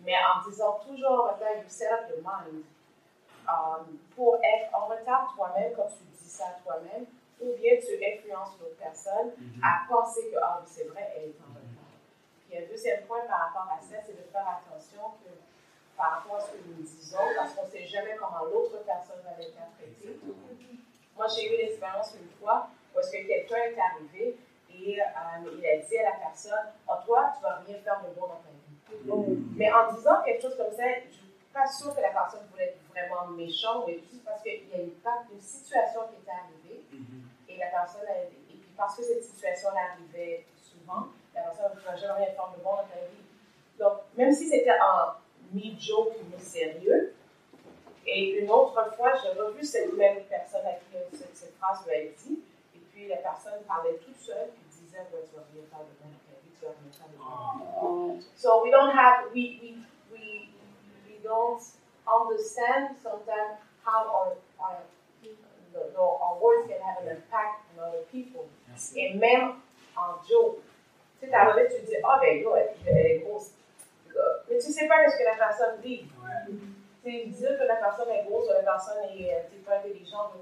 Mais 0.00 0.14
en 0.16 0.48
disant 0.48 0.80
toujours 0.86 1.12
en 1.12 1.32
retard, 1.32 1.56
you 1.62 1.68
set 1.68 1.90
up 1.92 2.10
your 2.10 2.18
mind. 2.22 2.64
Um, 3.46 3.98
pour 4.16 4.36
être 4.36 4.74
en 4.74 4.86
retard 4.86 5.30
toi-même 5.36 5.74
quand 5.76 5.88
tu 5.88 6.04
dis 6.04 6.30
ça 6.30 6.56
toi-même, 6.64 7.04
ou 7.40 7.52
bien 7.60 7.74
tu 7.76 7.92
influences 8.02 8.56
l'autre 8.58 8.76
personne 8.78 9.32
mm-hmm. 9.36 9.60
à 9.62 9.86
penser 9.86 10.30
que, 10.30 10.36
ah, 10.42 10.62
c'est 10.64 10.84
vrai, 10.84 11.12
elle 11.14 11.28
est 11.28 11.40
en 11.44 11.52
retard. 11.52 11.92
Puis 12.48 12.56
un 12.56 12.66
deuxième 12.66 13.04
point 13.04 13.20
par 13.28 13.40
rapport 13.40 13.68
à 13.70 13.80
ça, 13.82 13.96
c'est 14.06 14.16
de 14.16 14.26
faire 14.32 14.48
attention 14.48 15.12
que 15.22 15.28
par 15.96 16.12
rapport 16.12 16.36
à 16.36 16.40
ce 16.40 16.52
que 16.52 16.58
nous 16.66 16.82
disons, 16.82 17.18
parce 17.36 17.54
qu'on 17.54 17.66
ne 17.66 17.70
sait 17.70 17.86
jamais 17.86 18.16
comment 18.16 18.44
l'autre 18.44 18.82
personne 18.84 19.20
va 19.24 19.30
l'interpréter. 19.30 20.18
Moi, 21.16 21.26
j'ai 21.28 21.54
eu 21.54 21.56
l'expérience 21.58 22.14
une 22.20 22.28
fois 22.38 22.68
où 22.94 22.98
est-ce 22.98 23.12
que 23.12 23.26
quelqu'un 23.26 23.56
est 23.56 23.78
arrivé 23.78 24.36
et 24.70 25.00
euh, 25.00 25.04
il 25.56 25.66
a 25.66 25.76
dit 25.76 25.98
à 25.98 26.10
la 26.10 26.16
personne, 26.16 26.66
oh, 26.88 26.94
toi, 27.06 27.32
tu 27.32 27.44
ne 27.44 27.48
vas 27.48 27.56
rien 27.64 27.78
faire 27.78 28.02
de 28.02 28.18
bon 28.18 28.26
dans 28.26 28.42
ta 28.42 28.50
vie. 28.50 28.64
Mm-hmm. 29.06 29.56
Mais 29.56 29.72
en 29.72 29.92
disant 29.92 30.22
quelque 30.24 30.42
chose 30.42 30.56
comme 30.56 30.72
ça, 30.72 30.82
je 31.00 31.06
ne 31.06 31.12
suis 31.12 31.30
pas 31.52 31.66
sûre 31.66 31.94
que 31.94 32.00
la 32.00 32.10
personne 32.10 32.40
voulait 32.50 32.74
être 32.74 32.78
vraiment 32.90 33.28
méchante, 33.28 33.84
mais 33.86 33.94
juste 33.98 34.24
parce 34.24 34.42
qu'il 34.42 34.68
y 34.68 34.74
a 34.74 34.78
une, 34.78 34.92
une 35.32 35.40
situation 35.40 36.00
qui 36.10 36.22
était 36.22 36.32
arrivée 36.32 36.84
mm-hmm. 36.92 37.50
et 37.50 37.56
la 37.58 37.66
personne, 37.66 38.02
et 38.08 38.34
puis 38.48 38.64
parce 38.76 38.96
que 38.96 39.02
cette 39.02 39.22
situation 39.22 39.68
arrivait 39.70 40.44
souvent, 40.56 41.06
la 41.34 41.42
personne 41.42 41.72
ne 41.74 41.80
va 41.80 41.96
jamais 41.96 42.24
rien 42.24 42.34
faire 42.34 42.52
de 42.56 42.62
bon 42.62 42.70
dans 42.70 42.88
ta 42.88 43.06
vie. 43.06 43.22
Donc, 43.78 43.92
même 44.16 44.32
si 44.32 44.48
c'était 44.48 44.70
un 44.70 45.16
mi-joke, 45.54 46.16
mi-sérieux, 46.30 47.14
et 48.06 48.40
une 48.40 48.50
autre 48.50 48.94
fois, 48.96 49.12
j'ai 49.22 49.40
revu 49.40 49.64
cette 49.64 49.94
même 49.94 50.22
personne 50.28 50.66
à 50.66 50.74
qui 50.74 51.16
cette, 51.16 51.34
cette 51.34 51.56
phrase 51.56 51.86
lui 51.86 51.94
a 51.94 52.00
dit, 52.02 52.40
et 52.74 52.78
puis 52.92 53.08
la 53.08 53.16
personne 53.16 53.62
parlait 53.66 53.94
toute 54.04 54.18
seule, 54.18 54.50
So 58.36 58.62
we 58.62 58.70
don't 58.70 58.94
have, 58.94 59.32
we, 59.32 59.58
we, 59.60 59.76
we, 60.12 60.48
we 61.08 61.18
don't 61.22 61.60
understand 62.06 62.96
sometimes 63.02 63.58
how 63.84 64.06
our, 64.06 64.36
our, 64.60 64.78
the, 65.72 65.98
our 65.98 66.38
words 66.40 66.68
can 66.68 66.80
have 66.80 67.02
an 67.02 67.16
impact 67.16 67.64
on 67.74 67.82
other 67.82 68.04
people. 68.12 68.46
Et 68.96 69.14
même 69.14 69.56
en 69.96 70.22
joke. 70.28 70.60
Tu 71.20 71.26
sais, 71.26 71.30
t'arrives, 71.30 71.68
tu 71.68 71.86
dis, 71.86 71.96
ah 72.02 72.16
oh, 72.16 72.20
ben 72.20 72.42
là, 72.42 72.66
elle 72.86 73.06
est 73.06 73.18
grosse. 73.20 73.52
Mais 74.48 74.58
tu 74.58 74.72
sais 74.72 74.86
pas 74.86 74.94
ce 75.10 75.18
que 75.18 75.24
la 75.24 75.36
personne 75.36 75.80
vit. 75.82 76.04
Tu 77.02 77.10
sais, 77.10 77.26
dire 77.26 77.58
que 77.58 77.64
la 77.64 77.76
personne 77.76 78.08
est 78.08 78.24
grosse 78.24 78.46
ou 78.48 78.52
la 78.52 78.62
personne 78.62 79.02
est, 79.16 79.34
euh, 79.34 79.62
pas 79.64 79.78
intelligente, 79.78 80.32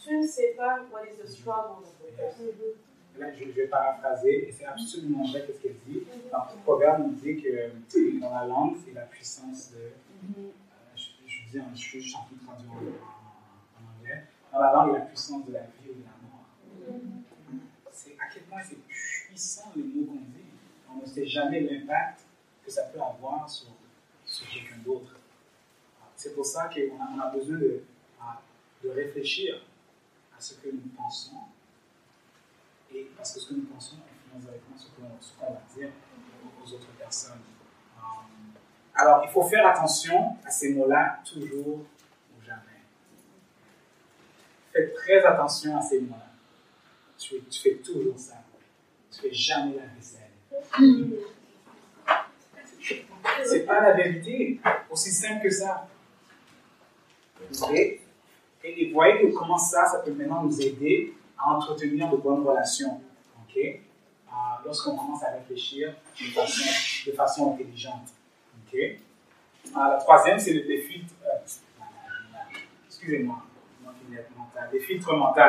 tu 0.00 0.16
ne 0.18 0.26
sais 0.26 0.54
pas 0.56 0.80
what 0.92 1.06
is 1.06 1.16
the 1.16 1.26
struggle 1.26 1.82
of 1.82 1.88
the 1.98 2.16
person. 2.16 2.44
Là, 3.18 3.26
je, 3.32 3.44
vais 3.44 3.68
paraphraser, 3.68 4.48
et 4.48 4.52
c'est 4.52 4.64
absolument 4.64 5.24
vrai 5.24 5.46
ce 5.46 5.52
qu'elle 5.62 5.76
dit. 5.86 6.02
Dans 6.32 6.46
tout 6.46 6.58
proverbe, 6.64 7.04
on 7.06 7.08
dit 7.10 7.40
que 7.40 7.70
dans 8.20 8.34
la 8.34 8.44
langue, 8.44 8.76
c'est 8.84 8.92
la 8.92 9.02
puissance 9.02 9.70
de. 9.72 9.78
Euh, 9.78 10.50
je, 10.96 11.10
je, 11.26 11.58
dis, 11.58 11.64
je 11.74 12.00
suis 12.00 12.16
en 12.16 12.24
train 12.24 12.34
de 12.34 12.44
traduire 12.44 12.72
en, 12.72 14.00
anglais. 14.00 14.24
Dans 14.52 14.60
la 14.60 14.72
langue, 14.72 14.94
la 14.94 15.00
puissance 15.02 15.46
de 15.46 15.52
la 15.52 15.60
vie 15.60 15.90
ou 15.90 15.94
de 15.94 16.02
la 16.02 16.16
mort. 16.28 17.00
C'est 17.92 18.16
à 18.18 18.32
quel 18.32 18.42
point 18.44 18.60
c'est 18.68 18.84
puissant 18.88 19.70
les 19.76 19.84
mots 19.84 20.06
qu'on 20.06 20.14
dit. 20.14 20.44
On 20.92 21.00
ne 21.00 21.06
sait 21.06 21.26
jamais 21.26 21.60
l'impact 21.60 22.23
que 22.64 22.70
ça 22.70 22.84
peut 22.84 23.00
avoir 23.00 23.48
sur, 23.48 23.68
sur 24.24 24.48
quelqu'un 24.48 24.78
d'autre. 24.84 25.16
C'est 26.16 26.34
pour 26.34 26.46
ça 26.46 26.68
qu'on 26.68 27.00
a, 27.00 27.08
on 27.14 27.20
a 27.20 27.30
besoin 27.30 27.58
de, 27.58 27.82
de 28.82 28.88
réfléchir 28.90 29.60
à 30.36 30.40
ce 30.40 30.54
que 30.54 30.68
nous 30.68 30.90
pensons 30.96 31.36
et 32.94 33.10
parce 33.16 33.32
que 33.32 33.40
ce 33.40 33.48
que 33.48 33.54
nous 33.54 33.66
pensons 33.66 33.96
influence 33.96 34.42
directement 34.42 34.76
ce 35.20 35.32
qu'on 35.38 35.52
va 35.52 35.62
dire 35.76 35.90
aux 36.62 36.72
autres 36.72 36.92
personnes. 36.98 37.40
Euh, 37.98 38.00
alors, 38.94 39.24
il 39.24 39.30
faut 39.30 39.42
faire 39.42 39.66
attention 39.66 40.36
à 40.44 40.50
ces 40.50 40.72
mots-là, 40.74 41.20
toujours 41.24 41.80
ou 41.80 42.44
jamais. 42.44 42.82
Faites 44.72 44.94
très 44.94 45.24
attention 45.24 45.76
à 45.76 45.82
ces 45.82 46.00
mots-là. 46.00 46.30
Tu, 47.18 47.40
fais 47.50 47.76
toujours 47.76 48.18
ça. 48.18 48.34
Tu 49.10 49.20
fais 49.22 49.32
jamais 49.32 49.76
la 49.76 49.86
vaisselle. 49.86 50.30
C'est 53.44 53.66
pas 53.66 53.80
la 53.80 53.92
vérité. 53.92 54.60
Aussi 54.90 55.10
simple 55.10 55.42
que 55.42 55.50
ça. 55.50 55.86
Et, 57.72 58.00
et 58.64 58.90
voyez 58.92 59.32
comment 59.32 59.58
ça, 59.58 59.84
ça 59.86 59.98
peut 59.98 60.12
maintenant 60.12 60.42
nous 60.44 60.60
aider 60.60 61.14
à 61.38 61.50
entretenir 61.54 62.10
de 62.10 62.16
bonnes 62.16 62.42
relations. 62.46 63.00
ok? 63.42 63.56
Euh, 63.56 64.30
Lorsqu'on 64.64 64.96
commence 64.96 65.22
à 65.22 65.30
réfléchir 65.32 65.94
de 66.18 67.12
façon, 67.12 67.52
intelligente. 67.54 68.08
ok? 68.66 68.78
Euh, 68.80 68.98
la 69.74 69.96
troisième, 69.96 70.38
c'est 70.38 70.54
le 70.54 70.62
défi. 70.62 71.04
Euh, 71.24 71.28
excusez-moi, 72.86 73.36
des 74.72 74.80
filtres 74.80 75.12
mentaux. 75.12 75.40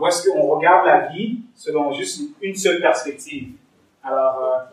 où 0.00 0.06
est-ce 0.06 0.28
qu'on 0.28 0.42
regarde 0.48 0.86
la 0.86 1.08
vie 1.08 1.40
selon 1.54 1.92
juste 1.92 2.22
une 2.42 2.54
seule 2.54 2.80
perspective? 2.80 3.52
Alors, 4.02 4.68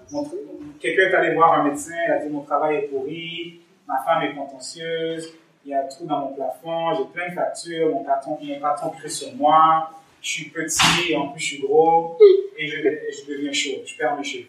quelqu'un 0.82 1.10
est 1.10 1.16
allé 1.16 1.36
voir 1.36 1.54
un 1.60 1.64
médecin, 1.64 1.94
il 2.08 2.12
a 2.12 2.18
dit 2.18 2.30
mon 2.30 2.42
travail 2.42 2.78
est 2.78 2.82
pourri, 2.84 3.62
ma 3.88 3.98
femme 4.04 4.24
est 4.24 4.34
contentieuse, 4.34 5.34
il 5.64 5.72
y 5.72 5.74
a 5.74 5.82
un 5.82 5.88
trou 5.88 6.06
dans 6.06 6.20
mon 6.20 6.34
plafond, 6.34 6.96
j'ai 6.96 7.06
plein 7.14 7.30
de 7.30 7.36
factures, 7.36 7.90
mon 7.90 8.04
patron, 8.04 8.38
mon 8.42 8.60
patron 8.60 8.90
crie 8.90 9.10
sur 9.10 9.34
moi, 9.36 9.92
je 10.22 10.30
suis 10.30 10.50
petit, 10.50 11.16
en 11.16 11.28
plus 11.30 11.40
je 11.40 11.46
suis 11.46 11.62
gros, 11.62 12.18
et 12.58 12.68
je, 12.68 12.78
deviens 13.32 13.54
chaud, 13.54 13.82
je 13.86 13.96
perds 13.96 14.18
mes 14.18 14.24
cheveux. 14.24 14.46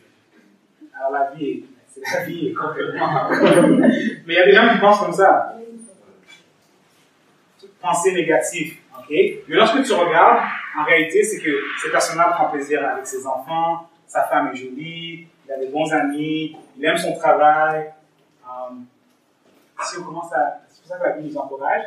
Alors 0.98 1.12
la 1.12 1.30
vie 1.30 1.46
est, 1.50 1.64
la 2.12 2.24
vie 2.24 2.48
est 2.48 2.52
complètement... 2.52 3.28
Mais 4.26 4.34
il 4.34 4.34
y 4.34 4.38
a 4.38 4.46
des 4.46 4.52
gens 4.52 4.72
qui 4.72 4.78
pensent 4.80 5.00
comme 5.00 5.12
ça. 5.12 5.56
Pensée 7.80 8.12
négative, 8.12 8.76
ok? 8.98 9.10
Mais 9.10 9.56
lorsque 9.56 9.82
tu 9.82 9.92
regardes, 9.92 10.40
en 10.78 10.84
réalité, 10.84 11.22
c'est 11.24 11.40
que 11.40 11.50
cette 11.82 11.90
personne-là 11.90 12.32
prend 12.36 12.48
plaisir 12.50 12.86
avec 12.86 13.06
ses 13.06 13.26
enfants, 13.26 13.88
sa 14.06 14.22
femme 14.24 14.52
est 14.52 14.56
jolie, 14.56 15.26
il 15.52 15.54
a 15.54 15.66
des 15.66 15.72
bons 15.72 15.92
amis, 15.92 16.56
il 16.78 16.84
aime 16.84 16.96
son 16.96 17.14
travail. 17.14 17.92
Um, 18.44 18.86
si 19.82 19.98
on 19.98 20.04
commence 20.04 20.32
à... 20.32 20.62
C'est 20.68 20.80
pour 20.80 20.88
ça 20.88 20.98
que 20.98 21.04
la 21.04 21.16
vie 21.18 21.28
nous 21.28 21.36
encourage, 21.36 21.82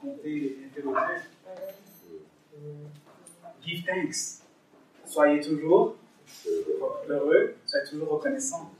compter 0.00 0.28
les 0.28 0.58
interroger 0.64 1.20
Give 3.62 3.84
thanks. 3.84 4.42
Soyez 5.04 5.40
toujours 5.40 5.96
heureux, 7.08 7.56
soyez 7.66 7.86
toujours 7.86 8.10
reconnaissant. 8.10 8.70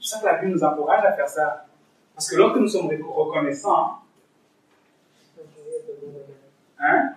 Je 0.00 0.06
sens 0.06 0.20
que 0.20 0.26
la 0.26 0.34
Bible 0.34 0.52
nous 0.52 0.64
encourage 0.64 1.04
à 1.04 1.12
faire 1.12 1.28
ça. 1.28 1.66
Parce 2.14 2.30
que 2.30 2.36
lorsque 2.36 2.58
nous 2.58 2.68
sommes 2.68 2.88
reconnaissants, 2.88 3.98
hein, 6.78 7.14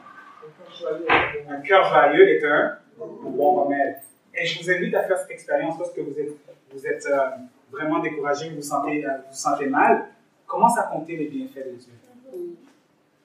un 1.50 1.62
cœur 1.62 1.86
joyeux 1.86 2.30
est 2.30 2.46
un 2.46 2.78
bon 2.98 3.64
remède. 3.64 3.98
Et 4.34 4.46
je 4.46 4.62
vous 4.62 4.70
invite 4.70 4.94
à 4.96 5.04
faire 5.04 5.18
cette 5.20 5.32
expérience 5.32 5.78
lorsque 5.78 6.00
vous 6.00 6.88
êtes, 6.88 7.06
euh, 7.06 7.30
vraiment 7.70 8.00
découragé, 8.00 8.50
vous 8.50 8.58
vous 8.58 8.62
sentez, 8.62 9.06
euh, 9.06 9.18
vous, 9.30 9.36
sentez 9.36 9.66
mal. 9.66 10.08
Commence 10.48 10.78
à 10.78 10.84
compter 10.84 11.18
les 11.18 11.28
bienfaits 11.28 11.66
de 11.66 11.76
Dieu? 11.76 11.94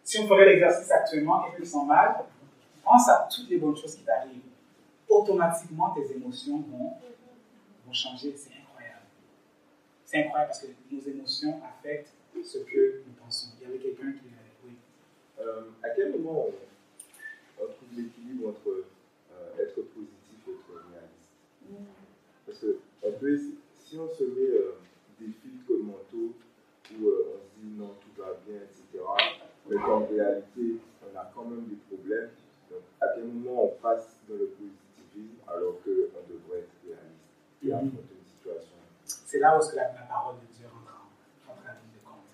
Si 0.02 0.18
on 0.20 0.26
ferait 0.26 0.46
l'exercice 0.46 0.90
actuellement 0.90 1.46
et 1.46 1.52
que 1.52 1.62
tu 1.62 1.66
sens 1.66 1.86
mal, 1.86 2.24
pense 2.82 3.08
à 3.08 3.28
toutes 3.32 3.48
les 3.50 3.58
bonnes 3.58 3.76
choses 3.76 3.96
qui 3.96 4.02
t'arrivent. 4.02 4.42
Automatiquement, 5.08 5.90
tes 5.90 6.12
émotions 6.12 6.64
vont, 6.70 6.92
changer. 7.92 8.34
C'est 8.36 8.50
incroyable. 8.60 9.06
C'est 10.04 10.18
incroyable 10.24 10.50
parce 10.50 10.62
que 10.62 10.66
nos 10.90 11.00
émotions 11.00 11.60
affectent 11.64 12.12
ce 12.44 12.58
que 12.58 13.02
nous 13.06 13.14
pensons. 13.24 13.50
Il 13.60 13.66
y 13.66 13.70
avait 13.70 13.78
quelqu'un 13.78 14.12
qui. 14.12 14.26
Oui. 14.64 14.72
Euh, 15.40 15.62
à 15.82 15.90
quel 15.90 16.10
moment 16.12 16.46
on, 17.58 17.64
trouve 17.64 17.88
l'équilibre 17.96 18.50
entre 18.50 18.84
être 19.58 19.74
positif 19.74 20.15
Parce 22.46 22.58
que 22.58 22.78
on 23.02 23.12
peut, 23.12 23.38
si 23.74 23.98
on 23.98 24.08
se 24.08 24.24
met 24.24 24.50
euh, 24.50 24.78
des 25.18 25.26
filtres 25.26 25.82
mentaux 25.82 26.34
où 26.92 26.94
on 26.94 27.38
se 27.42 27.60
dit 27.60 27.76
non, 27.76 27.90
tout 28.00 28.22
va 28.22 28.34
bien, 28.46 28.58
etc., 28.62 29.04
mais 29.68 29.76
qu'en 29.76 30.06
réalité, 30.06 30.78
on 31.02 31.18
a 31.18 31.30
quand 31.34 31.44
même 31.44 31.64
des 31.64 31.76
problèmes, 31.90 32.30
donc 32.70 32.82
à 33.00 33.08
quel 33.14 33.24
moment 33.24 33.64
on 33.64 33.82
passe 33.82 34.20
dans 34.28 34.36
le 34.36 34.46
positivisme 34.46 35.42
alors 35.48 35.74
qu'on 35.82 36.32
devrait 36.32 36.60
être 36.60 36.76
réaliste 36.84 37.64
et 37.64 37.72
affronter 37.72 38.14
une 38.14 38.26
situation? 38.26 38.76
C'est 39.04 39.40
là 39.40 39.58
où 39.58 39.68
que 39.68 39.74
la, 39.74 39.84
parole 40.08 40.36
de 40.36 40.54
Dieu 40.56 40.66
rentre 40.66 41.02
en, 41.48 41.54
ligne 41.54 41.94
de 41.94 42.06
compte. 42.06 42.30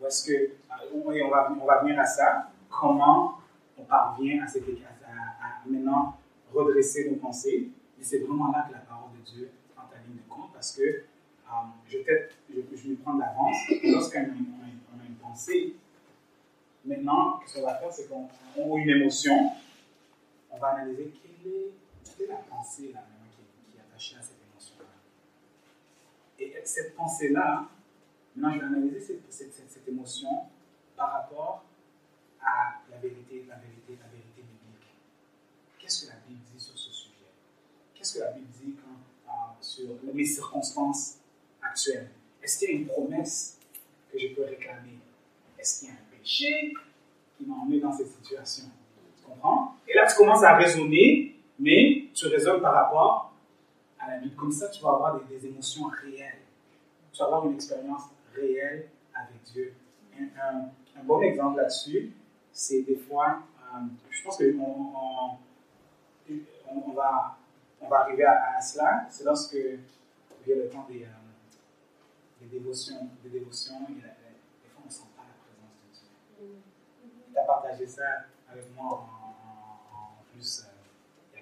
Où 0.00 0.06
est-ce 0.06 0.26
que, 0.26 0.52
on 0.94 1.28
va, 1.28 1.52
on 1.60 1.66
va 1.66 1.82
venir 1.82 2.00
à 2.00 2.06
ça, 2.06 2.50
comment 2.70 3.38
on 3.76 3.82
parvient 3.84 4.42
à, 4.44 4.46
cette, 4.46 4.64
à, 4.64 5.46
à 5.46 5.68
maintenant 5.68 6.16
redresser 6.54 7.10
nos 7.10 7.16
pensées, 7.16 7.70
et 8.04 8.06
c'est 8.06 8.18
vraiment 8.18 8.52
là 8.52 8.66
que 8.68 8.74
la 8.74 8.80
parole 8.80 9.12
de 9.18 9.24
Dieu 9.24 9.50
rentre 9.74 9.94
en 9.94 10.06
ligne 10.06 10.18
de 10.18 10.28
compte 10.28 10.52
parce 10.52 10.76
que 10.76 10.82
euh, 10.82 11.04
je, 11.88 11.96
je, 12.50 12.76
je 12.76 12.88
vais 12.90 12.96
prendre 12.96 13.20
l'avance. 13.20 13.56
Lorsqu'on 13.82 14.18
a, 14.18 15.06
une 15.06 15.14
pensée, 15.22 15.74
Maintenant, 16.84 17.40
ce 17.46 17.54
qu'on 17.54 17.62
va 17.62 17.76
faire, 17.76 17.90
c'est 17.90 18.06
qu'on 18.10 18.26
a 18.26 18.78
une 18.78 18.90
émotion, 18.90 19.52
on 20.50 20.58
va 20.58 20.68
analyser 20.72 21.14
quelle 21.14 21.50
est, 21.50 22.28
la 22.28 22.36
pensée 22.36 22.92
là, 22.92 23.04
qui, 23.70 23.78
est 23.78 23.80
attachée 23.80 24.16
à 24.16 24.22
cette 24.22 24.36
émotion-là. 24.52 24.84
Et 26.38 26.60
cette 26.66 26.94
pensée-là, 26.94 27.70
maintenant 28.36 28.54
je 28.54 28.58
vais 28.58 28.66
analyser 28.66 29.00
cette, 29.30 29.54
cette, 29.54 29.88
émotion 29.88 30.28
par 30.94 31.10
rapport 31.10 31.64
à 32.42 32.82
la 32.90 32.98
vérité, 32.98 33.46
la 33.48 33.56
vérité 33.56 33.94
biblique. 34.42 34.92
Qu'est-ce 35.78 36.04
que 36.04 36.10
la 36.10 36.18
Bible 36.28 36.40
dit 36.52 36.60
sur 36.60 36.76
ce 36.76 36.92
sujet 36.92 37.14
La 38.18 38.30
Bible 38.30 38.46
dit 38.62 38.74
euh, 39.26 39.30
sur 39.60 39.88
mes 40.12 40.24
circonstances 40.24 41.18
actuelles? 41.62 42.10
Est-ce 42.42 42.58
qu'il 42.58 42.68
y 42.70 42.72
a 42.72 42.74
une 42.76 42.86
promesse 42.86 43.58
que 44.12 44.18
je 44.18 44.28
peux 44.34 44.44
réclamer? 44.44 44.98
Est-ce 45.58 45.80
qu'il 45.80 45.88
y 45.88 45.92
a 45.92 45.94
un 45.94 46.04
qui 47.36 47.46
m'a 47.46 47.56
emmené 47.56 47.80
dans 47.80 47.92
cette 47.92 48.08
situation? 48.08 48.64
Tu 49.18 49.24
comprends? 49.26 49.74
Et 49.88 49.94
là, 49.94 50.06
tu 50.06 50.16
commences 50.16 50.42
à 50.42 50.56
raisonner, 50.56 51.36
mais 51.58 52.08
tu 52.14 52.26
raisonnes 52.26 52.60
par 52.60 52.74
rapport 52.74 53.32
à 53.98 54.10
la 54.10 54.18
Bible. 54.18 54.36
Comme 54.36 54.52
ça, 54.52 54.68
tu 54.68 54.82
vas 54.82 54.90
avoir 54.90 55.20
des, 55.24 55.46
émotions 55.46 55.86
réelles. 55.86 56.40
Tu 57.12 57.18
vas 57.18 57.26
avoir 57.26 57.46
une 57.46 57.54
expérience 57.54 58.02
réelle 58.34 58.88
avec 59.14 59.42
Dieu. 59.52 59.74
Un, 60.18 61.02
bon 61.02 61.20
exemple 61.20 61.56
là-dessus, 61.58 62.12
c'est 62.52 62.82
des 62.82 62.96
fois, 62.96 63.42
euh, 63.58 63.80
je 64.08 64.22
pense 64.22 64.38
qu'on 64.38 64.54
on, 64.58 65.38
on, 66.68 66.92
va, 66.92 67.36
on 67.84 67.88
va 67.88 68.00
arriver 68.00 68.24
à, 68.24 68.60
cela, 68.60 69.06
c'est 69.10 69.24
lorsque 69.24 69.54
il 69.54 70.48
y 70.48 70.52
a 70.52 70.56
le 70.56 70.68
temps 70.68 70.86
des, 70.88 71.02
euh, 71.04 72.40
des 72.40 72.58
dévotions, 72.58 73.08
des 73.22 73.30
dévotions, 73.30 73.86
il 73.88 73.98
y 73.98 74.04
a 74.04 74.14
tu 77.34 77.40
as 77.40 77.42
partagé 77.42 77.86
ça 77.86 78.02
avec 78.48 78.64
moi 78.76 79.06
en, 79.92 80.22
plus 80.32 80.64
euh, 80.64 81.40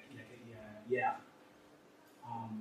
hier. 0.89 1.21
Um, 2.25 2.61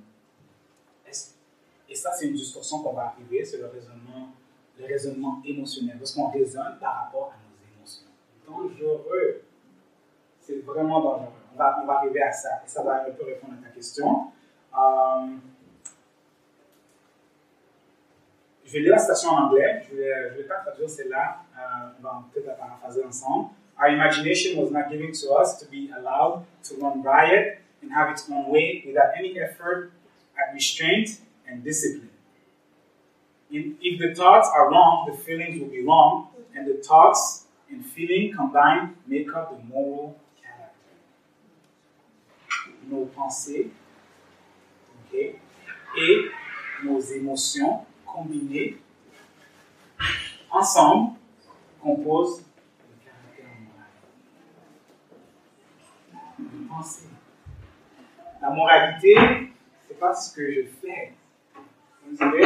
et 1.88 1.94
ça, 1.94 2.12
c'est 2.12 2.26
une 2.26 2.34
discussion 2.34 2.82
qu'on 2.82 2.92
va 2.92 3.08
arriver, 3.08 3.44
c'est 3.44 3.58
le 3.58 3.66
raisonnement, 3.66 4.28
le 4.78 4.86
raisonnement 4.86 5.42
émotionnel, 5.44 5.98
parce 5.98 6.12
qu'on 6.12 6.28
raisonne 6.28 6.78
par 6.80 7.04
rapport 7.04 7.32
à 7.32 7.36
nos 7.36 7.76
émotions. 7.76 8.08
Dangereux. 8.46 9.42
C'est 10.40 10.60
vraiment 10.60 11.00
dangereux. 11.00 11.41
On 11.52 11.58
va, 11.58 11.82
va 11.86 11.92
arriver 11.98 12.22
à 12.22 12.32
ça, 12.32 12.62
et 12.64 12.68
ça 12.68 12.82
va 12.82 13.04
un 13.06 13.10
peu 13.10 13.24
répondre 13.24 13.54
à 13.60 13.68
ta 13.68 13.74
question. 13.74 14.32
Um, 14.74 15.40
je 18.64 18.72
vais 18.72 18.80
lire 18.80 18.92
la 18.92 18.98
citation 18.98 19.30
en 19.30 19.46
anglais, 19.46 19.82
je 19.88 19.94
ne 19.94 20.00
vais, 20.00 20.30
vais, 20.30 20.44
pas 20.44 20.56
traduire 20.64 20.88
celle-là, 20.88 21.42
euh, 21.58 21.88
on 21.98 22.02
va 22.02 22.24
peut-être 22.32 22.46
la 22.46 22.54
paraphraser 22.54 23.04
ensemble. 23.04 23.50
Our 23.78 23.88
imagination 23.88 24.60
was 24.60 24.70
not 24.70 24.90
given 24.90 25.12
to 25.12 25.34
us 25.34 25.58
to 25.58 25.66
be 25.66 25.90
allowed 25.90 26.44
to 26.68 26.76
run 26.80 27.02
riot 27.02 27.58
and 27.82 27.90
have 27.92 28.10
its 28.10 28.30
own 28.30 28.48
way 28.50 28.82
without 28.86 29.12
any 29.18 29.38
effort 29.38 29.90
at 30.36 30.54
restraint 30.54 31.20
and 31.46 31.62
discipline. 31.64 32.08
If 33.50 33.98
the 33.98 34.14
thoughts 34.14 34.48
are 34.54 34.70
wrong, 34.70 35.10
the 35.10 35.16
feelings 35.16 35.60
will 35.60 35.68
be 35.68 35.84
wrong, 35.84 36.28
and 36.54 36.66
the 36.66 36.82
thoughts 36.82 37.44
and 37.70 37.84
feeling 37.84 38.32
combined 38.32 38.96
make 39.06 39.34
up 39.34 39.50
the 39.50 39.62
moral. 39.64 40.16
Nos 42.92 43.06
pensées 43.06 43.70
okay, 45.08 45.40
et 45.96 46.30
nos 46.84 47.00
émotions 47.00 47.86
combinées 48.04 48.76
ensemble 50.50 51.14
composent 51.80 52.42
le 52.42 52.44
caractère 53.02 53.46
moral. 56.68 56.84
La 58.42 58.50
moralité, 58.50 59.14
c'est 59.88 59.98
pas 59.98 60.14
ce 60.14 60.36
que 60.36 60.52
je 60.52 60.64
fais. 60.82 61.14
Vous 62.06 62.14
savez, 62.14 62.44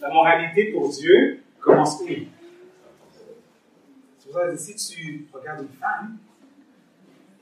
la 0.00 0.08
moralité 0.08 0.72
pour 0.72 0.88
Dieu 0.88 1.42
commence 1.60 2.00
où 2.00 2.06
C'est 2.08 2.28
pour 4.24 4.32
ça 4.32 4.56
si 4.56 4.74
tu 4.74 5.28
regardes 5.30 5.64
une 5.64 5.76
femme 5.78 6.16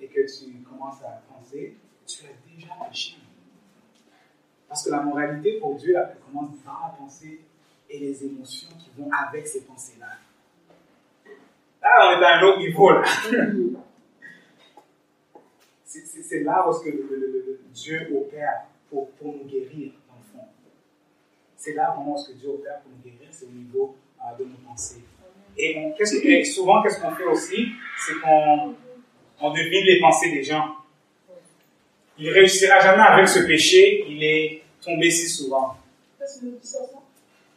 et 0.00 0.08
que 0.08 0.22
tu 0.26 0.62
commences 0.62 1.00
à 1.02 1.22
penser, 1.32 1.76
tu 2.08 2.24
as 2.24 2.50
déjà 2.50 2.74
péché. 2.88 3.16
Parce 4.66 4.84
que 4.84 4.90
la 4.90 5.02
moralité 5.02 5.58
pour 5.60 5.76
Dieu, 5.76 5.94
elle 5.96 6.16
commence 6.24 6.56
par 6.64 6.90
la 6.90 6.96
pensée 6.98 7.40
et 7.88 7.98
les 7.98 8.24
émotions 8.24 8.68
qui 8.78 8.90
vont 8.98 9.10
avec 9.12 9.46
ces 9.46 9.64
pensées-là. 9.64 10.06
Là, 11.82 12.16
on 12.16 12.20
est 12.20 12.24
à 12.24 12.38
un 12.38 12.42
autre 12.42 12.58
niveau. 12.58 12.90
là. 12.90 13.02
C'est 15.84 16.40
là 16.40 16.68
où 16.68 16.78
que 16.78 16.90
le, 16.90 17.60
Dieu 17.72 18.10
opère 18.14 18.66
pour, 18.90 19.10
pour, 19.12 19.32
nous 19.34 19.44
guérir, 19.44 19.92
dans 20.06 20.16
le 20.16 20.22
fond. 20.32 20.46
C'est 21.56 21.72
là 21.72 21.94
vraiment 21.96 22.14
où 22.14 22.22
que 22.22 22.32
Dieu 22.32 22.50
opère 22.50 22.80
pour 22.80 22.92
nous 22.92 23.02
guérir, 23.02 23.28
c'est 23.30 23.46
au 23.46 23.50
niveau 23.50 23.96
euh, 24.20 24.36
de 24.38 24.44
nos 24.44 24.58
pensées. 24.68 25.02
Et, 25.56 25.94
et 26.24 26.44
souvent, 26.44 26.82
qu'est-ce 26.82 27.00
qu'on 27.00 27.12
fait 27.12 27.24
aussi 27.24 27.68
C'est 27.96 28.20
qu'on 28.20 28.74
on 29.40 29.50
devine 29.52 29.84
les 29.86 29.98
pensées 30.00 30.30
des 30.30 30.42
gens. 30.42 30.77
Il 32.20 32.30
réussira 32.30 32.80
jamais 32.80 33.02
avec 33.02 33.28
ce 33.28 33.40
péché, 33.40 34.04
il 34.08 34.22
est 34.24 34.62
tombé 34.82 35.10
si 35.10 35.28
souvent. 35.28 35.76
Ça, 36.18 36.26
c'est 36.26 36.46
une 36.46 36.58
distorsion 36.58 37.02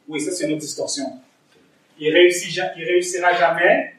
Oui, 0.07 0.22
ça, 0.22 0.32
c'est 0.32 0.49
une 0.49 0.57
distorsion. 0.57 1.20
Il, 1.99 2.14
réussit, 2.14 2.55
il 2.78 2.84
réussira 2.84 3.34
jamais 3.34 3.95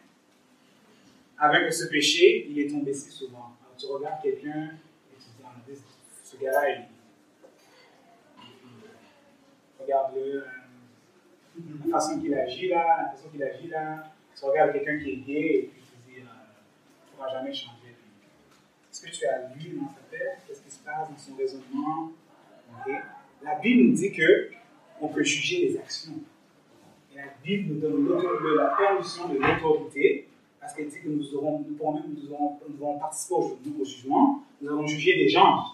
avec 1.37 1.73
ce 1.73 1.87
péché, 1.87 2.47
il 2.49 2.61
est 2.61 2.71
tombé 2.71 2.95
si 2.95 3.11
souvent. 3.11 3.57
Alors, 3.61 3.77
tu 3.77 3.87
regardes 3.87 4.23
quelqu'un 4.23 4.71
et 5.13 5.17
tu 5.17 5.25
te 5.25 5.37
dis, 5.37 5.45
ah, 5.45 5.51
ce 6.23 6.37
gars-là, 6.37 6.71
il, 6.71 6.85
regarde-le, 9.81 10.21
euh, 10.21 10.45
la 11.87 11.93
façon 11.93 12.21
qu'il 12.21 12.35
agit 12.35 12.69
là, 12.69 13.05
la 13.05 13.17
façon 13.17 13.29
qu'il 13.31 13.43
agit 13.43 13.67
là. 13.67 14.13
Tu 14.39 14.45
regardes 14.45 14.73
quelqu'un 14.73 14.99
qui 14.99 15.11
est 15.11 15.17
gay 15.17 15.55
et 15.55 15.71
puis 15.73 15.83
tu 15.83 15.91
te 15.91 16.11
dis, 16.11 16.21
euh, 16.21 16.23
ne 16.23 17.17
pourra 17.17 17.29
jamais 17.29 17.53
changer. 17.53 17.82
Est-ce 19.03 19.11
que 19.11 19.17
tu 19.17 19.27
as 19.27 19.49
lu 19.57 19.79
dans 19.81 19.89
sa 19.89 20.17
tête 20.17 20.39
Qu'est-ce 20.47 20.63
qui 20.63 20.71
se 20.71 20.85
passe 20.85 21.11
dans 21.11 21.19
son 21.19 21.35
raisonnement 21.35 22.13
La 23.43 23.57
Bible 23.57 23.91
nous 23.91 23.97
dit 23.97 24.13
que 24.13 24.51
on 25.01 25.09
peut 25.09 25.25
juger 25.25 25.69
les 25.69 25.79
actions. 25.79 26.21
Et 27.13 27.17
la 27.17 27.25
Bible 27.43 27.75
nous 27.75 27.81
donne 27.81 28.57
la 28.57 28.77
permission 28.79 29.29
de 29.29 29.39
l'autorité 29.39 30.29
parce 30.61 30.75
qu'elle 30.75 30.89
dit 30.89 31.01
que 31.01 31.09
nous 31.09 31.35
aurons, 31.35 31.65
pourrons 31.77 31.95
même, 31.95 32.15
nous 32.15 32.33
aurons, 32.33 32.61
nous 32.69 32.99
participé 33.01 33.35
au, 33.35 33.85
jugement, 33.85 34.45
nous 34.61 34.69
allons 34.71 34.87
juger 34.87 35.17
des 35.17 35.29
gens. 35.29 35.65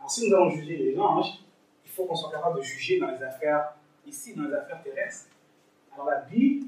Alors 0.00 0.10
si 0.10 0.28
nous 0.28 0.34
allons 0.34 0.50
juger 0.50 0.76
les 0.76 0.98
anges, 0.98 1.38
il 1.84 1.90
faut 1.92 2.06
qu'on 2.06 2.16
soit 2.16 2.32
capable 2.32 2.58
de 2.58 2.62
juger 2.62 2.98
dans 2.98 3.12
les 3.12 3.22
affaires 3.22 3.74
ici, 4.04 4.34
dans 4.34 4.42
les 4.42 4.54
affaires 4.54 4.82
terrestres. 4.82 5.30
Alors 5.94 6.06
la 6.06 6.22
Bible 6.22 6.66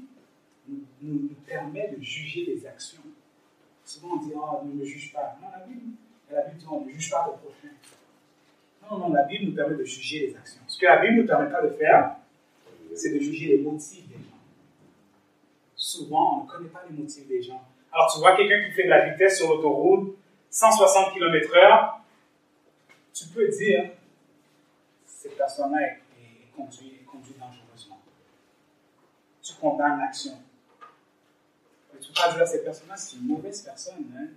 nous, 0.69 0.85
nous, 1.01 1.29
permet 1.45 1.89
de 1.89 2.01
juger 2.01 2.45
les 2.45 2.65
actions. 2.65 3.01
Souvent 3.91 4.13
on 4.13 4.17
dit, 4.25 4.31
oh, 4.33 4.65
ne 4.65 4.71
me 4.71 4.85
juge 4.85 5.11
pas. 5.11 5.35
Non, 5.41 5.49
la 5.51 5.65
Bible, 5.65 5.81
la 6.31 6.43
Bible 6.43 6.59
dit, 6.59 6.65
on 6.71 6.85
ne 6.85 6.89
juge 6.91 7.11
pas 7.11 7.25
ton 7.25 7.35
prochain. 7.39 7.73
Non, 8.89 8.97
non, 8.99 9.13
la 9.13 9.23
Bible 9.23 9.49
nous 9.49 9.53
permet 9.53 9.75
de 9.75 9.83
juger 9.83 10.27
les 10.27 10.37
actions. 10.37 10.61
Ce 10.65 10.79
que 10.79 10.85
la 10.85 11.01
Bible 11.01 11.15
ne 11.15 11.21
nous 11.23 11.27
permet 11.27 11.51
pas 11.51 11.61
de 11.61 11.71
faire, 11.71 12.15
c'est 12.95 13.13
de 13.13 13.19
juger 13.19 13.57
les 13.57 13.63
motifs 13.63 14.07
des 14.07 14.15
gens. 14.15 14.39
Souvent, 15.75 16.39
on 16.39 16.43
ne 16.45 16.49
connaît 16.49 16.69
pas 16.69 16.83
les 16.89 16.95
motifs 16.95 17.27
des 17.27 17.41
gens. 17.41 17.61
Alors, 17.91 18.09
tu 18.13 18.19
vois 18.19 18.37
quelqu'un 18.37 18.63
qui 18.65 18.71
fait 18.71 18.85
de 18.85 18.89
la 18.89 19.09
vitesse 19.09 19.39
sur 19.39 19.49
l'autoroute, 19.49 20.15
160 20.49 21.13
km/h, 21.13 21.95
tu 23.13 23.25
peux 23.27 23.49
dire, 23.49 23.91
cette 25.05 25.35
personne-là 25.35 25.81
est, 25.81 25.99
conduit, 26.55 27.01
dangereusement. 27.37 27.99
Tu 29.41 29.53
condamnes 29.55 29.99
l'action. 29.99 30.37
Mais 32.11 32.15
tu 32.15 32.23
peux 32.23 32.29
pas 32.29 32.37
dire, 32.37 32.47
cette 32.47 32.63
personne-là, 32.63 32.97
c'est 32.97 33.17
une 33.17 33.27
mauvaise 33.27 33.61
personne. 33.61 34.05
Hein. 34.15 34.27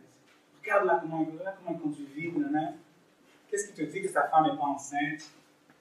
Regarde 0.62 0.86
là 0.86 0.98
comment, 1.00 1.26
là 1.44 1.54
comment 1.58 1.76
elle 1.76 1.82
conduit 1.82 2.06
vite. 2.14 2.34
Qu'est-ce 3.50 3.68
qui 3.68 3.74
te 3.74 3.82
dit 3.82 4.02
que 4.02 4.08
sa 4.08 4.28
femme 4.28 4.44
n'est 4.44 4.56
pas 4.56 4.64
enceinte 4.64 5.30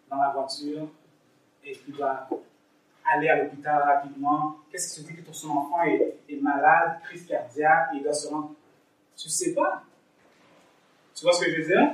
dans 0.09 0.17
la 0.17 0.29
voiture 0.29 0.87
et 1.63 1.71
qu'il 1.73 1.93
doit 1.93 2.27
aller 3.05 3.29
à 3.29 3.43
l'hôpital 3.43 3.81
rapidement? 3.81 4.57
Qu'est-ce 4.71 4.95
qui 4.95 5.03
te 5.03 5.11
dit 5.11 5.17
que 5.17 5.25
ton 5.25 5.33
son 5.33 5.51
enfant 5.51 5.83
est, 5.83 6.41
malade, 6.41 6.99
crise 7.03 7.25
cardiaque 7.25 7.89
et 7.93 7.97
il 7.97 8.03
doit 8.03 8.13
se 8.13 8.27
rendre? 8.27 8.53
Tu 9.15 9.27
ne 9.27 9.31
sais 9.31 9.53
pas. 9.53 9.83
Tu 11.15 11.23
vois 11.23 11.33
ce 11.33 11.45
que 11.45 11.51
je 11.51 11.61
veux 11.61 11.67
dire? 11.67 11.91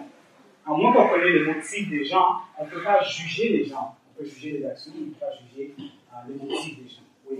À 0.65 0.71
moins 0.71 0.93
qu'on 0.93 1.09
connaisse 1.09 1.33
les 1.33 1.53
motifs 1.53 1.89
des 1.89 2.05
gens, 2.05 2.37
on 2.57 2.65
ne 2.65 2.69
peut 2.69 2.83
pas 2.83 3.01
juger 3.03 3.49
les 3.49 3.65
gens. 3.65 3.95
On 4.09 4.17
peut 4.17 4.25
juger 4.25 4.59
les 4.59 4.65
actions, 4.65 4.93
on 4.95 5.01
ne 5.01 5.05
peut 5.11 5.19
pas 5.19 5.31
juger 5.31 5.75
euh, 5.79 6.15
les 6.27 6.35
motifs 6.35 6.83
des 6.83 6.89
gens. 6.89 7.01
Oui. 7.29 7.37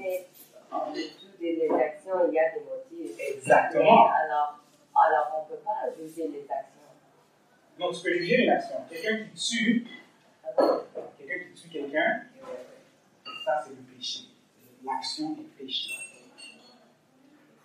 Dessous 1.39 1.55
des 1.55 1.69
actions, 1.69 2.13
il 2.27 2.33
y 2.33 2.39
a 2.39 2.51
des 2.51 2.61
motifs. 2.65 3.17
Exactement. 3.35 4.07
alors, 4.07 4.59
alors, 4.95 5.31
on 5.37 5.43
ne 5.45 5.55
peut 5.55 5.63
pas 5.63 5.89
juger 5.97 6.27
les 6.27 6.41
actions. 6.41 6.79
Donc, 7.79 7.93
tu 7.93 8.01
peux 8.03 8.13
juger 8.17 8.43
une 8.43 8.49
action. 8.49 8.75
Quelqu'un 8.89 9.25
qui 9.33 9.49
tue, 9.49 9.87
quelqu'un 11.17 11.45
qui 11.45 11.61
tue 11.61 11.69
quelqu'un, 11.69 12.23
ça 13.45 13.63
c'est 13.63 13.71
le 13.71 13.95
péché. 13.95 14.19
L'action 14.85 15.37
est 15.39 15.63
péché. 15.63 15.91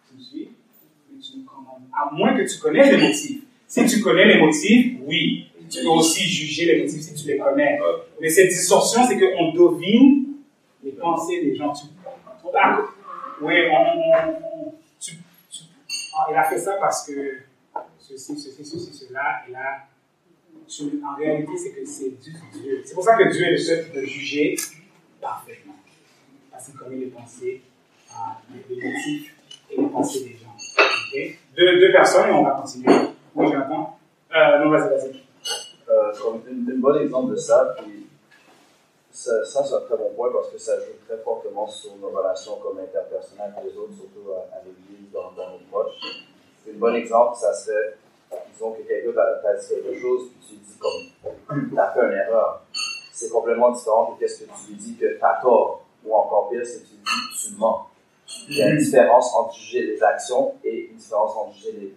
Tu 0.09 0.17
me 0.17 0.21
suis? 0.21 0.51
Mais 1.11 1.21
tu 1.21 1.39
me 1.39 1.45
commandes. 1.45 1.83
À 1.93 2.13
moins 2.13 2.37
que 2.37 2.49
tu 2.49 2.59
connaisses 2.61 2.91
les 2.91 3.09
motifs. 3.09 3.43
Si 3.67 3.87
tu 3.87 4.01
connais 4.01 4.27
les 4.27 4.41
motifs, 4.41 4.99
oui. 5.03 5.49
Tu 5.69 5.83
peux 5.83 5.89
aussi 5.89 6.23
juger 6.23 6.67
les 6.67 6.83
motifs 6.83 7.01
si 7.01 7.15
tu 7.15 7.27
les 7.27 7.39
connais. 7.39 7.81
Mais 8.21 8.29
cette 8.29 8.49
distorsion, 8.49 9.03
c'est 9.09 9.19
qu'on 9.19 9.53
devine 9.53 10.35
les 10.85 10.93
pensées 10.93 11.41
des 11.43 11.57
gens. 11.57 11.73
Tu, 11.73 11.87
oui, 13.41 13.55
on, 13.71 14.73
tu, 15.01 15.17
tu, 15.51 15.63
ah, 16.17 16.27
il 16.31 16.37
a 16.37 16.45
fait 16.45 16.59
ça 16.59 16.77
parce 16.81 17.07
que 17.07 17.41
ceci, 17.99 18.39
ceci, 18.39 18.65
ceci, 18.65 18.93
cela, 18.93 19.43
et 19.49 19.53
là, 19.53 19.87
en 21.05 21.17
réalité, 21.17 21.53
c'est 21.57 21.71
que 21.73 21.85
c'est 21.85 22.11
Dieu. 22.11 22.83
C'est 22.85 22.95
pour 22.95 23.05
ça 23.05 23.17
que 23.17 23.31
Dieu 23.31 23.47
est 23.47 23.53
le 23.53 23.59
seul 23.59 23.85
qui 23.85 23.91
peut 23.91 24.05
juger 24.05 24.57
parfaitement. 25.21 25.75
Parce 26.51 26.67
qu'il 26.67 26.75
connaît 26.75 26.97
les 26.97 27.07
pensées, 27.07 27.63
euh, 28.11 28.55
les 28.71 28.77
et 29.71 29.81
les 29.81 29.87
pensées 29.89 30.25
des 30.25 30.37
gens. 30.37 30.55
Okay? 31.09 31.39
Deux, 31.57 31.93
personnes 31.93 32.29
et 32.29 32.33
on 32.33 32.45
va 32.45 32.53
continuer. 32.53 32.93
Oui, 33.35 33.47
Jonathan. 33.51 33.99
Euh, 34.35 34.65
non, 34.65 34.71
vas-y, 34.71 34.89
vas-y. 34.89 35.23
Euh, 35.89 36.13
un, 36.51 36.79
bon 36.79 37.01
exemple 37.01 37.33
de 37.33 37.37
ça, 37.37 37.77
ça, 39.25 39.65
c'est 39.65 39.75
un 39.75 39.81
très 39.81 39.97
bon 39.97 40.11
point 40.15 40.31
parce 40.33 40.49
que 40.49 40.59
ça 40.59 40.79
joue 40.79 40.93
très 41.07 41.19
fortement 41.19 41.67
sur 41.67 41.97
nos 41.97 42.11
relations 42.11 42.57
comme 42.57 42.79
interpersonnelles 42.79 43.55
les 43.65 43.77
autres, 43.77 43.95
surtout 43.95 44.33
à, 44.33 44.59
l'église, 44.65 45.11
dans, 45.13 45.31
nos 45.33 45.59
proches. 45.71 45.95
Un 46.69 46.79
bon 46.79 46.95
exemple, 46.95 47.37
ça 47.37 47.53
serait 47.55 47.97
disons 48.53 48.73
que 48.73 48.83
quelqu'un 48.83 49.13
t'a 49.13 49.55
dit 49.55 49.69
quelque 49.69 50.01
chose, 50.01 50.31
puis 50.31 50.49
tu 50.49 50.55
dis 50.57 50.79
comme, 50.79 51.71
t'as 51.75 51.93
fait 51.93 52.01
une 52.01 52.13
erreur. 52.13 52.63
C'est 53.13 53.31
complètement 53.31 53.71
différent 53.71 54.17
de 54.21 54.27
ce 54.27 54.45
que 54.45 54.45
tu 54.45 54.73
lui 54.73 54.77
dis 54.77 54.97
que 54.97 55.19
t'as 55.19 55.41
tort, 55.41 55.85
ou 56.05 56.15
encore 56.15 56.51
pire, 56.51 56.63
c'est 56.65 56.83
que 56.83 56.89
tu 56.89 56.95
lui 56.95 57.03
dis 57.03 57.49
tu 57.49 57.55
mens. 57.59 57.87
Il 58.49 58.59
y 58.59 58.63
a 58.63 58.71
une 58.71 58.79
différence 58.79 59.35
entre 59.35 59.55
juger 59.55 59.87
les 59.87 60.03
actions 60.03 60.55
et 60.65 60.91
une 60.91 60.97
différence 60.97 61.37
entre 61.37 61.55
juger 61.55 61.95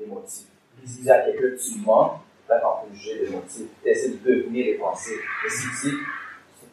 les, 0.00 0.06
motifs. 0.06 0.46
Si 0.84 0.96
tu 0.96 1.02
dis 1.02 1.10
à 1.10 1.20
quelqu'un 1.22 1.56
tu 1.56 1.78
mens, 1.84 2.20
là, 2.48 2.62
on 2.62 2.86
peut 2.86 2.94
juger 2.94 3.24
les 3.24 3.30
motifs. 3.30 3.68
Tu 3.82 3.88
essaies 3.88 4.10
de 4.10 4.16
deviner 4.18 4.64
les 4.64 4.74
pensées. 4.74 5.16
Mais 5.42 5.50
si 5.50 5.62
tu 5.62 5.90
dis 5.90 5.96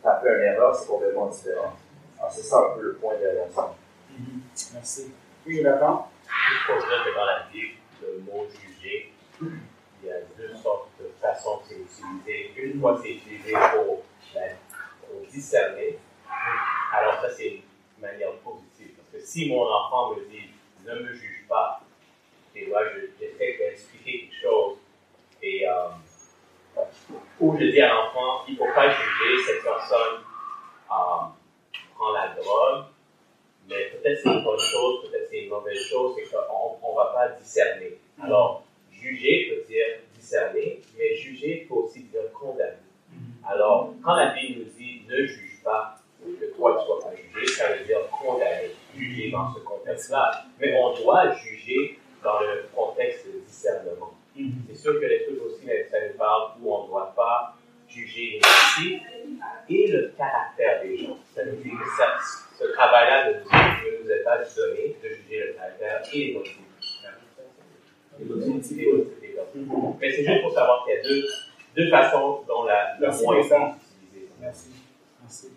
fait 0.01 0.35
une 0.35 0.43
erreur, 0.43 0.75
c'est 0.75 0.87
complètement 0.87 1.27
différent. 1.27 1.73
Alors, 2.17 2.31
c'est 2.31 2.41
ça 2.41 2.59
un 2.59 2.75
peu 2.75 2.81
le 2.81 2.95
point 2.95 3.15
derrière 3.17 3.51
ça. 3.51 3.73
Mm-hmm. 4.11 4.73
Merci. 4.73 5.11
Oui, 5.45 5.57
Jonathan? 5.57 6.07
Je 6.27 6.73
considère 6.73 7.05
que 7.05 7.15
dans 7.15 7.25
la 7.25 7.43
Bible, 7.51 7.77
le 8.01 8.19
mot 8.19 8.47
juger, 8.49 9.13
il 9.41 10.07
y 10.07 10.11
a 10.11 10.21
deux 10.37 10.55
sortes 10.55 10.89
de 10.99 11.09
façons 11.21 11.57
que 11.59 11.69
c'est 11.69 11.75
utilisé. 11.75 12.51
Une 12.57 12.79
fois, 12.79 12.99
c'est 13.01 13.11
utilisé 13.11 13.53
pour, 13.53 14.03
ben, 14.33 14.55
pour, 15.01 15.21
discerner. 15.31 15.99
Alors, 16.93 17.21
ça, 17.21 17.29
c'est 17.29 17.47
une 17.47 17.61
manière 18.01 18.33
positive. 18.37 18.91
Parce 18.97 19.23
que 19.23 19.29
si 19.29 19.49
mon 19.49 19.63
enfant 19.63 20.15
me 20.15 20.25
dit 20.25 20.49
ne 20.85 20.95
me 20.95 21.13
juge 21.13 21.45
pas, 21.47 21.81
et 22.55 22.67
moi, 22.67 22.81
j'essaie 23.19 23.57
d'expliquer 23.57 24.29
quelque 24.29 24.41
chose, 24.41 24.77
et 25.41 25.67
euh, 25.67 25.89
où 27.39 27.57
je 27.57 27.65
dis 27.65 27.81
à 27.81 27.93
l'enfant 27.93 28.43
il 28.47 28.53
ne 28.53 28.59
faut 28.59 28.73
pas 28.73 28.89
juger 28.89 29.43
cette 29.45 29.63
personne 29.63 30.21
euh, 30.89 31.25
prend 31.95 32.13
la 32.13 32.29
drogue, 32.29 32.85
mais 33.67 33.89
peut-être 33.89 34.19
c'est 34.21 34.29
une 34.29 34.43
bonne 34.43 34.59
chose, 34.59 35.05
peut-être 35.71 35.83
c'est 35.83 35.91
une 35.91 36.01
mauvaise 36.01 36.15
chose, 36.15 36.15
c'est 36.17 36.81
qu'on 36.81 36.91
ne 36.91 36.95
va 36.95 37.05
pas 37.13 37.27
discerner. 37.39 37.97
Alors, 38.21 38.63
juger 38.91 39.49
peut 39.49 39.67
dire 39.67 39.85
discerner, 40.17 40.81
mais 40.97 41.15
juger 41.15 41.65
peut 41.67 41.75
aussi 41.75 42.03
dire 42.03 42.31
condamner. 42.33 42.77
Alors, 43.47 43.93
quand 44.03 44.15
la 44.15 44.33
Bible 44.33 44.59
nous 44.59 44.71
dit 44.77 45.01
ne 45.07 45.25
juge 45.25 45.61
pas, 45.63 45.97
que 46.21 46.45
toi 46.55 46.77
tu 46.79 46.85
sois 46.85 46.99
pas 47.01 47.15
jugé, 47.15 47.47
ça 47.47 47.73
veut 47.73 47.85
dire 47.85 47.99
condamner, 48.09 48.71
juger 48.95 49.31
dans 49.31 49.53
ce 49.53 49.59
contexte-là. 49.59 50.45
Mais 50.59 50.75
on 50.75 50.95
doit 51.01 51.33
juger 51.35 51.99
dans 52.23 52.39
le 52.39 52.65
contexte 52.75 53.25
de 53.27 53.39
discernement. 53.39 54.13
C'est 54.69 54.75
sûr 54.75 54.99
que 54.99 55.05
les 55.05 55.23
trucs 55.25 55.41
aussi, 55.41 55.65
ça 55.89 55.97
nous 56.07 56.17
parle 56.17 56.51
où 56.61 56.73
on 56.73 56.83
ne 56.83 56.87
doit 56.87 57.13
pas 57.15 57.55
juger 57.87 58.39
les 58.39 59.01
et 59.69 59.87
le 59.87 60.13
caractère 60.17 60.81
des 60.83 60.97
gens. 60.97 61.17
Ça 61.35 61.43
nous 61.45 61.57
dit 61.57 61.69
que 61.69 61.89
ça, 61.97 62.17
ce 62.61 62.67
travail-là 62.73 63.31
ne 63.31 63.33
nous, 63.39 64.03
nous 64.03 64.11
est 64.11 64.23
pas 64.23 64.37
donné 64.37 64.95
de 65.03 65.09
juger 65.09 65.47
le 65.47 65.53
caractère 65.53 66.03
et 66.13 66.17
les 66.17 66.33
motifs. 66.33 66.59
Mais 69.99 70.11
c'est 70.11 70.23
juste 70.23 70.41
pour 70.43 70.53
savoir 70.53 70.85
qu'il 70.85 70.95
y 70.95 70.97
a 70.97 71.01
deux, 71.01 71.27
deux 71.75 71.89
façons 71.89 72.41
dont 72.47 72.63
la, 72.65 72.97
le 72.99 73.07
mot 73.07 73.33
est 73.33 73.39
utilisé. 73.39 74.29
Merci. 74.39 74.69
Merci. 75.21 75.47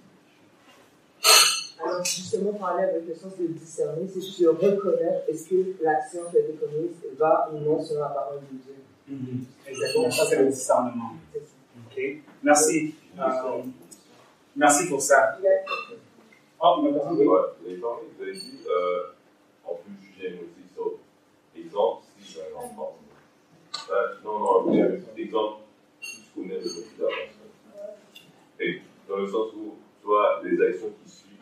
Alors, 1.84 2.04
justement, 2.04 2.52
parler 2.54 2.84
avec 2.84 3.06
le 3.06 3.14
sens 3.14 3.36
de 3.38 3.48
discerner, 3.48 4.08
c'est 4.08 4.20
juste 4.20 4.40
de 4.40 4.48
reconnaître 4.48 5.28
est-ce 5.28 5.48
que 5.48 5.82
l'action 5.82 6.20
qui 6.30 6.38
a 6.38 6.40
été 6.40 6.54
commise 6.54 6.96
va 7.18 7.50
ou 7.52 7.58
non 7.58 7.82
sur 7.82 8.00
la 8.00 8.08
parole 8.08 8.40
de 8.40 8.56
Dieu. 8.56 8.74
Mm-hmm. 9.10 9.68
Exactement, 9.68 10.10
ça 10.10 10.24
c'est 10.24 10.38
le 10.38 10.48
discernement. 10.48 11.12
Ok, 11.34 12.02
merci. 12.42 12.94
Euh, 13.18 13.62
merci 14.56 14.88
pour 14.88 15.02
ça. 15.02 15.36
Mais 16.64 16.92
personne 16.94 17.18
ouais, 17.18 17.24
vous 17.26 17.66
avez 17.68 17.76
parlé, 17.76 18.06
vous 18.16 18.22
avez 18.22 18.32
dit, 18.32 18.60
euh, 18.66 19.02
on 19.66 19.74
peut 19.74 19.90
juger 20.00 20.30
motif 20.30 20.72
sur 20.72 20.92
exemple, 21.54 22.04
si 22.18 22.32
j'ai 22.32 22.40
un 22.40 22.56
enfant. 22.56 22.96
Euh, 23.90 24.14
non, 24.24 24.38
non, 24.38 24.72
exemple, 25.14 25.60
tu 26.00 26.08
connais 26.34 26.54
le 26.54 26.60
motif 26.60 26.98
de 26.98 27.02
la 27.02 27.08
personne. 27.10 27.90
Et 28.60 28.80
dans 29.06 29.16
le 29.16 29.26
sens 29.26 29.52
où, 29.52 29.74
tu 30.00 30.06
vois, 30.06 30.40
les 30.42 30.66
actions 30.66 30.90
qui 31.04 31.10
suivent, 31.10 31.36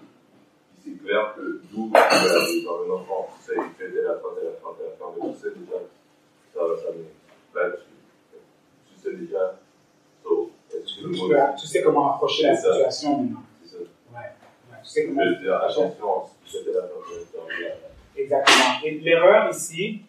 c'est 0.84 1.04
clair 1.04 1.34
que 1.36 1.60
d'où 1.70 1.88
dans 1.90 1.98
un 2.00 2.90
enfant, 2.90 3.28
ça 3.40 3.52
il 3.54 3.74
fait 3.78 3.92
dès 3.92 4.02
la 4.02 4.14
fin, 4.14 4.28
dès 4.36 4.44
la 4.44 4.56
fin, 4.56 4.74
dès 4.76 4.86
la 4.88 4.96
fin, 4.96 5.12
mais 5.16 5.32
tu 5.34 5.38
sais 5.38 5.54
déjà, 5.56 5.78
ça 6.52 6.66
va 6.66 6.76
s'amener. 6.76 7.14
Là, 7.54 7.70
tu, 7.76 8.92
tu 8.92 9.00
sais 9.00 9.14
déjà, 9.14 9.56
so, 10.24 10.50
tu, 10.68 11.10
tu 11.60 11.66
sais 11.68 11.82
comment 11.84 12.14
approcher 12.14 12.42
la 12.42 12.56
situation 12.56 13.18
maintenant. 13.18 13.42
C'est 14.84 15.06
la 15.06 15.68
fin, 15.68 15.90
Exactement. 18.16 18.80
Et 18.84 18.90
l'erreur 19.00 19.50
ici, 19.50 20.02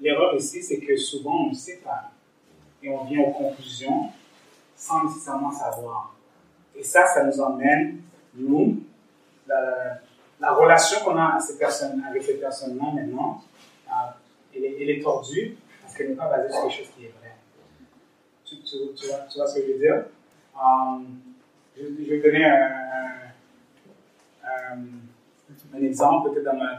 l'erreur 0.00 0.34
ici, 0.34 0.62
c'est 0.62 0.78
que 0.80 0.96
souvent 0.96 1.46
on 1.46 1.50
ne 1.50 1.54
sait 1.54 1.80
pas. 1.84 2.10
Et 2.82 2.88
on 2.88 3.04
vient 3.04 3.20
aux 3.20 3.32
conclusions 3.32 4.10
sans 4.76 5.04
nécessairement 5.04 5.52
savoir. 5.52 6.14
Et 6.76 6.82
ça, 6.82 7.06
ça 7.06 7.24
nous 7.24 7.40
emmène, 7.40 8.00
nous, 8.34 8.82
la 10.40 10.52
relation 10.52 11.00
qu'on 11.04 11.16
a 11.16 11.36
à 11.36 11.40
ces 11.40 11.56
personnes, 11.58 12.02
avec 12.08 12.22
ces 12.22 12.34
personnes-là 12.34 12.92
maintenant, 12.92 13.42
euh, 13.88 13.92
elle, 14.54 14.64
est, 14.64 14.82
elle, 14.82 14.90
est, 14.90 15.02
tordue 15.02 15.56
parce 15.80 15.96
qu'elle 15.96 16.10
n'est 16.10 16.16
pas 16.16 16.28
basée 16.28 16.52
sur 16.52 16.62
quelque 16.62 16.76
chose 16.76 16.90
qui 16.96 17.04
est 17.04 17.12
vrai. 17.20 17.32
Tu, 18.44 18.56
tu, 18.60 18.76
tu, 18.94 19.06
vois, 19.06 19.18
tu 19.30 19.38
vois, 19.38 19.46
ce 19.46 19.60
que 19.60 19.66
je 19.66 19.72
veux 19.72 19.78
dire? 19.78 20.04
Um, 20.54 21.20
je, 21.76 21.82
je, 21.82 22.10
vais 22.10 22.20
donner 22.20 22.44
un, 22.44 22.54
un, 22.54 23.23
un 24.46 25.82
exemple, 25.82 26.30
peut-être 26.30 26.44
dans 26.44 26.56
ma, 26.56 26.70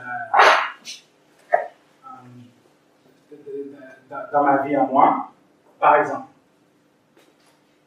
dans, 4.09 4.31
dans, 4.31 4.43
ma 4.43 4.57
vie 4.63 4.75
à 4.75 4.83
moi. 4.83 5.31
Par 5.79 5.95
exemple, 5.97 6.27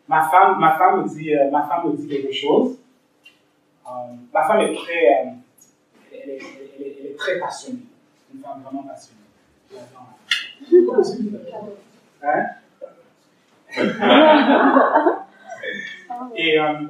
ma 0.07 0.29
femme, 0.29 0.59
ma 0.59 0.77
femme, 0.77 1.03
me, 1.03 1.09
dit, 1.09 1.35
euh, 1.35 1.51
ma 1.51 1.63
femme 1.63 1.91
me 1.91 1.97
dit 1.97 2.09
quelque 2.09 2.33
chose. 2.33 2.79
Um, 3.87 4.27
ma 4.33 4.47
femme 4.47 4.61
est 4.61 4.75
très, 4.75 5.27
euh, 5.27 5.31
elle, 6.13 6.31
est, 6.31 6.39
elle, 6.39 6.87
est, 6.87 6.97
elle, 7.01 7.07
est, 7.07 7.17
très 7.17 7.39
passionnée. 7.39 7.87
Une 8.35 8.41
femme 8.41 8.63
vraiment 8.63 8.83
passionnée. 8.83 9.23
Hein? 12.23 12.45
Et 16.35 16.59
euh, 16.59 16.87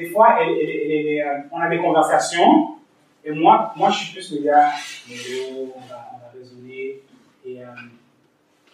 des 0.00 0.06
fois, 0.06 0.38
elle, 0.40 0.56
elle, 0.58 1.20
euh, 1.20 1.42
on 1.52 1.60
a 1.60 1.68
des 1.68 1.78
conversations, 1.78 2.76
et 3.22 3.32
moi, 3.32 3.72
moi, 3.76 3.90
je 3.90 3.98
suis 3.98 4.14
plus 4.14 4.32
le 4.38 4.44
gars, 4.46 4.70
on 5.10 5.78
va, 5.88 6.10
on 6.14 6.18
va 6.18 6.32
raisonner, 6.32 7.02
et, 7.44 7.62
euh, 7.62 7.66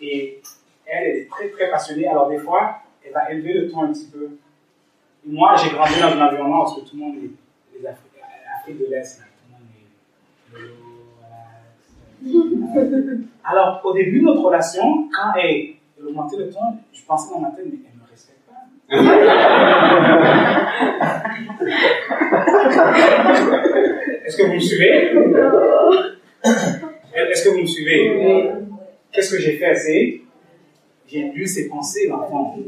et 0.00 0.40
elle, 0.86 1.02
elle 1.02 1.16
est 1.16 1.28
très, 1.28 1.48
très 1.48 1.68
passionnée, 1.68 2.06
alors 2.06 2.28
des 2.28 2.38
fois, 2.38 2.76
elle 3.04 3.12
va 3.12 3.30
élever 3.32 3.54
le 3.54 3.68
ton 3.68 3.82
un 3.82 3.92
petit 3.92 4.06
peu. 4.06 4.38
Et 5.26 5.32
moi, 5.32 5.56
j'ai 5.56 5.70
grandi 5.70 6.00
dans 6.00 6.16
un 6.16 6.28
environnement 6.28 6.64
où 6.64 6.80
tout 6.80 6.96
le 6.96 7.00
monde 7.00 7.16
est, 7.16 7.30
les 7.76 7.86
Afrique, 7.86 8.12
Afrique 8.60 8.78
de 8.78 8.86
l'Est, 8.86 9.20
tout 12.22 12.50
le 12.52 12.56
monde 12.56 12.62
est 12.62 13.26
alors, 13.44 13.80
au 13.84 13.92
début 13.92 14.20
de 14.20 14.26
notre 14.26 14.42
relation, 14.42 15.08
quand 15.12 15.32
elle, 15.40 15.74
elle 15.98 16.06
augmentait 16.06 16.36
le 16.36 16.50
ton, 16.50 16.78
je 16.92 17.02
pensais 17.04 17.34
dans 17.34 17.40
ma 17.40 17.50
tête, 17.50 17.66
mais 17.66 17.78
elle 17.84 17.98
me 17.98 18.06
respecte 18.08 18.42
pas. 18.46 20.42
Est-ce 24.24 24.36
que 24.36 24.42
vous 24.42 24.54
me 24.54 24.60
suivez? 24.60 25.12
Est-ce 27.14 27.44
que 27.44 27.48
vous 27.50 27.60
me 27.60 27.66
suivez? 27.66 28.52
Qu'est-ce 29.12 29.30
que 29.30 29.40
j'ai 29.40 29.56
fait? 29.56 29.74
C'est 29.74 30.20
j'ai 31.08 31.30
lu 31.30 31.46
ses 31.46 31.68
pensées, 31.68 32.08
l'enfant. 32.08 32.58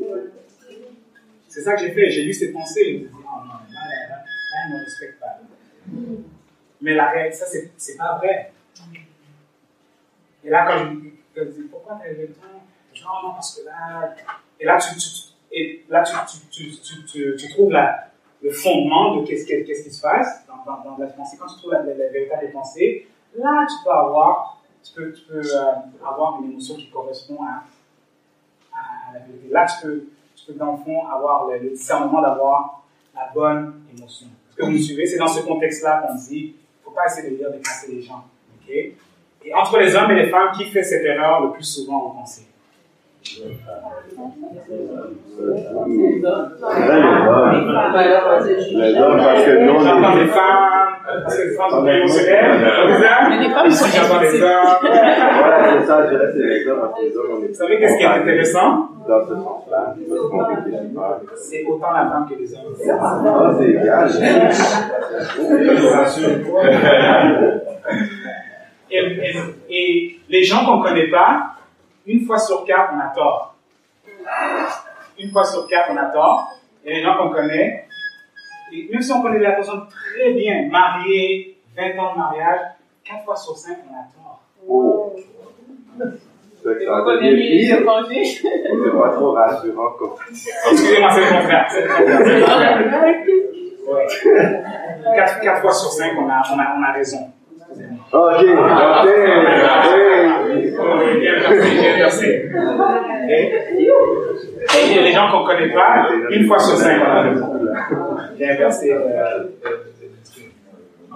C'est 1.49 1.63
ça 1.63 1.75
que 1.75 1.81
j'ai 1.83 1.91
fait. 1.91 2.11
J'ai 2.11 2.23
lu 2.23 2.33
ses 2.33 2.53
pensées. 2.53 3.09
Oh 3.13 3.17
non, 3.17 3.55
elle 3.69 4.73
ne 4.73 4.85
respecte 4.85 5.19
pas. 5.19 5.41
Mais 6.81 6.95
la 6.95 7.11
réalité, 7.11 7.37
ça, 7.37 7.47
c'est 7.77 7.97
pas 7.97 8.19
vrai. 8.19 8.53
Et 10.45 10.51
là, 10.51 10.67
quand 10.67 10.79
je, 10.79 11.41
me 11.41 11.51
dis, 11.51 11.63
pourquoi 11.69 11.99
tu 12.01 12.09
as 12.09 12.13
le 12.13 12.29
ton 12.29 12.43
Non, 13.03 13.29
non, 13.29 13.35
parce 13.35 13.57
que 13.57 13.67
là. 13.67 14.15
Et 14.61 14.65
là, 14.65 14.79
tu, 14.79 14.97
tu 14.97 15.28
et 15.53 15.85
là, 15.89 16.03
tu, 16.03 17.49
trouves 17.49 17.73
le 18.43 18.51
fondement 18.51 19.17
de 19.17 19.27
qu'est-ce 19.27 19.47
qu 19.47 19.65
qui 19.65 19.91
se 19.91 20.01
passe 20.01 20.45
dans, 20.47 20.97
la 20.99 21.07
pensée. 21.07 21.37
Quand 21.41 21.47
tu 21.47 21.57
trouves 21.57 21.73
la, 21.73 21.83
la, 21.83 21.95
la 21.95 22.09
vérité 22.09 22.35
des 22.41 22.49
pensées, 22.49 23.09
là, 23.37 23.67
tu 23.67 23.75
peux 23.85 23.91
avoir, 23.91 24.63
tu 24.83 24.93
peux, 24.93 25.13
euh, 25.33 25.73
avoir 26.07 26.41
une 26.41 26.51
émotion 26.51 26.77
qui 26.77 26.91
correspond 26.91 27.39
à, 27.43 27.65
la 29.13 29.21
vérité. 29.21 29.49
Là, 29.51 29.67
tu 29.67 29.87
peux, 29.87 30.05
tu 30.37 30.47
peux 30.47 30.53
dans 30.59 30.73
le 30.73 30.79
fond 30.79 31.07
avoir 31.07 31.49
le, 31.49 31.59
le 31.59 31.71
discernement 31.71 32.21
d'avoir 32.21 32.85
la 33.15 33.31
bonne 33.35 33.83
émotion. 33.97 34.27
Est-ce 34.27 34.57
que 34.57 34.65
vous 34.65 34.73
me 34.73 34.79
suivez? 34.79 35.07
C'est 35.07 35.19
dans 35.19 35.29
ce 35.29 35.41
contexte-là 35.41 36.03
qu'on 36.07 36.15
dit, 36.15 36.29
il 36.31 36.55
ne 36.81 36.85
faut 36.85 36.91
pas 36.91 37.07
essayer 37.07 37.31
de 37.31 37.37
lire 37.37 37.51
des 37.51 37.59
pensées 37.59 37.95
des 37.95 38.03
gens. 38.03 38.25
ok? 38.61 38.75
Et 39.45 39.55
entre 39.55 39.79
les 39.79 39.95
hommes 39.97 40.11
et 40.11 40.23
les 40.23 40.29
femmes, 40.29 40.53
qui 40.57 40.67
fait 40.67 40.83
cette 40.83 41.05
erreur 41.05 41.41
le 41.47 41.53
plus 41.53 41.65
souvent 41.65 42.09
en 42.09 42.11
pensée? 42.11 42.48
Les 48.71 48.97
hommes. 48.99 49.19
Parce 49.19 49.45
que 49.45 49.53
nous, 49.65 49.79
les 49.79 50.27
femmes, 50.29 50.97
parce 51.23 51.37
que 51.37 51.43
les 51.43 51.55
femmes. 51.57 51.85
Mais 51.85 51.97
les 53.39 53.51
femmes 53.51 53.71
sont. 53.71 53.87
Voilà, 55.39 55.57
c'est 55.79 55.87
ça, 55.87 55.95
je 56.05 56.09
dirais, 56.11 56.29
c'est 56.33 56.39
les 56.39 56.67
hommes, 56.69 56.81
parce 56.81 56.95
que 56.99 57.03
les 57.05 57.13
hommes. 57.17 57.47
Vous 57.47 57.55
savez 57.55 57.75
qu'est-ce 57.79 57.97
qui 57.99 58.05
est 58.05 58.07
intéressant? 58.07 58.71
Dans 59.09 59.23
ce 59.27 59.35
sens-là. 59.35 59.95
C'est 61.37 61.65
autant 61.65 61.93
la 61.93 62.05
femme 62.11 62.27
que 62.29 62.35
les 62.35 62.51
hommes. 62.55 62.75
C'est 63.59 63.69
égal. 63.69 64.07
Et, 68.91 68.97
et, 68.99 69.37
et 69.71 70.19
les 70.31 70.43
gens 70.43 70.65
qu'on 70.65 70.81
connaît 70.81 71.11
pas, 71.11 71.58
une 72.09 72.25
fois 72.25 72.39
sur 72.39 72.65
quatre, 72.65 72.93
on 72.95 73.01
a 73.01 73.15
tort. 73.15 73.55
Une 75.19 75.31
fois 75.31 75.45
sur 75.45 75.67
quatre, 75.67 75.91
on 75.93 75.97
a 75.97 76.07
tort. 76.07 76.53
Et 76.85 76.95
les 76.95 77.03
gens 77.03 77.17
qu'on 77.19 77.29
connaît, 77.29 77.87
et 78.73 78.89
même 78.91 79.03
si 79.03 79.13
on 79.13 79.21
connaît 79.21 79.39
la 79.39 79.53
personne 79.53 79.87
très 79.89 80.33
bien, 80.33 80.69
mariée, 80.71 81.59
20 81.77 81.99
ans 82.01 82.13
de 82.15 82.19
mariage, 82.19 82.61
quatre 83.05 83.25
fois 83.25 83.37
sur 83.37 83.57
cinq, 83.57 83.79
on 83.91 83.95
a 83.95 84.05
tort. 84.15 84.41
Oh. 84.67 85.17
C'est 86.63 86.79
pire. 86.79 87.85
Pas 87.85 89.11
trop 89.11 89.33
rassurant 89.33 89.91
comme 89.99 90.11
Excusez-moi, 90.31 91.11
c'est 91.13 91.21
le 91.21 91.41
contraire. 91.41 91.67
C'est 91.69 91.83
le 91.87 91.89
contraire. 92.45 92.79
Ouais. 93.89 94.07
Quatre, 95.15 95.41
quatre 95.41 95.61
fois 95.61 95.73
sur 95.73 95.91
cinq, 95.91 96.13
on 96.19 96.29
a, 96.29 96.43
on 96.53 96.59
a, 96.59 96.75
on 96.79 96.83
a 96.83 96.93
raison. 96.93 97.31
Ok, 98.13 98.43
ok, 98.43 98.49
ok. 99.03 100.48
Bien 100.79 101.97
versé. 101.97 102.51
Et 103.29 105.01
les 105.01 105.13
gens 105.13 105.31
qu'on 105.31 105.41
ne 105.43 105.47
connaît 105.47 105.73
pas, 105.73 106.09
une 106.31 106.47
fois 106.47 106.59
sur 106.59 106.77
cinq, 106.77 107.01
on 107.01 107.05
a 107.11 107.23
raison. 107.23 107.59
Bien 108.37 108.57
versé. 108.57 108.95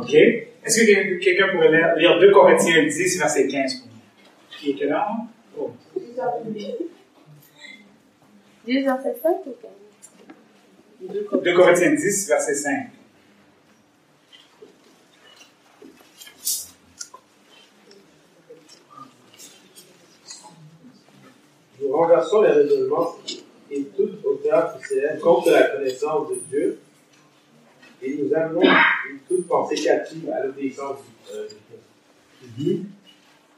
Ok? 0.00 0.14
Est-ce 0.14 0.80
que 0.80 1.18
quelqu'un- 1.18 1.48
pourrait 1.52 1.70
lire- 1.70 1.94
lire 1.96 2.18
2 2.20 2.30
Corinthiens 2.32 2.82
10, 2.84 3.18
verset 3.18 3.46
15 3.48 3.74
pour 3.76 3.88
nous? 3.88 4.00
Qui 4.58 4.70
était 4.70 4.86
là? 4.86 5.06
Oh. 5.58 5.70
10 8.66 8.82
verset 8.84 9.14
5 9.22 9.36
ou 9.46 9.54
15 9.60 11.42
2 11.42 11.54
Corinthiens 11.54 11.90
10, 11.94 12.28
verset 12.28 12.54
5. 12.54 12.86
Renversons 21.92 22.42
les 22.42 22.50
raisonnements 22.50 23.16
et 23.70 23.84
toute 23.96 24.24
hauteur 24.24 24.76
qui 24.76 24.84
s'élève 24.84 25.20
contre 25.20 25.50
la 25.50 25.62
connaissance 25.64 26.28
de 26.28 26.34
Dieu 26.48 26.80
et 28.02 28.16
nous 28.16 28.34
amenons 28.34 28.62
toute 29.28 29.46
pensée 29.46 29.76
captive 29.76 30.30
à 30.30 30.44
l'obéissance 30.44 30.98
du 30.98 31.36
euh, 31.36 31.46
Christ. 31.46 32.80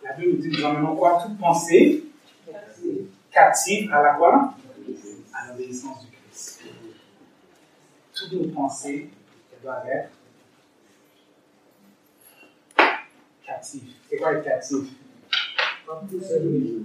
La 0.03 0.13
Bible 0.13 0.33
nous 0.33 0.43
dit 0.43 0.49
nous 0.49 0.65
emmenons 0.65 0.97
quoi? 0.97 1.23
Toute 1.25 1.39
pensée 1.39 2.05
captive 3.33 3.93
à 3.93 4.03
la 4.03 4.15
quoi? 4.15 4.55
À 5.33 5.49
l'obéissance 5.49 6.05
du 6.05 6.11
Christ. 6.11 6.61
Toutes 8.13 8.33
nos 8.33 8.49
pensées 8.49 9.09
elles 9.53 9.63
doivent 9.63 9.89
être 9.89 10.11
captives. 13.47 13.93
C'est 14.09 14.17
quoi 14.17 14.35
être 14.35 14.45
captif? 15.87 16.23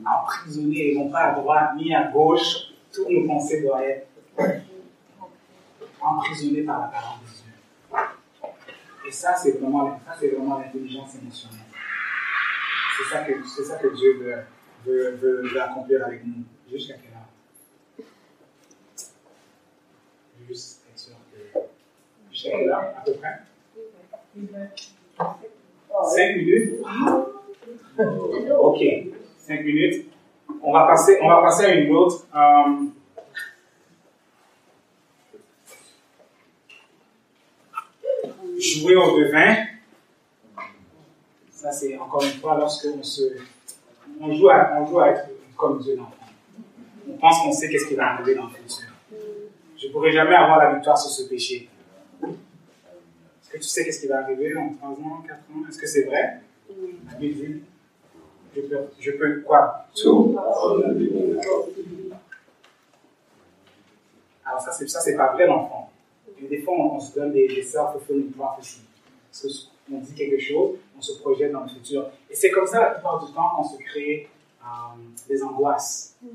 Emprisonnées, 0.06 0.96
non 0.96 1.10
pas 1.10 1.20
à 1.20 1.40
droite 1.40 1.72
ni 1.78 1.94
à 1.94 2.04
gauche. 2.12 2.74
Toutes 2.92 3.10
nos 3.10 3.28
pensées 3.28 3.62
doivent 3.62 3.84
être 3.84 4.08
emprisonnées 6.02 6.64
par 6.64 6.82
la 6.82 6.88
parole 6.88 7.20
de 7.22 7.28
Dieu. 7.28 7.54
Et 9.08 9.12
ça, 9.12 9.36
c'est 9.36 9.60
vraiment, 9.60 10.00
ça, 10.06 10.16
c'est 10.20 10.30
vraiment 10.30 10.60
l'intelligence 10.60 11.16
émotionnelle. 11.16 11.66
C'est 12.98 13.16
ça 13.16 13.24
que, 13.24 13.34
c'est 13.48 13.64
ça 13.64 13.78
que 13.78 13.96
Dieu 13.96 14.18
veut, 14.18 14.44
veut, 14.86 15.16
veut, 15.16 15.48
veut 15.48 15.62
accomplir 15.62 16.06
avec 16.06 16.26
nous. 16.26 16.44
Jusqu'à 16.70 16.96
quelle 16.96 17.14
heure? 17.14 18.06
Juste 20.48 20.84
être 20.92 21.00
sûr 21.00 21.16
que. 21.32 21.60
Jusqu'à 22.32 22.52
quelle 22.52 22.70
heure, 22.70 22.94
à 22.98 23.02
peu 23.06 23.14
près? 23.14 23.40
Cinq 26.16 26.38
minutes? 26.38 26.80
Ok, 28.00 28.80
cinq 29.38 29.64
minutes. 29.66 30.06
On 30.62 30.72
va 30.72 30.88
passer, 30.88 31.18
on 31.22 31.28
va 31.28 31.42
passer 31.42 31.66
à 31.66 31.74
une 31.76 31.94
autre. 31.94 32.26
euh, 32.36 32.86
jouer 38.60 38.96
au 38.96 39.20
devin. 39.20 39.66
Ça, 41.52 41.72
c'est 41.72 41.98
encore 41.98 42.24
une 42.24 42.40
fois 42.40 42.58
lorsque 42.58 42.88
on 42.98 43.04
se, 43.04 43.22
on 44.22 44.34
joue 44.34 44.50
à, 44.50 44.78
on 44.80 44.86
joue 44.86 45.00
à 45.00 45.10
être 45.10 45.30
comme 45.58 45.80
Dieu 45.80 45.96
l'enfant. 45.98 46.14
On 47.10 47.18
pense 47.18 47.42
qu'on 47.42 47.52
sait 47.52 47.70
qu'est-ce 47.70 47.88
qui 47.88 47.96
va 47.96 48.14
arriver 48.14 48.36
dans 48.36 48.46
le 48.46 48.52
futur. 48.52 48.88
Je 49.78 49.88
ne 49.88 49.92
pourrai 49.92 50.12
jamais 50.12 50.36
avoir 50.36 50.58
la 50.60 50.74
victoire 50.76 50.98
sur 50.98 51.10
ce 51.12 51.28
péché. 51.28 51.70
Est-ce 52.24 53.50
que 53.52 53.58
tu 53.58 53.64
sais 53.64 53.84
qu'est-ce 53.84 54.02
qui 54.02 54.08
va 54.08 54.20
arriver 54.24 54.54
dans 54.54 54.70
3 54.74 54.90
ans, 54.90 55.24
4 55.28 55.34
ans? 55.34 55.68
Est-ce 55.68 55.78
que 55.78 55.88
c'est 55.88 56.04
vrai? 56.04 56.40
Dit, 57.20 57.62
je 58.56 58.62
peux, 58.62 58.78
je 59.00 59.12
peux 59.12 59.42
quoi? 59.42 59.86
Tout. 59.96 60.38
Alors 64.46 64.62
ça, 64.62 64.72
c'est 64.72 64.88
ça, 64.88 65.00
c'est 65.00 65.16
pas 65.16 65.34
vrai 65.34 65.46
l'enfant. 65.46 65.92
Des 66.42 66.62
fois, 66.62 66.74
on, 66.74 67.00
se 67.00 67.14
donne 67.14 67.32
des, 67.32 67.48
des 67.48 67.62
self-fulfilling 67.62 68.32
prophecies. 68.32 68.82
Parce 69.30 69.70
qu'on 69.88 70.00
dit 70.00 70.14
quelque 70.16 70.40
chose, 70.40 70.78
on 70.98 71.02
se 71.02 71.20
projette 71.20 71.52
dans 71.52 71.62
le 71.62 71.68
futur. 71.68 72.10
Et 72.30 72.36
c'est 72.36 72.50
comme 72.50 72.66
ça, 72.66 72.80
la 72.80 72.90
plupart 72.92 73.24
du 73.24 73.32
temps, 73.32 73.56
qu'on 73.56 73.64
se 73.64 73.78
crée 73.78 74.28
euh, 74.64 74.66
des 75.28 75.44
angoisses. 75.44 76.16
Ah, 76.24 76.28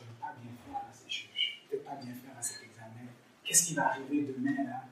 je 0.00 0.04
ne 0.04 0.10
vais 0.10 0.18
pas 0.20 0.34
bien 0.40 0.50
faire, 0.66 0.82
je 1.08 1.18
ne 1.18 1.26
vais 1.26 1.68
peut-être 1.70 1.84
pas 1.84 1.96
bien 2.02 2.14
faire 2.14 2.38
à 2.38 2.42
cet 2.42 2.62
examen. 2.62 3.06
Qu'est-ce 3.44 3.66
qui 3.66 3.74
va 3.74 3.88
arriver 3.88 4.22
demain, 4.22 4.64
là? 4.64 4.82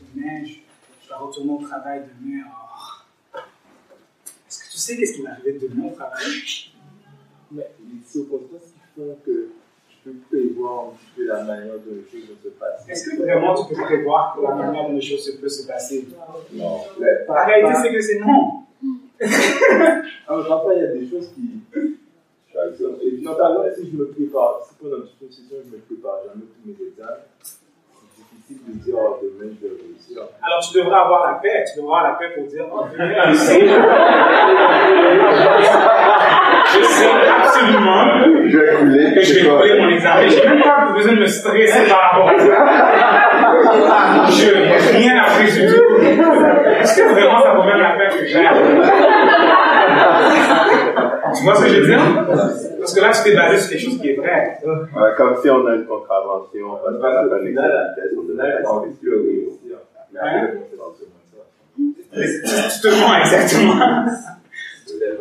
Demain, 0.00 0.44
je, 0.44 0.54
je 1.02 1.08
dois 1.08 1.18
retourner 1.18 1.52
au 1.52 1.66
travail 1.66 2.02
demain. 2.20 2.44
Oh. 2.46 2.89
Que 4.90 4.96
sais 4.96 5.00
qu'est-ce 5.00 5.14
qui 5.14 5.22
va 5.22 5.30
arriver 5.30 5.58
demain 5.60 5.86
au 5.86 5.94
travail 5.94 6.20
Mais 7.52 7.66
c'est 8.04 8.18
au 8.18 8.24
contraire 8.24 8.60
ce 8.60 8.72
qui 8.72 8.80
fait 8.96 9.24
que 9.24 9.48
je 9.88 10.10
peux 10.10 10.16
prévoir 10.28 10.88
un 10.88 10.90
petit 10.90 11.06
peu 11.16 11.26
la 11.26 11.44
manière 11.44 11.74
dont 11.74 11.94
les 11.94 12.10
choses 12.10 12.28
vont 12.28 12.36
se 12.42 12.48
passer. 12.48 12.90
Est-ce 12.90 13.10
que 13.10 13.22
vraiment 13.22 13.54
tu 13.54 13.72
peux 13.72 13.82
prévoir 13.82 14.36
la 14.42 14.54
manière 14.56 14.88
dont 14.88 14.94
les 14.96 15.00
choses 15.00 15.30
peuvent 15.40 15.48
se 15.48 15.66
passer? 15.66 16.08
Non. 16.54 16.80
La 16.98 17.44
réalité, 17.44 17.74
c'est 17.82 17.92
que 17.92 18.00
c'est 18.00 18.18
non. 18.18 18.64
Alors, 20.26 20.48
parfois, 20.48 20.74
il 20.74 20.80
y 20.80 20.84
a 20.84 20.92
des 20.92 21.08
choses 21.08 21.28
qui. 21.34 21.60
Par 22.52 22.64
exemple, 22.64 22.98
et 23.02 23.20
notamment, 23.20 23.62
si 23.72 23.90
je 23.92 23.96
me 23.96 24.06
prépare, 24.08 24.66
si 24.66 24.74
pendant 24.74 25.02
toute 25.02 25.22
une 25.22 25.30
session, 25.30 25.56
je 25.64 25.76
me 25.76 25.80
prépare 25.82 26.20
jamais 26.26 26.46
tous 26.46 26.68
mes 26.68 26.88
examens, 26.88 27.20
oh, 28.94 29.18
demain, 29.22 29.52
réussir. 29.62 30.22
Alors, 30.42 30.60
tu 30.60 30.78
devrais 30.78 30.98
avoir 30.98 31.26
la 31.32 31.38
paix. 31.38 31.64
Tu 31.72 31.80
devrais 31.80 31.96
avoir 31.96 32.04
la 32.04 32.18
paix 32.18 32.30
pour 32.34 32.46
dire, 32.46 32.64
oh, 32.72 32.84
je 32.92 33.34
sais. 33.34 33.68
je 36.72 36.84
sais 36.84 37.10
absolument 37.28 38.04
Je 38.46 38.58
vais 38.58 38.76
couler. 38.76 39.14
que 39.14 39.22
je 39.22 39.34
vais 39.34 39.48
couler 39.48 39.80
mon 39.80 39.88
examen. 39.88 40.28
Je 40.28 40.36
n'ai 40.36 40.46
même 40.48 40.62
pas 40.62 40.92
besoin 40.94 41.12
de 41.12 41.20
me 41.20 41.26
stresser 41.26 41.88
par 41.88 42.00
rapport 42.00 42.28
à 42.30 42.38
ça. 42.38 42.46
Je 44.30 44.48
n'ai 44.54 44.76
rien 44.98 45.14
appris 45.22 45.52
du 45.52 45.66
tout. 45.66 45.96
Est-ce 46.80 46.96
que 46.96 47.08
vraiment 47.12 47.40
ça 47.42 47.54
vaut 47.54 47.64
même 47.64 47.80
la 47.80 47.92
peine 47.92 48.18
que 48.18 48.26
j'aille? 48.26 48.46
Tu 51.36 51.42
vois 51.44 51.54
ce 51.56 51.62
que 51.62 51.68
je 51.68 51.80
veux 51.80 51.86
dire? 51.86 52.26
Parce 52.78 52.94
que 52.94 53.00
là, 53.00 53.10
tu 53.12 53.22
t'es 53.22 53.34
basé 53.36 53.58
sur 53.60 53.70
quelque 53.70 53.82
chose 53.90 54.00
qui 54.00 54.08
est 54.10 54.14
vrai. 54.16 54.58
Ouais, 54.64 55.10
comme 55.16 55.36
si 55.42 55.50
on 55.50 55.66
a 55.66 55.74
une 55.74 55.86
contravention, 55.86 56.76
pas 57.00 57.24
on 57.26 57.32
Hein? 60.22 60.48
c'est 60.62 60.76
dans 60.76 60.92
ce 60.92 61.04
moment-là. 61.04 62.68
Tu 62.68 62.80
te 62.80 62.88
mens 63.00 63.16
exactement. 63.20 64.06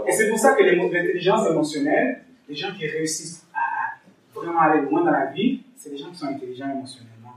Et 0.08 0.12
c'est 0.12 0.30
pour 0.30 0.40
ça 0.40 0.54
que 0.54 0.64
les 0.64 0.76
mots- 0.76 0.90
l'intelligence 0.92 1.48
émotionnelle, 1.50 2.22
les 2.48 2.56
gens 2.56 2.70
qui 2.78 2.88
réussissent 2.88 3.46
à 3.54 3.98
vraiment 4.38 4.60
aller 4.62 4.82
loin 4.82 5.04
dans 5.04 5.12
la 5.12 5.28
vie, 5.28 5.62
c'est 5.78 5.92
des 5.92 5.98
gens 5.98 6.10
qui 6.10 6.18
sont 6.18 6.26
intelligents 6.28 6.72
émotionnellement. 6.72 7.36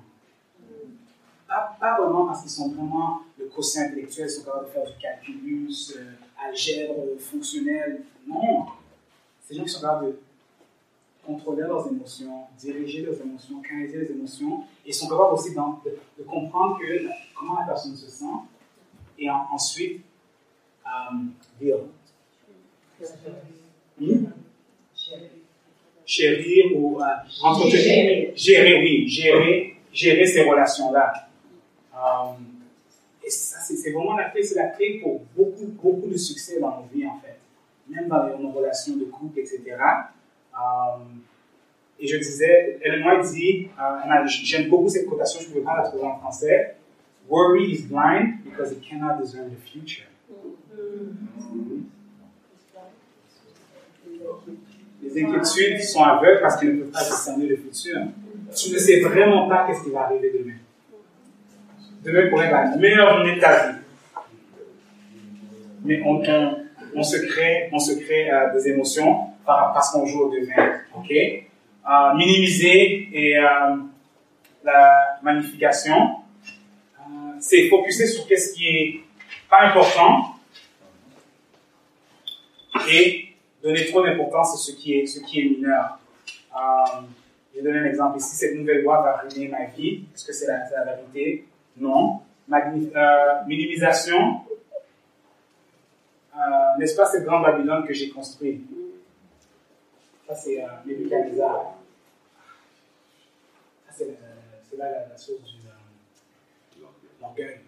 Pas, 1.46 1.76
pas 1.78 2.00
vraiment 2.00 2.26
parce 2.26 2.40
qu'ils 2.42 2.50
sont 2.50 2.70
vraiment 2.70 3.20
le 3.38 3.44
quotient 3.54 3.82
intellectuel, 3.82 4.26
ils 4.26 4.30
sont 4.30 4.44
capables 4.44 4.64
de 4.66 4.70
faire 4.70 4.84
du 4.84 4.92
calculus, 5.00 5.68
euh, 5.96 6.00
algèbre, 6.48 6.94
fonctionnel. 7.18 8.02
Non. 8.26 8.66
Des 9.48 9.56
gens 9.56 9.64
qui 9.64 9.68
sont 9.70 9.80
capables 9.80 10.06
de 10.06 10.18
contrôler 11.26 11.62
leurs 11.62 11.86
émotions, 11.88 12.44
diriger 12.58 13.02
leurs 13.02 13.20
émotions, 13.20 13.60
canaliser 13.60 13.98
les 14.00 14.10
émotions, 14.10 14.64
et 14.86 14.92
sont 14.92 15.08
capables 15.08 15.34
aussi 15.34 15.50
de, 15.50 15.56
de 16.18 16.22
comprendre 16.24 16.78
que, 16.78 17.06
comment 17.34 17.60
la 17.60 17.66
personne 17.66 17.94
se 17.94 18.08
sent, 18.10 18.24
et 19.18 19.28
en- 19.30 19.46
ensuite, 19.52 20.02
euh, 20.86 21.16
dire. 21.60 21.76
Hmm? 24.00 24.26
Chérir 26.04 26.76
ou 26.76 27.00
euh, 27.00 27.04
entretenir. 27.42 27.76
Gérer. 27.80 28.32
Gérer, 28.36 28.80
oui, 28.82 29.08
gérer, 29.08 29.76
gérer 29.92 30.26
ces 30.26 30.42
relations-là. 30.42 31.28
Euh, 31.94 32.32
et 33.24 33.30
ça, 33.30 33.58
c'est 33.60 33.90
vraiment 33.92 34.16
la 34.16 34.30
clé, 34.30 34.42
c'est 34.42 34.56
la 34.56 34.68
clé 34.68 35.00
pour 35.02 35.22
beaucoup, 35.36 35.66
beaucoup 35.82 36.08
de 36.08 36.16
succès 36.16 36.58
dans 36.60 36.80
nos 36.80 36.86
vies, 36.92 37.06
en 37.06 37.18
fait. 37.20 37.38
Même 37.88 38.08
dans 38.08 38.38
nos 38.38 38.50
relations 38.50 38.96
de 38.96 39.04
couple, 39.04 39.40
etc. 39.40 39.60
Euh, 40.54 40.98
et 42.00 42.06
je 42.06 42.16
disais, 42.16 42.78
Ellen 42.82 43.06
White 43.06 43.32
dit, 43.32 43.68
euh, 43.80 44.26
j'aime 44.26 44.68
beaucoup 44.68 44.88
cette 44.88 45.06
cotation, 45.06 45.40
je 45.40 45.46
ne 45.46 45.52
pouvais 45.52 45.64
pas 45.64 45.76
la 45.76 45.88
trouver 45.88 46.04
en 46.04 46.18
français. 46.18 46.76
Worry 47.28 47.72
is 47.72 47.82
blind 47.82 48.44
because 48.44 48.72
it 48.72 48.82
cannot 48.82 49.22
discern 49.22 49.50
the 49.50 49.60
future. 49.60 50.06
Les 55.02 55.24
inquiétudes 55.24 55.82
sont 55.82 56.02
aveugles 56.02 56.40
parce 56.40 56.56
qu'ils 56.56 56.74
ne 56.74 56.82
peuvent 56.82 56.90
pas 56.90 57.04
discerner 57.04 57.46
le 57.46 57.56
futur. 57.56 57.98
Tu 58.54 58.72
ne 58.72 58.78
sais 58.78 59.00
vraiment 59.00 59.48
pas 59.48 59.66
qu'est-ce 59.66 59.84
qui 59.84 59.90
va 59.90 60.02
arriver 60.02 60.32
demain. 60.38 60.56
Demain 62.02 62.28
pourrait 62.30 62.46
être 62.46 62.52
la 62.52 62.76
meilleure 62.76 63.16
journée 63.16 63.36
de 63.36 63.40
vie. 63.40 63.78
Mais 65.84 66.02
on, 66.04 66.22
on, 66.94 67.02
se 67.02 67.16
crée, 67.26 67.68
on 67.72 67.78
se 67.78 67.92
crée 67.98 68.30
euh, 68.30 68.52
des 68.52 68.68
émotions 68.68 69.26
par- 69.44 69.72
parce 69.72 69.90
qu'on 69.92 70.06
joue 70.06 70.22
au 70.22 70.30
devin. 70.32 70.80
Ok? 70.96 71.10
Euh, 71.10 72.14
minimiser 72.14 73.08
et 73.12 73.38
euh, 73.38 73.76
la 74.64 75.18
magnification, 75.22 75.96
euh, 77.00 77.02
c'est 77.40 77.68
focuser 77.68 78.06
sur 78.06 78.26
qu'est-ce 78.26 78.54
qui 78.54 78.66
est 78.68 79.00
pas 79.50 79.62
important 79.62 80.34
et 82.88 83.28
donner 83.62 83.86
trop 83.86 84.02
d'importance 84.04 84.54
à 84.54 84.56
ce 84.56 84.72
qui 84.72 84.98
est, 84.98 85.06
ce 85.06 85.20
qui 85.20 85.40
est 85.40 85.44
mineur. 85.44 85.98
Euh, 86.54 87.00
je 87.54 87.60
vais 87.60 87.64
donner 87.64 87.80
un 87.80 87.84
exemple 87.90 88.18
ici. 88.18 88.34
Cette 88.36 88.54
nouvelle 88.56 88.82
loi 88.82 89.02
va 89.02 89.22
ruiner 89.28 89.48
ma 89.48 89.64
vie. 89.66 90.04
Est-ce 90.14 90.24
que 90.26 90.32
c'est 90.32 90.46
la, 90.46 90.58
la 90.84 90.92
vérité? 90.96 91.44
Non. 91.76 92.20
Euh, 92.50 93.44
minimisation. 93.46 94.42
Euh, 96.34 96.78
n'est-ce 96.78 96.96
pas 96.96 97.06
cette 97.06 97.24
grande 97.24 97.42
Babylone 97.42 97.86
que 97.86 97.92
j'ai 97.92 98.10
construite? 98.10 98.62
Ça, 100.26 100.34
c'est 100.34 100.62
euh. 100.62 100.68
Ça, 103.86 103.92
c'est, 103.92 104.76
là 104.76 105.08
la, 105.08 105.16
source 105.18 105.42
du 105.44 105.66
euh, 105.66 106.86
l'orgueil. 107.20 107.60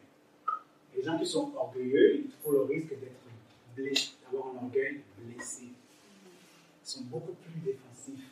Les 0.96 1.02
gens 1.02 1.18
qui 1.18 1.26
sont 1.26 1.52
orgueilleux, 1.54 2.24
ils 2.24 2.30
trouvent 2.30 2.54
le 2.54 2.62
risque 2.62 2.88
d'être 2.88 3.20
blessés, 3.76 4.12
d'avoir 4.22 4.54
un 4.54 4.64
orgueil 4.64 5.02
blessé. 5.18 5.64
Ils 5.64 6.88
sont 6.88 7.02
beaucoup 7.02 7.32
plus 7.32 7.60
défensifs. 7.60 8.24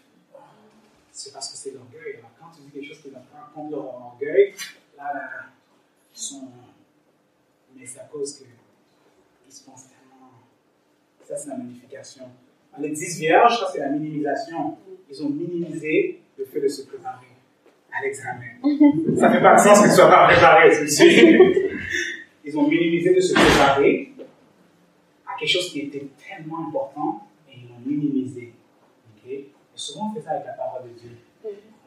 C'est 1.10 1.32
parce 1.32 1.50
que 1.50 1.56
c'est 1.56 1.72
l'orgueil. 1.72 2.20
Quand 2.40 2.50
tu 2.56 2.62
dis 2.62 2.70
quelque 2.70 2.88
chose 2.88 3.02
qui 3.02 3.10
va 3.10 3.20
pas 3.20 3.50
contre 3.54 3.70
leur 3.72 3.84
orgueil, 3.84 4.54
là, 4.96 5.12
là, 5.12 5.30
sont. 6.22 6.48
Mais 7.76 7.86
c'est 7.86 8.00
à 8.00 8.04
cause 8.04 8.36
qu'ils 8.36 9.52
se 9.52 9.64
pensent 9.64 9.86
tellement. 9.88 10.30
Ça, 11.24 11.36
c'est 11.36 11.48
la 11.50 11.56
magnification. 11.56 12.24
Dans 12.74 12.82
les 12.82 12.90
dix 12.90 13.18
vierges, 13.18 13.58
ça, 13.60 13.68
c'est 13.72 13.80
la 13.80 13.88
minimisation. 13.90 14.76
Ils 15.10 15.22
ont 15.22 15.28
minimisé 15.28 16.20
le 16.38 16.44
fait 16.44 16.60
de 16.60 16.68
se 16.68 16.82
préparer 16.82 17.26
à 17.92 18.02
l'examen. 18.02 18.40
Ça 19.18 19.30
fait 19.30 19.42
pas 19.42 19.54
de 19.54 19.60
sens 19.60 19.80
qu'ils 19.80 19.90
ne 19.90 19.94
soient 19.94 20.08
pas 20.08 20.28
préparés. 20.28 20.70
Ils 22.44 22.58
ont 22.58 22.66
minimisé 22.66 23.14
de 23.14 23.20
se 23.20 23.34
préparer 23.34 24.14
à 25.26 25.38
quelque 25.38 25.48
chose 25.48 25.70
qui 25.70 25.80
était 25.80 26.06
tellement 26.26 26.68
important 26.68 27.26
et 27.48 27.52
ils 27.58 27.68
l'ont 27.68 27.78
minimisé. 27.84 28.52
Ok? 29.14 29.30
Et 29.30 29.50
souvent, 29.74 30.10
on 30.10 30.14
fait 30.14 30.22
ça 30.22 30.30
avec 30.32 30.46
la 30.46 30.52
parole 30.54 30.88
de 30.88 30.98
Dieu. 30.98 31.10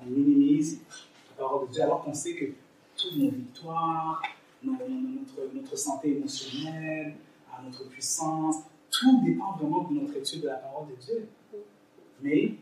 On 0.01 0.05
minimise 0.05 0.79
la 1.31 1.43
parole 1.43 1.67
de 1.67 1.73
Dieu 1.73 1.81
alors 1.81 2.03
qu'on 2.03 2.13
sait 2.13 2.36
que 2.36 2.45
toutes 2.97 3.17
nos 3.17 3.29
victoires, 3.29 4.21
notre, 4.63 5.77
santé 5.77 6.17
émotionnelle, 6.17 7.15
notre 7.63 7.87
puissance, 7.89 8.57
tout 8.91 9.21
dépend 9.23 9.53
vraiment 9.53 9.83
de 9.83 9.99
notre 10.01 10.17
étude 10.17 10.41
de 10.41 10.47
la 10.47 10.55
parole 10.55 10.87
de 10.89 10.95
Dieu. 10.95 11.27
Mais 12.21 12.53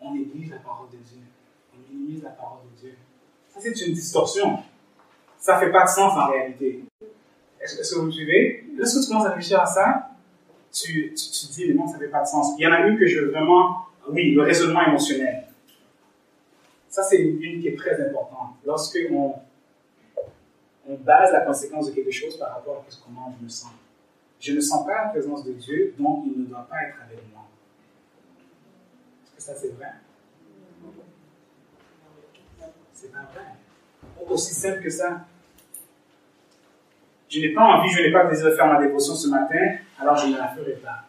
on 0.00 0.14
néglige 0.14 0.50
la 0.50 0.58
parole 0.58 0.88
de 0.90 0.96
Dieu. 0.96 1.20
On 1.74 1.92
minimise 1.92 2.22
la 2.22 2.30
parole 2.30 2.60
de 2.72 2.80
Dieu. 2.80 2.94
Ça, 3.48 3.60
c'est 3.60 3.86
une 3.86 3.94
distorsion. 3.94 4.58
Ça 5.38 5.56
ne 5.56 5.60
fait 5.60 5.72
pas 5.72 5.84
de 5.84 5.88
sens 5.88 6.12
en 6.12 6.30
réalité. 6.30 6.84
Est-ce 7.60 7.94
que 7.94 7.98
vous 7.98 8.06
me 8.06 8.10
suivez? 8.10 8.64
Lorsque 8.76 9.02
tu 9.02 9.08
commences 9.08 9.26
à 9.26 9.30
réfléchir 9.30 9.60
à 9.60 9.66
ça, 9.66 10.10
tu, 10.72 11.12
tu, 11.14 11.30
tu 11.30 11.46
dis, 11.52 11.66
mais 11.68 11.74
non, 11.74 11.86
ça 11.86 11.94
ne 11.94 12.00
fait 12.00 12.08
pas 12.08 12.22
de 12.22 12.28
sens. 12.28 12.54
Il 12.58 12.62
y 12.62 12.66
en 12.66 12.72
a 12.72 12.86
une 12.86 12.98
que 12.98 13.06
je 13.06 13.20
veux 13.20 13.30
vraiment, 13.30 13.86
oui, 14.08 14.32
le 14.32 14.42
raisonnement 14.42 14.82
émotionnel. 14.86 15.44
Ça, 16.88 17.02
c'est 17.02 17.18
une 17.18 17.60
qui 17.60 17.68
est 17.68 17.76
très 17.76 18.00
importante. 18.08 18.56
Lorsque 18.64 18.98
on, 19.10 19.34
on 20.90 20.96
base 20.96 21.32
la 21.32 21.40
conséquence 21.42 21.86
de 21.88 21.92
quelque 21.92 22.10
chose 22.10 22.36
par 22.36 22.52
rapport 22.54 22.84
à 22.86 22.90
ce- 22.90 23.00
comment 23.04 23.32
je 23.38 23.44
me 23.44 23.48
sens. 23.48 23.70
Je 24.40 24.52
ne 24.52 24.60
sens 24.60 24.84
pas 24.86 25.04
la 25.04 25.08
présence 25.10 25.44
de 25.44 25.52
Dieu, 25.52 25.94
donc 25.98 26.24
il 26.26 26.42
ne 26.42 26.46
doit 26.46 26.66
pas 26.68 26.82
être 26.84 26.96
avec 27.06 27.18
moi. 27.32 27.42
Est-ce 29.24 29.34
que 29.36 29.42
ça, 29.42 29.54
c'est 29.54 29.68
vrai? 29.76 29.92
C'est 32.92 33.12
pas 33.12 33.22
vrai. 33.34 33.44
Aussi 34.28 34.54
simple 34.54 34.82
que 34.82 34.90
ça. 34.90 35.20
Je 37.28 37.40
n'ai 37.40 37.52
pas 37.54 37.62
envie, 37.62 37.88
je 37.90 38.02
n'ai 38.02 38.12
pas 38.12 38.24
désir 38.28 38.46
de 38.50 38.54
faire 38.56 38.66
ma 38.66 38.80
dévotion 38.84 39.14
ce 39.14 39.28
matin, 39.28 39.76
alors 40.00 40.16
je 40.16 40.26
ne 40.28 40.36
la 40.38 40.48
ferai 40.48 40.72
pas. 40.72 41.04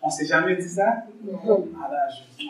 On 0.00 0.06
ne 0.06 0.12
s'est 0.12 0.26
jamais 0.26 0.54
dit 0.56 0.68
ça? 0.68 1.04
Non. 1.24 1.68
Ah 1.82 1.88
là, 1.90 2.08
je 2.08 2.44
me 2.44 2.48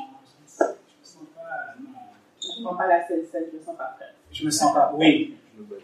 sens 1.03 1.23
pas. 1.35 1.75
Non. 1.81 2.48
Je 2.59 2.63
ne 2.63 2.69
sens 2.69 2.77
pas 2.77 2.87
la 2.89 3.07
scène 3.07 3.25
scène, 3.31 3.45
je 3.51 3.55
ne 3.55 3.61
me 3.61 3.65
sens 3.65 3.77
pas 3.77 3.95
prête. 3.97 4.15
Je 4.33 4.45
me 4.45 4.51
sens 4.51 4.75
pas. 4.75 4.93
Oui. 4.95 5.37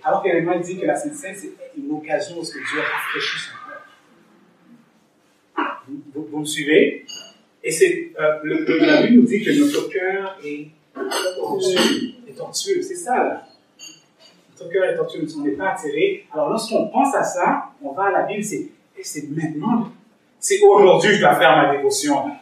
Alors 0.03 0.23
qu'elle 0.23 0.61
dit 0.63 0.79
que 0.79 0.87
la 0.87 0.97
Sainte 0.97 1.15
Seine, 1.15 1.35
c'est 1.37 1.53
une 1.77 1.91
occasion 1.93 2.37
où 2.39 2.43
Dieu 2.43 2.81
rafraîchit 2.81 3.39
son 3.39 3.53
cœur. 3.69 3.83
Vous, 5.89 6.03
vous, 6.15 6.29
vous 6.31 6.39
me 6.41 6.45
suivez? 6.45 7.05
Et 7.63 7.71
c'est 7.71 8.13
euh, 8.19 8.39
le, 8.43 8.65
le, 8.65 8.79
la 8.79 9.03
Bible 9.03 9.21
nous 9.23 9.27
dit 9.27 9.43
que 9.43 9.51
notre 9.59 9.89
cœur 9.89 10.39
est 10.45 10.69
tortueux. 11.37 12.15
Est 12.29 12.37
tortueux, 12.37 12.83
c'est 12.83 12.97
ça 12.97 13.17
là. 13.17 13.47
Notre 14.59 14.73
cœur 14.73 14.85
est 14.85 14.97
tortueux, 14.97 15.27
on 15.39 15.43
n'est 15.43 15.53
pas 15.53 15.71
attiré. 15.71 16.27
Alors 16.33 16.51
lorsqu'on 16.51 16.89
pense 16.89 17.15
à 17.15 17.23
ça, 17.23 17.71
on 17.83 17.93
va 17.93 18.05
à 18.07 18.11
la 18.11 18.23
Bible, 18.23 18.43
c'est 18.45 18.69
et 18.97 19.03
c'est 19.03 19.29
maintenant. 19.29 19.91
C'est 20.39 20.61
aujourd'hui 20.63 21.11
que 21.11 21.17
je 21.17 21.21
dois 21.21 21.35
faire 21.37 21.57
ma 21.57 21.75
dévotion. 21.75 22.29
Là. 22.29 22.41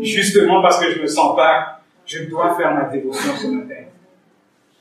Justement 0.00 0.60
parce 0.62 0.78
que 0.78 0.90
je 0.90 0.98
ne 0.98 1.02
me 1.02 1.06
sens 1.06 1.36
pas, 1.36 1.75
je 2.06 2.24
dois 2.24 2.56
faire 2.56 2.72
ma 2.72 2.84
dévotion 2.84 3.34
ce 3.36 3.46
matin. 3.48 3.84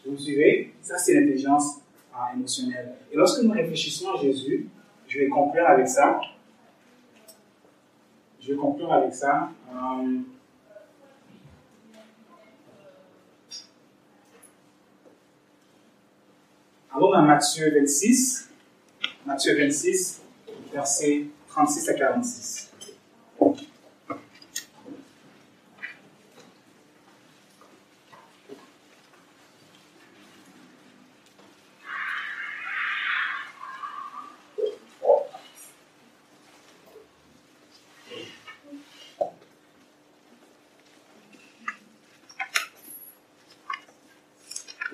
Vous 0.05 0.11
me 0.11 0.17
suivez? 0.17 0.73
Ça, 0.81 0.97
c'est 0.97 1.15
l'intelligence 1.15 1.81
ah, 2.13 2.31
émotionnelle. 2.33 2.95
Et 3.11 3.15
lorsque 3.15 3.41
nous 3.43 3.51
réfléchissons 3.51 4.13
à 4.13 4.21
Jésus, 4.21 4.67
je 5.07 5.19
vais 5.19 5.27
conclure 5.27 5.67
avec 5.67 5.87
ça. 5.87 6.21
Je 8.39 8.51
vais 8.51 8.57
conclure 8.57 8.93
avec 8.93 9.13
ça. 9.13 9.49
Euh, 9.69 10.19
allons 16.93 17.11
dans 17.11 17.21
Matthieu 17.23 17.73
26. 17.73 18.51
Matthieu 19.25 19.57
26, 19.57 20.21
versets 20.71 21.25
36 21.47 21.89
à 21.89 21.93
46. 21.95 22.74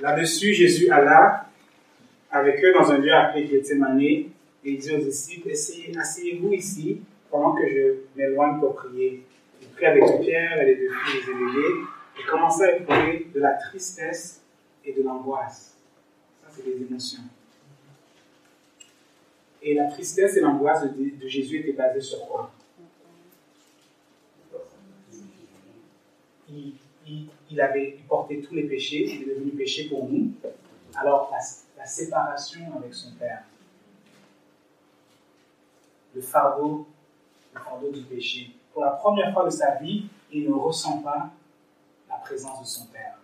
Là-dessus, 0.01 0.53
Jésus 0.53 0.89
alla 0.89 1.45
avec 2.31 2.63
eux 2.63 2.73
dans 2.73 2.91
un 2.91 2.97
lieu 2.97 3.13
appelé 3.13 3.47
Gethsemane 3.47 4.01
et 4.01 4.31
il 4.63 4.77
dit 4.79 4.91
aux 4.93 4.97
disciples, 4.97 5.51
asseyez-vous 5.51 6.53
ici 6.53 7.01
pendant 7.29 7.53
que 7.53 7.67
je 7.67 7.95
m'éloigne 8.15 8.59
pour 8.59 8.75
prier. 8.75 9.23
Il 9.61 9.67
prit 9.69 9.85
avec 9.85 10.03
Pierre 10.21 10.61
et 10.61 10.65
les 10.65 10.75
deux 10.75 10.89
filles 10.89 11.21
Zébédée 11.25 11.75
et 12.19 12.29
commença 12.29 12.65
à 12.65 12.71
éprouver 12.71 13.27
de 13.33 13.39
la 13.39 13.53
tristesse 13.53 14.41
et 14.83 14.93
de 14.93 15.03
l'angoisse. 15.03 15.77
Ça, 16.43 16.49
c'est 16.55 16.63
des 16.63 16.83
émotions. 16.83 17.21
Et 19.61 19.75
la 19.75 19.85
tristesse 19.85 20.35
et 20.37 20.41
l'angoisse 20.41 20.83
de, 20.83 21.21
de 21.21 21.27
Jésus 21.27 21.59
étaient 21.59 21.73
basées 21.73 22.01
sur 22.01 22.25
quoi? 22.27 22.51
Il, 26.49 26.73
il, 27.11 27.27
il, 27.49 27.61
avait 27.61 27.97
porté 28.07 28.41
tous 28.41 28.55
les 28.55 28.63
péchés, 28.63 29.05
il 29.05 29.23
est 29.23 29.35
devenu 29.35 29.51
péché 29.51 29.89
pour 29.89 30.07
nous. 30.07 30.31
Alors, 30.95 31.31
la, 31.77 31.85
séparation 31.85 32.77
avec 32.77 32.93
son 32.93 33.11
Père, 33.15 33.43
le 36.13 36.21
fardeau, 36.21 36.87
le 37.53 37.59
fardeau 37.59 37.91
du 37.91 38.01
péché. 38.03 38.51
Pour 38.71 38.83
la 38.83 38.91
première 38.91 39.33
fois 39.33 39.45
de 39.45 39.49
sa 39.49 39.75
vie, 39.75 40.05
il 40.31 40.47
ne 40.47 40.53
ressent 40.53 41.01
pas 41.01 41.31
la 42.07 42.15
présence 42.17 42.61
de 42.61 42.67
son 42.67 42.85
Père. 42.87 43.17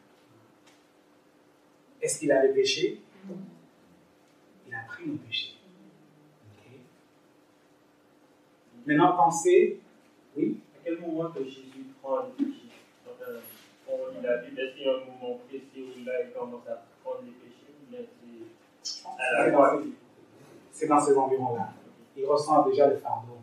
Est-ce 2.02 2.20
qu'il 2.20 2.32
avait 2.32 2.54
péché? 2.54 3.02
Il 4.68 4.74
a 4.74 4.80
pris 4.88 5.08
nos 5.08 5.18
péchés. 5.18 5.54
Maintenant, 8.86 9.16
pensez, 9.18 9.80
oui? 10.36 10.60
À 10.76 10.80
quel 10.84 11.00
moment 11.00 11.30
que 11.30 11.44
Jésus 11.44 11.86
prend 12.02 12.18
le 12.40 12.46
On 13.90 14.12
lit 14.12 14.22
la 14.22 14.38
Bible, 14.38 14.60
est-ce 14.60 14.76
qu'il 14.76 14.86
y 14.86 14.90
a 14.90 14.94
un 14.94 15.06
moment 15.06 15.40
précis 15.48 15.82
où 15.82 16.06
là, 16.06 16.14
il 16.26 16.32
commence 16.34 16.68
à 16.68 16.84
prendre 17.04 17.24
les 17.24 17.32
péchés 17.32 17.58
bien 17.90 18.02
c'est 18.84 19.90
c'est 20.74 20.88
dans 20.88 21.00
ces 21.00 21.18
environs-là. 21.18 21.74
Il 22.16 22.26
ressent 22.26 22.68
déjà 22.68 22.88
le 22.88 22.98
fardeau, 22.98 23.38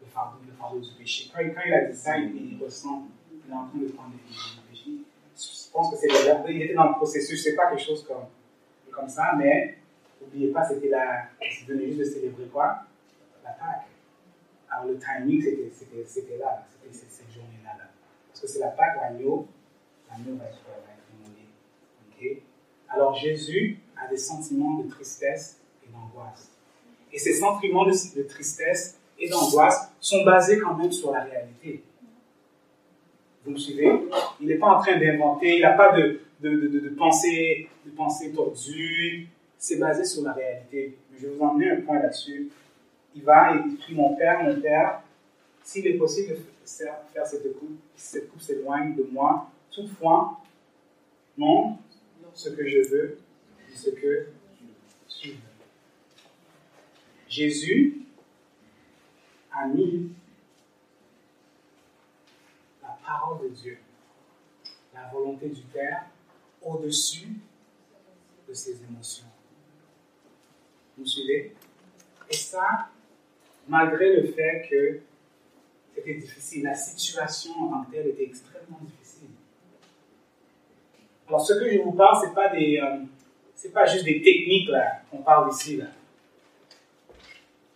le 0.00 0.06
fardeau, 0.06 0.38
le 0.46 0.52
fardeau 0.52 0.80
du 0.80 0.90
péché. 0.92 1.30
Quand, 1.32 1.42
quand, 1.42 1.60
il 1.66 1.74
a 1.74 1.84
dit 1.84 1.96
ça, 1.96 2.16
il, 2.16 2.52
il, 2.52 2.62
ressent, 2.62 3.02
il 3.30 3.50
est 3.50 3.54
en 3.54 3.66
train 3.66 3.78
de 3.78 3.88
prendre 3.88 4.12
le 4.14 4.70
péché. 4.70 4.90
Je 5.36 5.70
pense 5.72 5.90
que 5.90 5.96
c'est 5.96 6.08
déjà, 6.08 6.42
il 6.48 6.62
était 6.62 6.74
dans 6.74 6.88
le 6.88 6.94
processus, 6.94 7.42
c'est 7.42 7.54
pas 7.54 7.68
quelque 7.68 7.82
chose 7.82 8.06
comme, 8.06 8.26
comme 8.90 9.08
ça, 9.08 9.32
mais 9.36 9.78
n'oubliez 10.20 10.52
pas, 10.52 10.64
c'était 10.64 10.88
la, 10.88 11.24
il 11.42 11.66
venait 11.66 11.86
juste 11.86 11.98
de 11.98 12.04
célébrer 12.04 12.46
quoi? 12.46 12.84
La 13.42 13.50
Pâque. 13.50 13.88
Alors 14.70 14.86
le 14.86 14.98
timing, 14.98 15.42
c'était, 15.42 16.38
là, 16.38 16.64
c'était 16.70 16.94
cette, 16.94 17.10
cette 17.10 17.32
journée-là. 17.32 17.76
Là. 17.78 17.84
Parce 18.28 18.40
que 18.40 18.46
c'est 18.46 18.60
la 18.60 18.68
Pâque, 18.68 18.96
l'agneau, 18.96 19.46
Alors 22.88 23.14
Jésus 23.14 23.78
a 23.96 24.08
des 24.08 24.16
sentiments 24.16 24.78
de 24.78 24.88
tristesse 24.88 25.60
et 25.84 25.92
d'angoisse. 25.92 26.50
Et 27.12 27.18
ces 27.18 27.34
sentiments 27.34 27.84
de, 27.84 28.22
tristesse 28.22 28.98
et 29.18 29.28
d'angoisse 29.28 29.92
sont 30.00 30.24
basés 30.24 30.58
quand 30.58 30.74
même 30.74 30.92
sur 30.92 31.12
la 31.12 31.24
réalité. 31.24 31.82
Vous 33.44 33.52
me 33.52 33.56
suivez? 33.56 33.90
Il 34.40 34.48
n'est 34.48 34.56
pas 34.56 34.78
en 34.78 34.80
train 34.80 34.98
d'inventer, 34.98 35.56
il 35.56 35.62
n'a 35.62 35.72
pas 35.72 35.96
de, 35.96 36.20
de, 36.40 36.50
de, 36.50 36.88
pensée, 36.90 37.68
de 37.84 37.90
pensée 37.90 38.32
tordue. 38.32 39.28
C'est 39.58 39.76
basé 39.78 40.04
sur 40.04 40.22
la 40.22 40.32
réalité. 40.32 40.96
Je 41.16 41.26
vais 41.26 41.34
vous 41.34 41.42
emmener 41.42 41.70
un 41.70 41.80
point 41.80 41.98
là-dessus. 41.98 42.50
Il 43.14 43.22
va 43.22 43.54
et 43.54 43.60
il 43.66 43.76
prie 43.76 43.94
mon 43.94 44.14
Père, 44.16 44.42
mon 44.42 44.60
Père, 44.60 45.02
s'il 45.62 45.86
est 45.86 45.94
possible 45.94 46.34
de 46.34 46.38
faire 46.66 47.26
cette 47.26 47.58
coupe, 47.58 47.78
cette 47.96 48.30
coupe 48.30 48.40
s'éloigne 48.40 48.94
de 48.94 49.08
moi. 49.10 49.50
Toutefois, 49.74 50.40
non, 51.36 51.78
ce 52.32 52.50
que 52.50 52.68
je 52.68 52.88
veux, 52.88 53.18
ce 53.74 53.90
que 53.90 54.28
tu 55.08 55.30
veux. 55.30 55.36
Jésus 57.28 58.02
a 59.50 59.66
mis 59.66 60.12
la 62.80 62.96
parole 63.04 63.42
de 63.42 63.48
Dieu, 63.48 63.78
la 64.94 65.08
volonté 65.08 65.48
du 65.48 65.62
Père, 65.62 66.06
au-dessus 66.62 67.34
de 68.48 68.54
ses 68.54 68.80
émotions. 68.84 69.26
Vous 70.96 71.06
suivez? 71.06 71.56
Et 72.30 72.34
ça, 72.34 72.90
malgré 73.66 74.20
le 74.20 74.32
fait 74.32 74.68
que 74.70 75.00
c'était 75.94 76.14
difficile, 76.14 76.62
la 76.62 76.74
situation 76.74 77.52
en 77.64 77.68
tant 77.70 77.84
que 77.84 77.96
telle 77.96 78.08
était 78.08 78.24
extrêmement 78.24 78.78
difficile. 78.80 79.03
Alors, 81.26 81.40
ce 81.40 81.54
que 81.54 81.70
je 81.70 81.78
vous 81.78 81.92
parle, 81.92 82.20
ce 82.20 82.28
n'est 82.28 82.34
pas, 82.34 82.52
euh, 82.54 83.70
pas 83.72 83.86
juste 83.86 84.04
des 84.04 84.20
techniques 84.20 84.70
qu'on 85.10 85.22
parle 85.22 85.50
ici. 85.50 85.80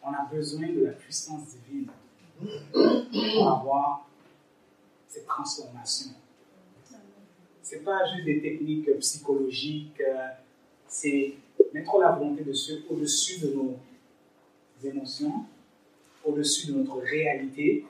On 0.02 0.12
a 0.12 0.28
besoin 0.30 0.68
de 0.68 0.84
la 0.84 0.92
puissance 0.92 1.56
divine 1.56 1.88
pour 2.40 3.48
avoir 3.50 4.06
cette 5.06 5.26
transformation. 5.26 6.10
Ce 7.62 7.74
n'est 7.74 7.80
pas 7.82 8.04
juste 8.06 8.24
des 8.24 8.40
techniques 8.40 8.98
psychologiques, 8.98 10.00
euh, 10.00 10.28
c'est 10.86 11.34
mettre 11.72 11.98
la 11.98 12.12
volonté 12.12 12.44
de 12.44 12.52
Dieu 12.52 12.84
au-dessus 12.90 13.40
de 13.40 13.54
nos 13.54 13.78
émotions, 14.82 15.44
au-dessus 16.24 16.68
de 16.68 16.78
notre 16.78 16.98
réalité. 16.98 17.84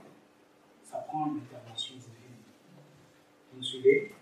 Ça 0.84 0.98
prend 0.98 1.26
une 1.26 1.38
intervention 1.38 1.94
divine. 1.94 2.38
Vous 3.52 3.58
me 3.58 3.62
suivez? 3.62 4.12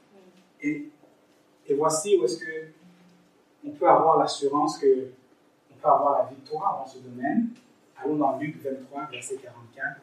Et 1.69 1.75
voici 1.75 2.17
où 2.17 2.25
est-ce 2.25 2.39
que 2.39 2.69
on 3.64 3.71
peut 3.71 3.89
avoir 3.89 4.19
l'assurance 4.19 4.79
que 4.79 5.11
on 5.73 5.75
peut 5.75 5.89
avoir 5.89 6.19
la 6.19 6.31
victoire 6.31 6.79
dans 6.79 6.87
ce 6.87 6.99
domaine. 6.99 7.51
Allons 7.97 8.17
dans 8.17 8.39
Luc 8.39 8.62
23, 8.62 9.09
versets 9.11 9.37
44 9.37 10.01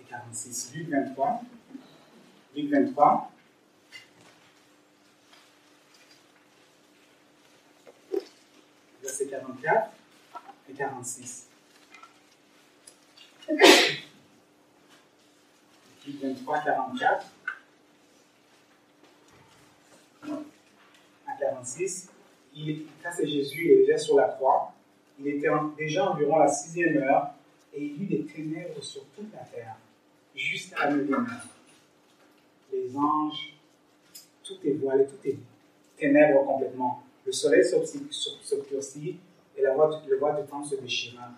et 0.00 0.04
46. 0.04 0.72
Luc 0.74 0.88
23. 0.88 1.42
Luc 2.56 2.70
23. 2.70 3.30
Versets 9.02 9.26
44 9.28 9.90
et 10.68 10.72
46. 10.72 11.48
Luc 16.06 16.22
23, 16.22 16.58
44. 16.60 17.26
36. 21.40 22.10
Il, 22.56 22.84
ça, 23.02 23.10
c'est 23.10 23.26
Jésus, 23.26 23.72
est 23.72 23.76
déjà 23.78 23.98
sur 23.98 24.16
la 24.16 24.28
croix. 24.28 24.72
Il 25.18 25.28
était 25.28 25.48
déjà 25.76 26.10
environ 26.10 26.38
la 26.38 26.48
sixième 26.48 26.96
heure 26.98 27.34
et 27.72 27.82
il 27.82 28.02
y 28.02 28.04
eut 28.04 28.06
des 28.06 28.24
ténèbres 28.24 28.82
sur 28.82 29.04
toute 29.16 29.32
la 29.32 29.40
terre, 29.40 29.76
juste 30.34 30.74
à 30.78 30.86
la 30.86 30.96
neuvième 30.96 31.20
heure. 31.20 31.48
Les 32.72 32.96
anges, 32.96 33.54
tout 34.42 34.56
est 34.64 34.72
voilé, 34.72 35.06
tout 35.06 35.28
est 35.28 35.38
ténèbres 35.96 36.44
complètement. 36.44 37.02
Le 37.24 37.32
soleil 37.32 37.64
s'obscurcit 37.64 39.18
et 39.56 39.62
la 39.62 39.74
voix, 39.74 40.02
le 40.06 40.16
voix 40.18 40.40
du 40.40 40.46
temps 40.46 40.64
se 40.64 40.76
déchira 40.76 41.30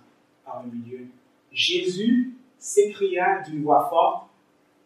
par 0.44 0.64
le 0.64 0.72
milieu. 0.72 1.06
Jésus 1.52 2.34
s'écria 2.58 3.42
d'une 3.42 3.62
voix 3.62 3.88
forte 3.88 4.28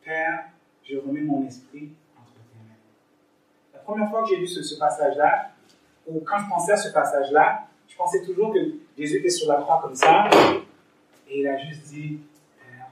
Père, 0.04 0.50
je 0.82 0.96
remets 0.96 1.20
mon 1.20 1.46
esprit 1.46 1.90
entre 2.18 2.32
tes 2.32 2.58
mains. 2.58 2.74
La 3.74 3.79
première 3.90 4.08
fois 4.08 4.22
que 4.22 4.28
j'ai 4.28 4.36
lu 4.36 4.46
ce, 4.46 4.78
passage-là, 4.78 5.50
ou 6.06 6.20
quand 6.20 6.38
je 6.38 6.48
pensais 6.48 6.72
à 6.72 6.76
ce 6.76 6.92
passage-là, 6.92 7.66
je 7.88 7.96
pensais 7.96 8.22
toujours 8.22 8.52
que 8.52 8.58
Jésus 8.96 9.18
était 9.18 9.30
sur 9.30 9.48
la 9.48 9.60
croix 9.60 9.80
comme 9.82 9.96
ça, 9.96 10.28
et 11.28 11.40
il 11.40 11.46
a 11.48 11.56
juste 11.56 11.88
dit 11.88 12.20
Père, 12.58 12.86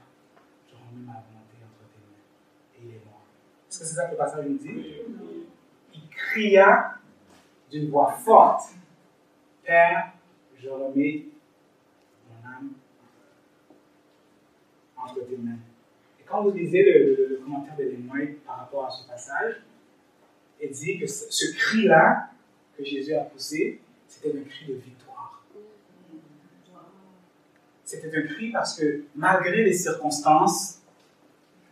je 0.67 0.75
remets 0.75 1.05
ma 1.05 1.13
volonté 1.13 1.55
entre 1.63 1.87
tes 1.89 1.99
mains. 2.03 2.75
Et 2.75 2.85
il 2.85 2.95
est 2.95 3.05
mort. 3.05 3.21
Est-ce 3.69 3.79
que 3.79 3.85
c'est 3.85 3.95
ça 3.95 4.05
que 4.05 4.11
le 4.11 4.17
passage 4.17 4.45
nous 4.45 4.57
dit? 4.57 4.93
Il 5.93 6.09
cria 6.09 6.95
d'une 7.71 7.89
voix 7.89 8.11
forte 8.11 8.63
Père, 9.63 10.11
je 10.57 10.69
remets 10.69 11.25
mon 12.27 12.49
âme 12.49 12.71
entre 14.97 15.25
tes 15.25 15.37
mains. 15.37 15.59
Et 16.19 16.23
quand 16.25 16.43
vous 16.43 16.51
lisez 16.51 16.83
le, 16.83 17.41
commentaire 17.43 17.77
de 17.77 17.83
Lémoy 17.83 18.37
par 18.45 18.59
rapport 18.59 18.85
à 18.85 18.89
ce 18.89 19.07
passage, 19.07 19.61
il 20.61 20.71
dit 20.71 20.99
que 20.99 21.07
ce, 21.07 21.53
cri-là 21.53 22.29
que 22.77 22.83
Jésus 22.83 23.13
a 23.13 23.21
poussé, 23.21 23.79
c'était 24.07 24.37
un 24.37 24.43
cri 24.43 24.65
de 24.67 24.73
victoire. 24.75 25.43
C'était 27.85 28.15
un 28.15 28.21
cri 28.23 28.51
parce 28.51 28.79
que 28.79 29.05
malgré 29.15 29.63
les 29.63 29.73
circonstances, 29.73 30.79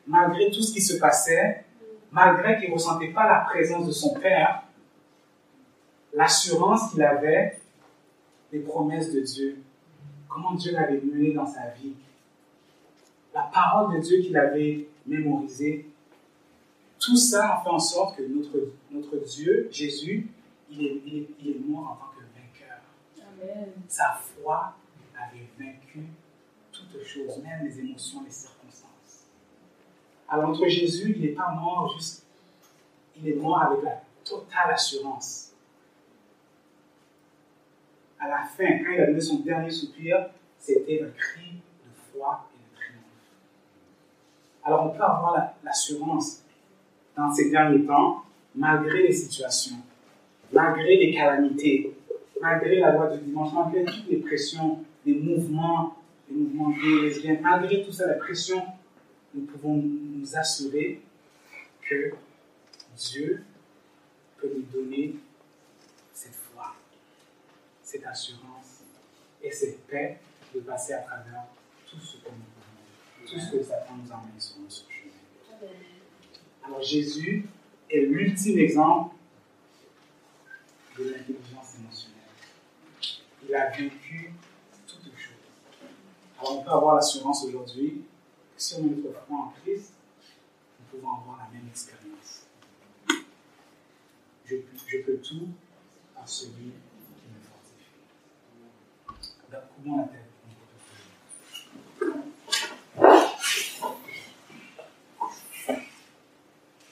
malgré 0.07 0.49
tout 0.51 0.61
ce 0.61 0.73
qui 0.73 0.81
se 0.81 0.97
passait, 0.97 1.65
malgré 2.11 2.59
qu'il 2.59 2.69
ne 2.69 2.73
ressentait 2.73 3.11
pas 3.11 3.27
la 3.27 3.41
présence 3.41 3.87
de 3.87 3.91
son 3.91 4.13
Père, 4.15 4.63
l'assurance 6.13 6.91
qu'il 6.91 7.03
avait 7.03 7.59
des 8.51 8.59
promesses 8.59 9.11
de 9.11 9.19
Dieu, 9.19 9.57
comment 10.27 10.53
Dieu 10.53 10.71
l'avait 10.71 11.01
mené 11.01 11.33
dans 11.33 11.45
sa 11.45 11.67
vie, 11.69 11.93
la 13.33 13.43
parole 13.53 13.95
de 13.95 14.01
Dieu 14.01 14.21
qu'il 14.21 14.35
avait 14.35 14.87
mémorisée. 15.05 15.85
Tout 16.99 17.15
ça 17.15 17.55
a 17.55 17.63
fait 17.63 17.69
en 17.69 17.79
sorte 17.79 18.17
que 18.17 18.23
notre, 18.23 18.73
notre 18.91 19.17
Dieu, 19.17 19.67
Jésus, 19.71 20.29
il 20.69 20.85
est, 20.85 21.01
il, 21.05 21.49
est, 21.49 21.59
mort 21.59 21.91
en 21.91 21.95
tant 21.95 22.11
que 22.11 22.23
vainqueur. 22.33 22.79
Amen. 23.17 23.71
Sa 23.87 24.13
foi 24.13 24.73
avait 25.15 25.47
vaincu 25.57 26.03
toutes 26.71 27.03
choses, 27.03 27.37
même 27.43 27.65
les 27.65 27.79
émotions, 27.79 28.23
les 28.23 28.31
circonstances. 28.31 29.25
Alors 30.27 30.49
notre 30.49 30.67
Jésus, 30.67 31.13
il 31.15 31.21
n'est 31.21 31.33
pas 31.33 31.51
mort 31.51 31.93
juste, 31.95 32.25
il 33.17 33.29
est 33.29 33.35
mort 33.35 33.61
avec 33.61 33.83
la 33.83 34.01
totale 34.23 34.71
assurance. 34.73 35.51
À 38.19 38.27
la 38.27 38.43
fin, 38.43 38.79
quand 38.79 38.91
il 38.91 39.01
a 39.01 39.05
donné 39.05 39.21
son 39.21 39.39
dernier 39.39 39.69
soupir, 39.69 40.29
c'était 40.59 41.03
un 41.03 41.09
cri 41.11 41.51
de 41.51 41.91
foi 42.11 42.47
alors 44.67 44.85
on 44.87 44.89
peut 44.89 45.03
avoir 45.03 45.53
l'assurance 45.63 46.43
dans 47.17 47.33
ces 47.33 47.49
derniers 47.49 47.83
temps, 47.83 48.23
malgré 48.55 49.07
les 49.07 49.13
situations, 49.13 49.77
malgré 50.53 50.95
les 50.95 51.13
calamités, 51.13 51.91
malgré 52.39 52.79
la 52.79 52.91
loi 52.91 53.07
du 53.07 53.25
dimanche, 53.25 53.51
malgré 53.53 53.83
toutes 53.83 54.07
les 54.07 54.17
pressions, 54.17 54.85
les 55.05 55.15
mouvements, 55.15 55.97
les 56.29 56.37
mouvements 56.37 56.69
gays, 56.69 57.39
malgré 57.41 57.83
tout 57.83 57.91
ça, 57.91 58.05
la 58.07 58.13
pression, 58.13 58.63
nous 59.33 59.45
pouvons 59.45 59.75
nous 59.75 60.37
assurer 60.37 61.01
que 61.81 62.13
Dieu 62.95 63.43
peut 64.37 64.51
nous 64.55 64.81
donner 64.81 65.15
cette 66.13 66.35
foi, 66.35 66.75
cette 67.83 68.05
assurance 68.05 68.83
et 69.41 69.51
cette 69.51 69.85
paix 69.87 70.19
de 70.53 70.59
passer 70.59 70.93
à 70.93 70.99
travers 70.99 71.45
tout 71.89 71.99
ce 71.99 72.17
que 72.17 72.29
nous 72.29 73.27
tout 73.27 73.37
ce 73.37 73.57
que 73.57 73.63
Satan 73.63 73.95
nous 74.01 74.11
emmène 74.11 74.39
sur 74.39 74.61
notre 74.61 74.85
chemin. 74.89 75.96
Alors 76.67 76.83
Jésus 76.83 77.47
est 77.89 78.01
l'ultime 78.01 78.59
exemple 78.59 79.15
de 80.99 81.03
l'intelligence 81.05 81.75
émotionnelle. 81.79 82.17
Il 83.47 83.55
a 83.55 83.69
vécu 83.69 84.33
toutes 84.85 85.17
choses. 85.17 85.33
Alors 86.37 86.59
on 86.59 86.63
peut 86.63 86.69
avoir 86.69 86.95
l'assurance 86.95 87.45
aujourd'hui 87.45 88.01
que 88.55 88.61
si 88.61 88.75
on 88.75 88.83
met 88.83 88.95
notre 88.97 89.31
en 89.31 89.53
Christ, 89.61 89.93
nous 90.79 90.99
pouvons 90.99 91.13
avoir 91.13 91.37
la 91.37 91.57
même 91.57 91.69
expérience. 91.69 92.47
Je, 94.45 94.55
peux 95.05 95.17
tout 95.17 95.47
par 96.15 96.27
celui 96.27 96.71
qui 97.15 97.27
me 97.33 97.39
fortifie. 97.43 98.01
comment 99.75 99.97
la 99.97 100.03
tête 100.03 100.27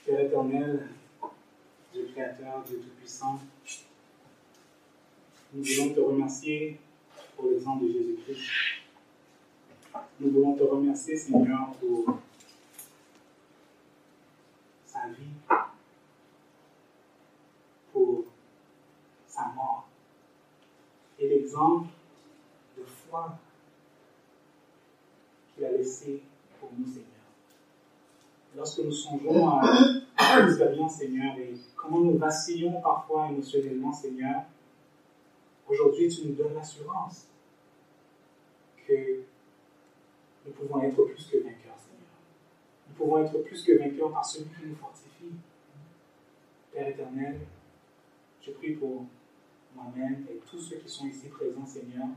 Père 0.05 0.19
éternel, 0.45 0.87
Dieu 1.93 2.09
créateur, 2.11 2.63
Dieu 2.67 2.79
tout-puissant, 2.79 3.39
nous 5.53 5.63
voulons 5.63 5.93
te 5.93 5.99
remercier 5.99 6.79
pour 7.35 7.49
l'exemple 7.49 7.85
de 7.85 7.91
Jésus-Christ. 7.91 8.51
Nous 10.19 10.31
voulons 10.31 10.55
te 10.55 10.63
remercier, 10.63 11.15
Seigneur, 11.15 11.71
pour 11.79 12.19
sa 14.85 15.07
vie, 15.07 15.57
pour 17.93 18.25
sa 19.27 19.45
mort. 19.55 19.87
Et 21.19 21.29
l'exemple 21.29 21.87
de 22.77 22.83
foi 22.83 23.37
qu'il 25.53 25.65
a 25.65 25.71
laissé 25.71 26.21
pour 26.59 26.71
nous, 26.77 26.85
Seigneur. 26.85 27.05
Lorsque 28.55 28.79
nous 28.79 28.91
songeons 28.91 29.49
à 29.49 30.04
l'expérience, 30.33 30.95
Seigneur, 30.95 31.37
et 31.37 31.53
comment 31.75 31.99
nous 31.99 32.17
vacillons 32.17 32.81
parfois 32.81 33.29
émotionnellement, 33.29 33.91
Seigneur, 33.91 34.43
aujourd'hui, 35.67 36.09
tu 36.09 36.27
nous 36.27 36.35
donnes 36.35 36.53
l'assurance 36.53 37.27
que 38.87 39.21
nous 40.45 40.51
pouvons 40.51 40.81
être 40.81 41.03
plus 41.03 41.25
que 41.25 41.37
vainqueurs, 41.37 41.79
Seigneur. 41.79 42.15
Nous 42.89 42.95
pouvons 42.95 43.25
être 43.25 43.37
plus 43.39 43.63
que 43.63 43.77
vainqueurs 43.77 44.11
par 44.11 44.25
celui 44.25 44.49
qui 44.49 44.67
nous 44.67 44.75
fortifie. 44.75 45.33
Père 46.71 46.87
éternel, 46.87 47.39
je 48.41 48.51
prie 48.51 48.73
pour 48.73 49.05
moi-même 49.75 50.25
et 50.29 50.39
tous 50.49 50.59
ceux 50.59 50.77
qui 50.77 50.89
sont 50.89 51.07
ici 51.07 51.29
présents, 51.29 51.65
Seigneur, 51.65 52.07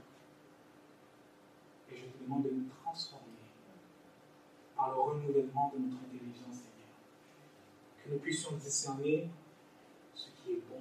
et 1.91 1.97
je 1.97 2.03
te 2.03 2.23
demande 2.23 2.45
de 2.45 2.51
nous 2.51 2.67
transformer 2.83 3.25
par 4.77 4.95
le 4.95 5.01
renouvellement 5.01 5.73
de 5.75 5.83
notre 5.85 5.97
intelligence. 6.05 6.68
Nous 8.09 8.19
puissions 8.19 8.57
discerner 8.57 9.29
ce 10.15 10.27
qui 10.31 10.53
est 10.53 10.63
bon, 10.69 10.81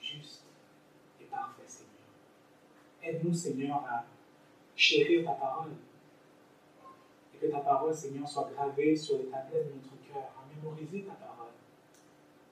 juste 0.00 0.44
et 1.20 1.24
parfait, 1.24 1.62
Seigneur. 1.66 1.90
Aide-nous, 3.02 3.34
Seigneur, 3.34 3.84
à 3.88 4.04
chérir 4.74 5.24
ta 5.24 5.32
parole. 5.32 5.72
Et 7.34 7.38
que 7.38 7.50
ta 7.50 7.60
parole, 7.60 7.94
Seigneur, 7.94 8.26
soit 8.26 8.50
gravée 8.54 8.96
sur 8.96 9.18
les 9.18 9.26
tablettes 9.26 9.68
de 9.68 9.74
notre 9.74 10.02
cœur, 10.10 10.32
à 10.36 10.54
mémoriser 10.54 11.02
ta 11.02 11.12
parole. 11.12 11.52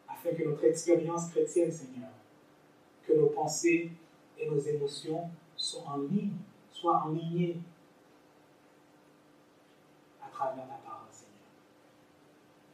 Afin 0.07 0.37
que 0.37 0.49
notre 0.49 0.65
expérience 0.65 1.31
chrétienne, 1.31 1.73
Seigneur, 1.73 2.11
que 3.07 3.15
nos 3.15 3.29
pensées 3.29 3.91
et 4.39 4.51
nos 4.51 4.59
émotions 4.59 5.31
soient 5.57 5.89
en 5.89 5.99
ligne, 5.99 6.37
soient 6.71 7.03
en 7.05 7.09
ligne 7.09 7.63
travers 10.39 10.69
ta 10.69 10.79
parole, 10.87 11.11
Seigneur. 11.11 11.51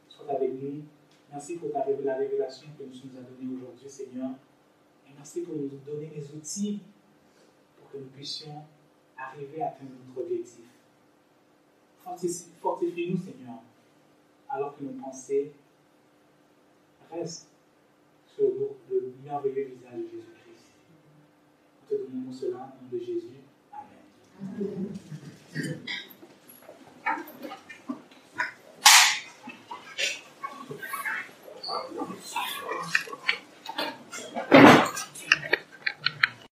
Sois 0.07 0.35
avec 0.35 0.53
nous. 0.61 0.83
Merci 1.35 1.57
pour 1.57 1.69
ta, 1.69 1.79
la 1.79 2.15
révélation 2.15 2.67
que 2.79 2.83
tu 2.85 3.07
nous 3.07 3.19
as 3.19 3.23
donnée 3.23 3.57
aujourd'hui, 3.57 3.89
Seigneur. 3.89 4.29
Et 5.05 5.11
merci 5.13 5.41
pour 5.41 5.53
nous 5.53 5.67
donner 5.85 6.09
les 6.15 6.31
outils 6.33 6.79
pour 7.75 7.91
que 7.91 7.97
nous 7.97 8.05
puissions 8.05 8.63
arriver 9.17 9.61
à 9.61 9.67
atteindre 9.67 9.91
notre 10.07 10.21
objectif. 10.21 10.63
Fortifie-nous, 12.61 13.17
Seigneur, 13.17 13.59
alors 14.49 14.77
que 14.77 14.85
nos 14.85 14.93
pensées 14.93 15.51
restent 17.11 17.49
sur 18.33 18.45
le 18.89 19.13
merveilleux 19.25 19.73
visage 19.75 19.99
de 19.99 20.07
Jésus-Christ. 20.07 20.71
Nous 21.81 21.97
te 21.97 22.01
demandons 22.01 22.31
cela 22.31 22.77
au 22.79 22.85
nom 22.85 22.89
de 22.93 22.97
Jésus. 22.97 23.41
Amen. 23.73 24.87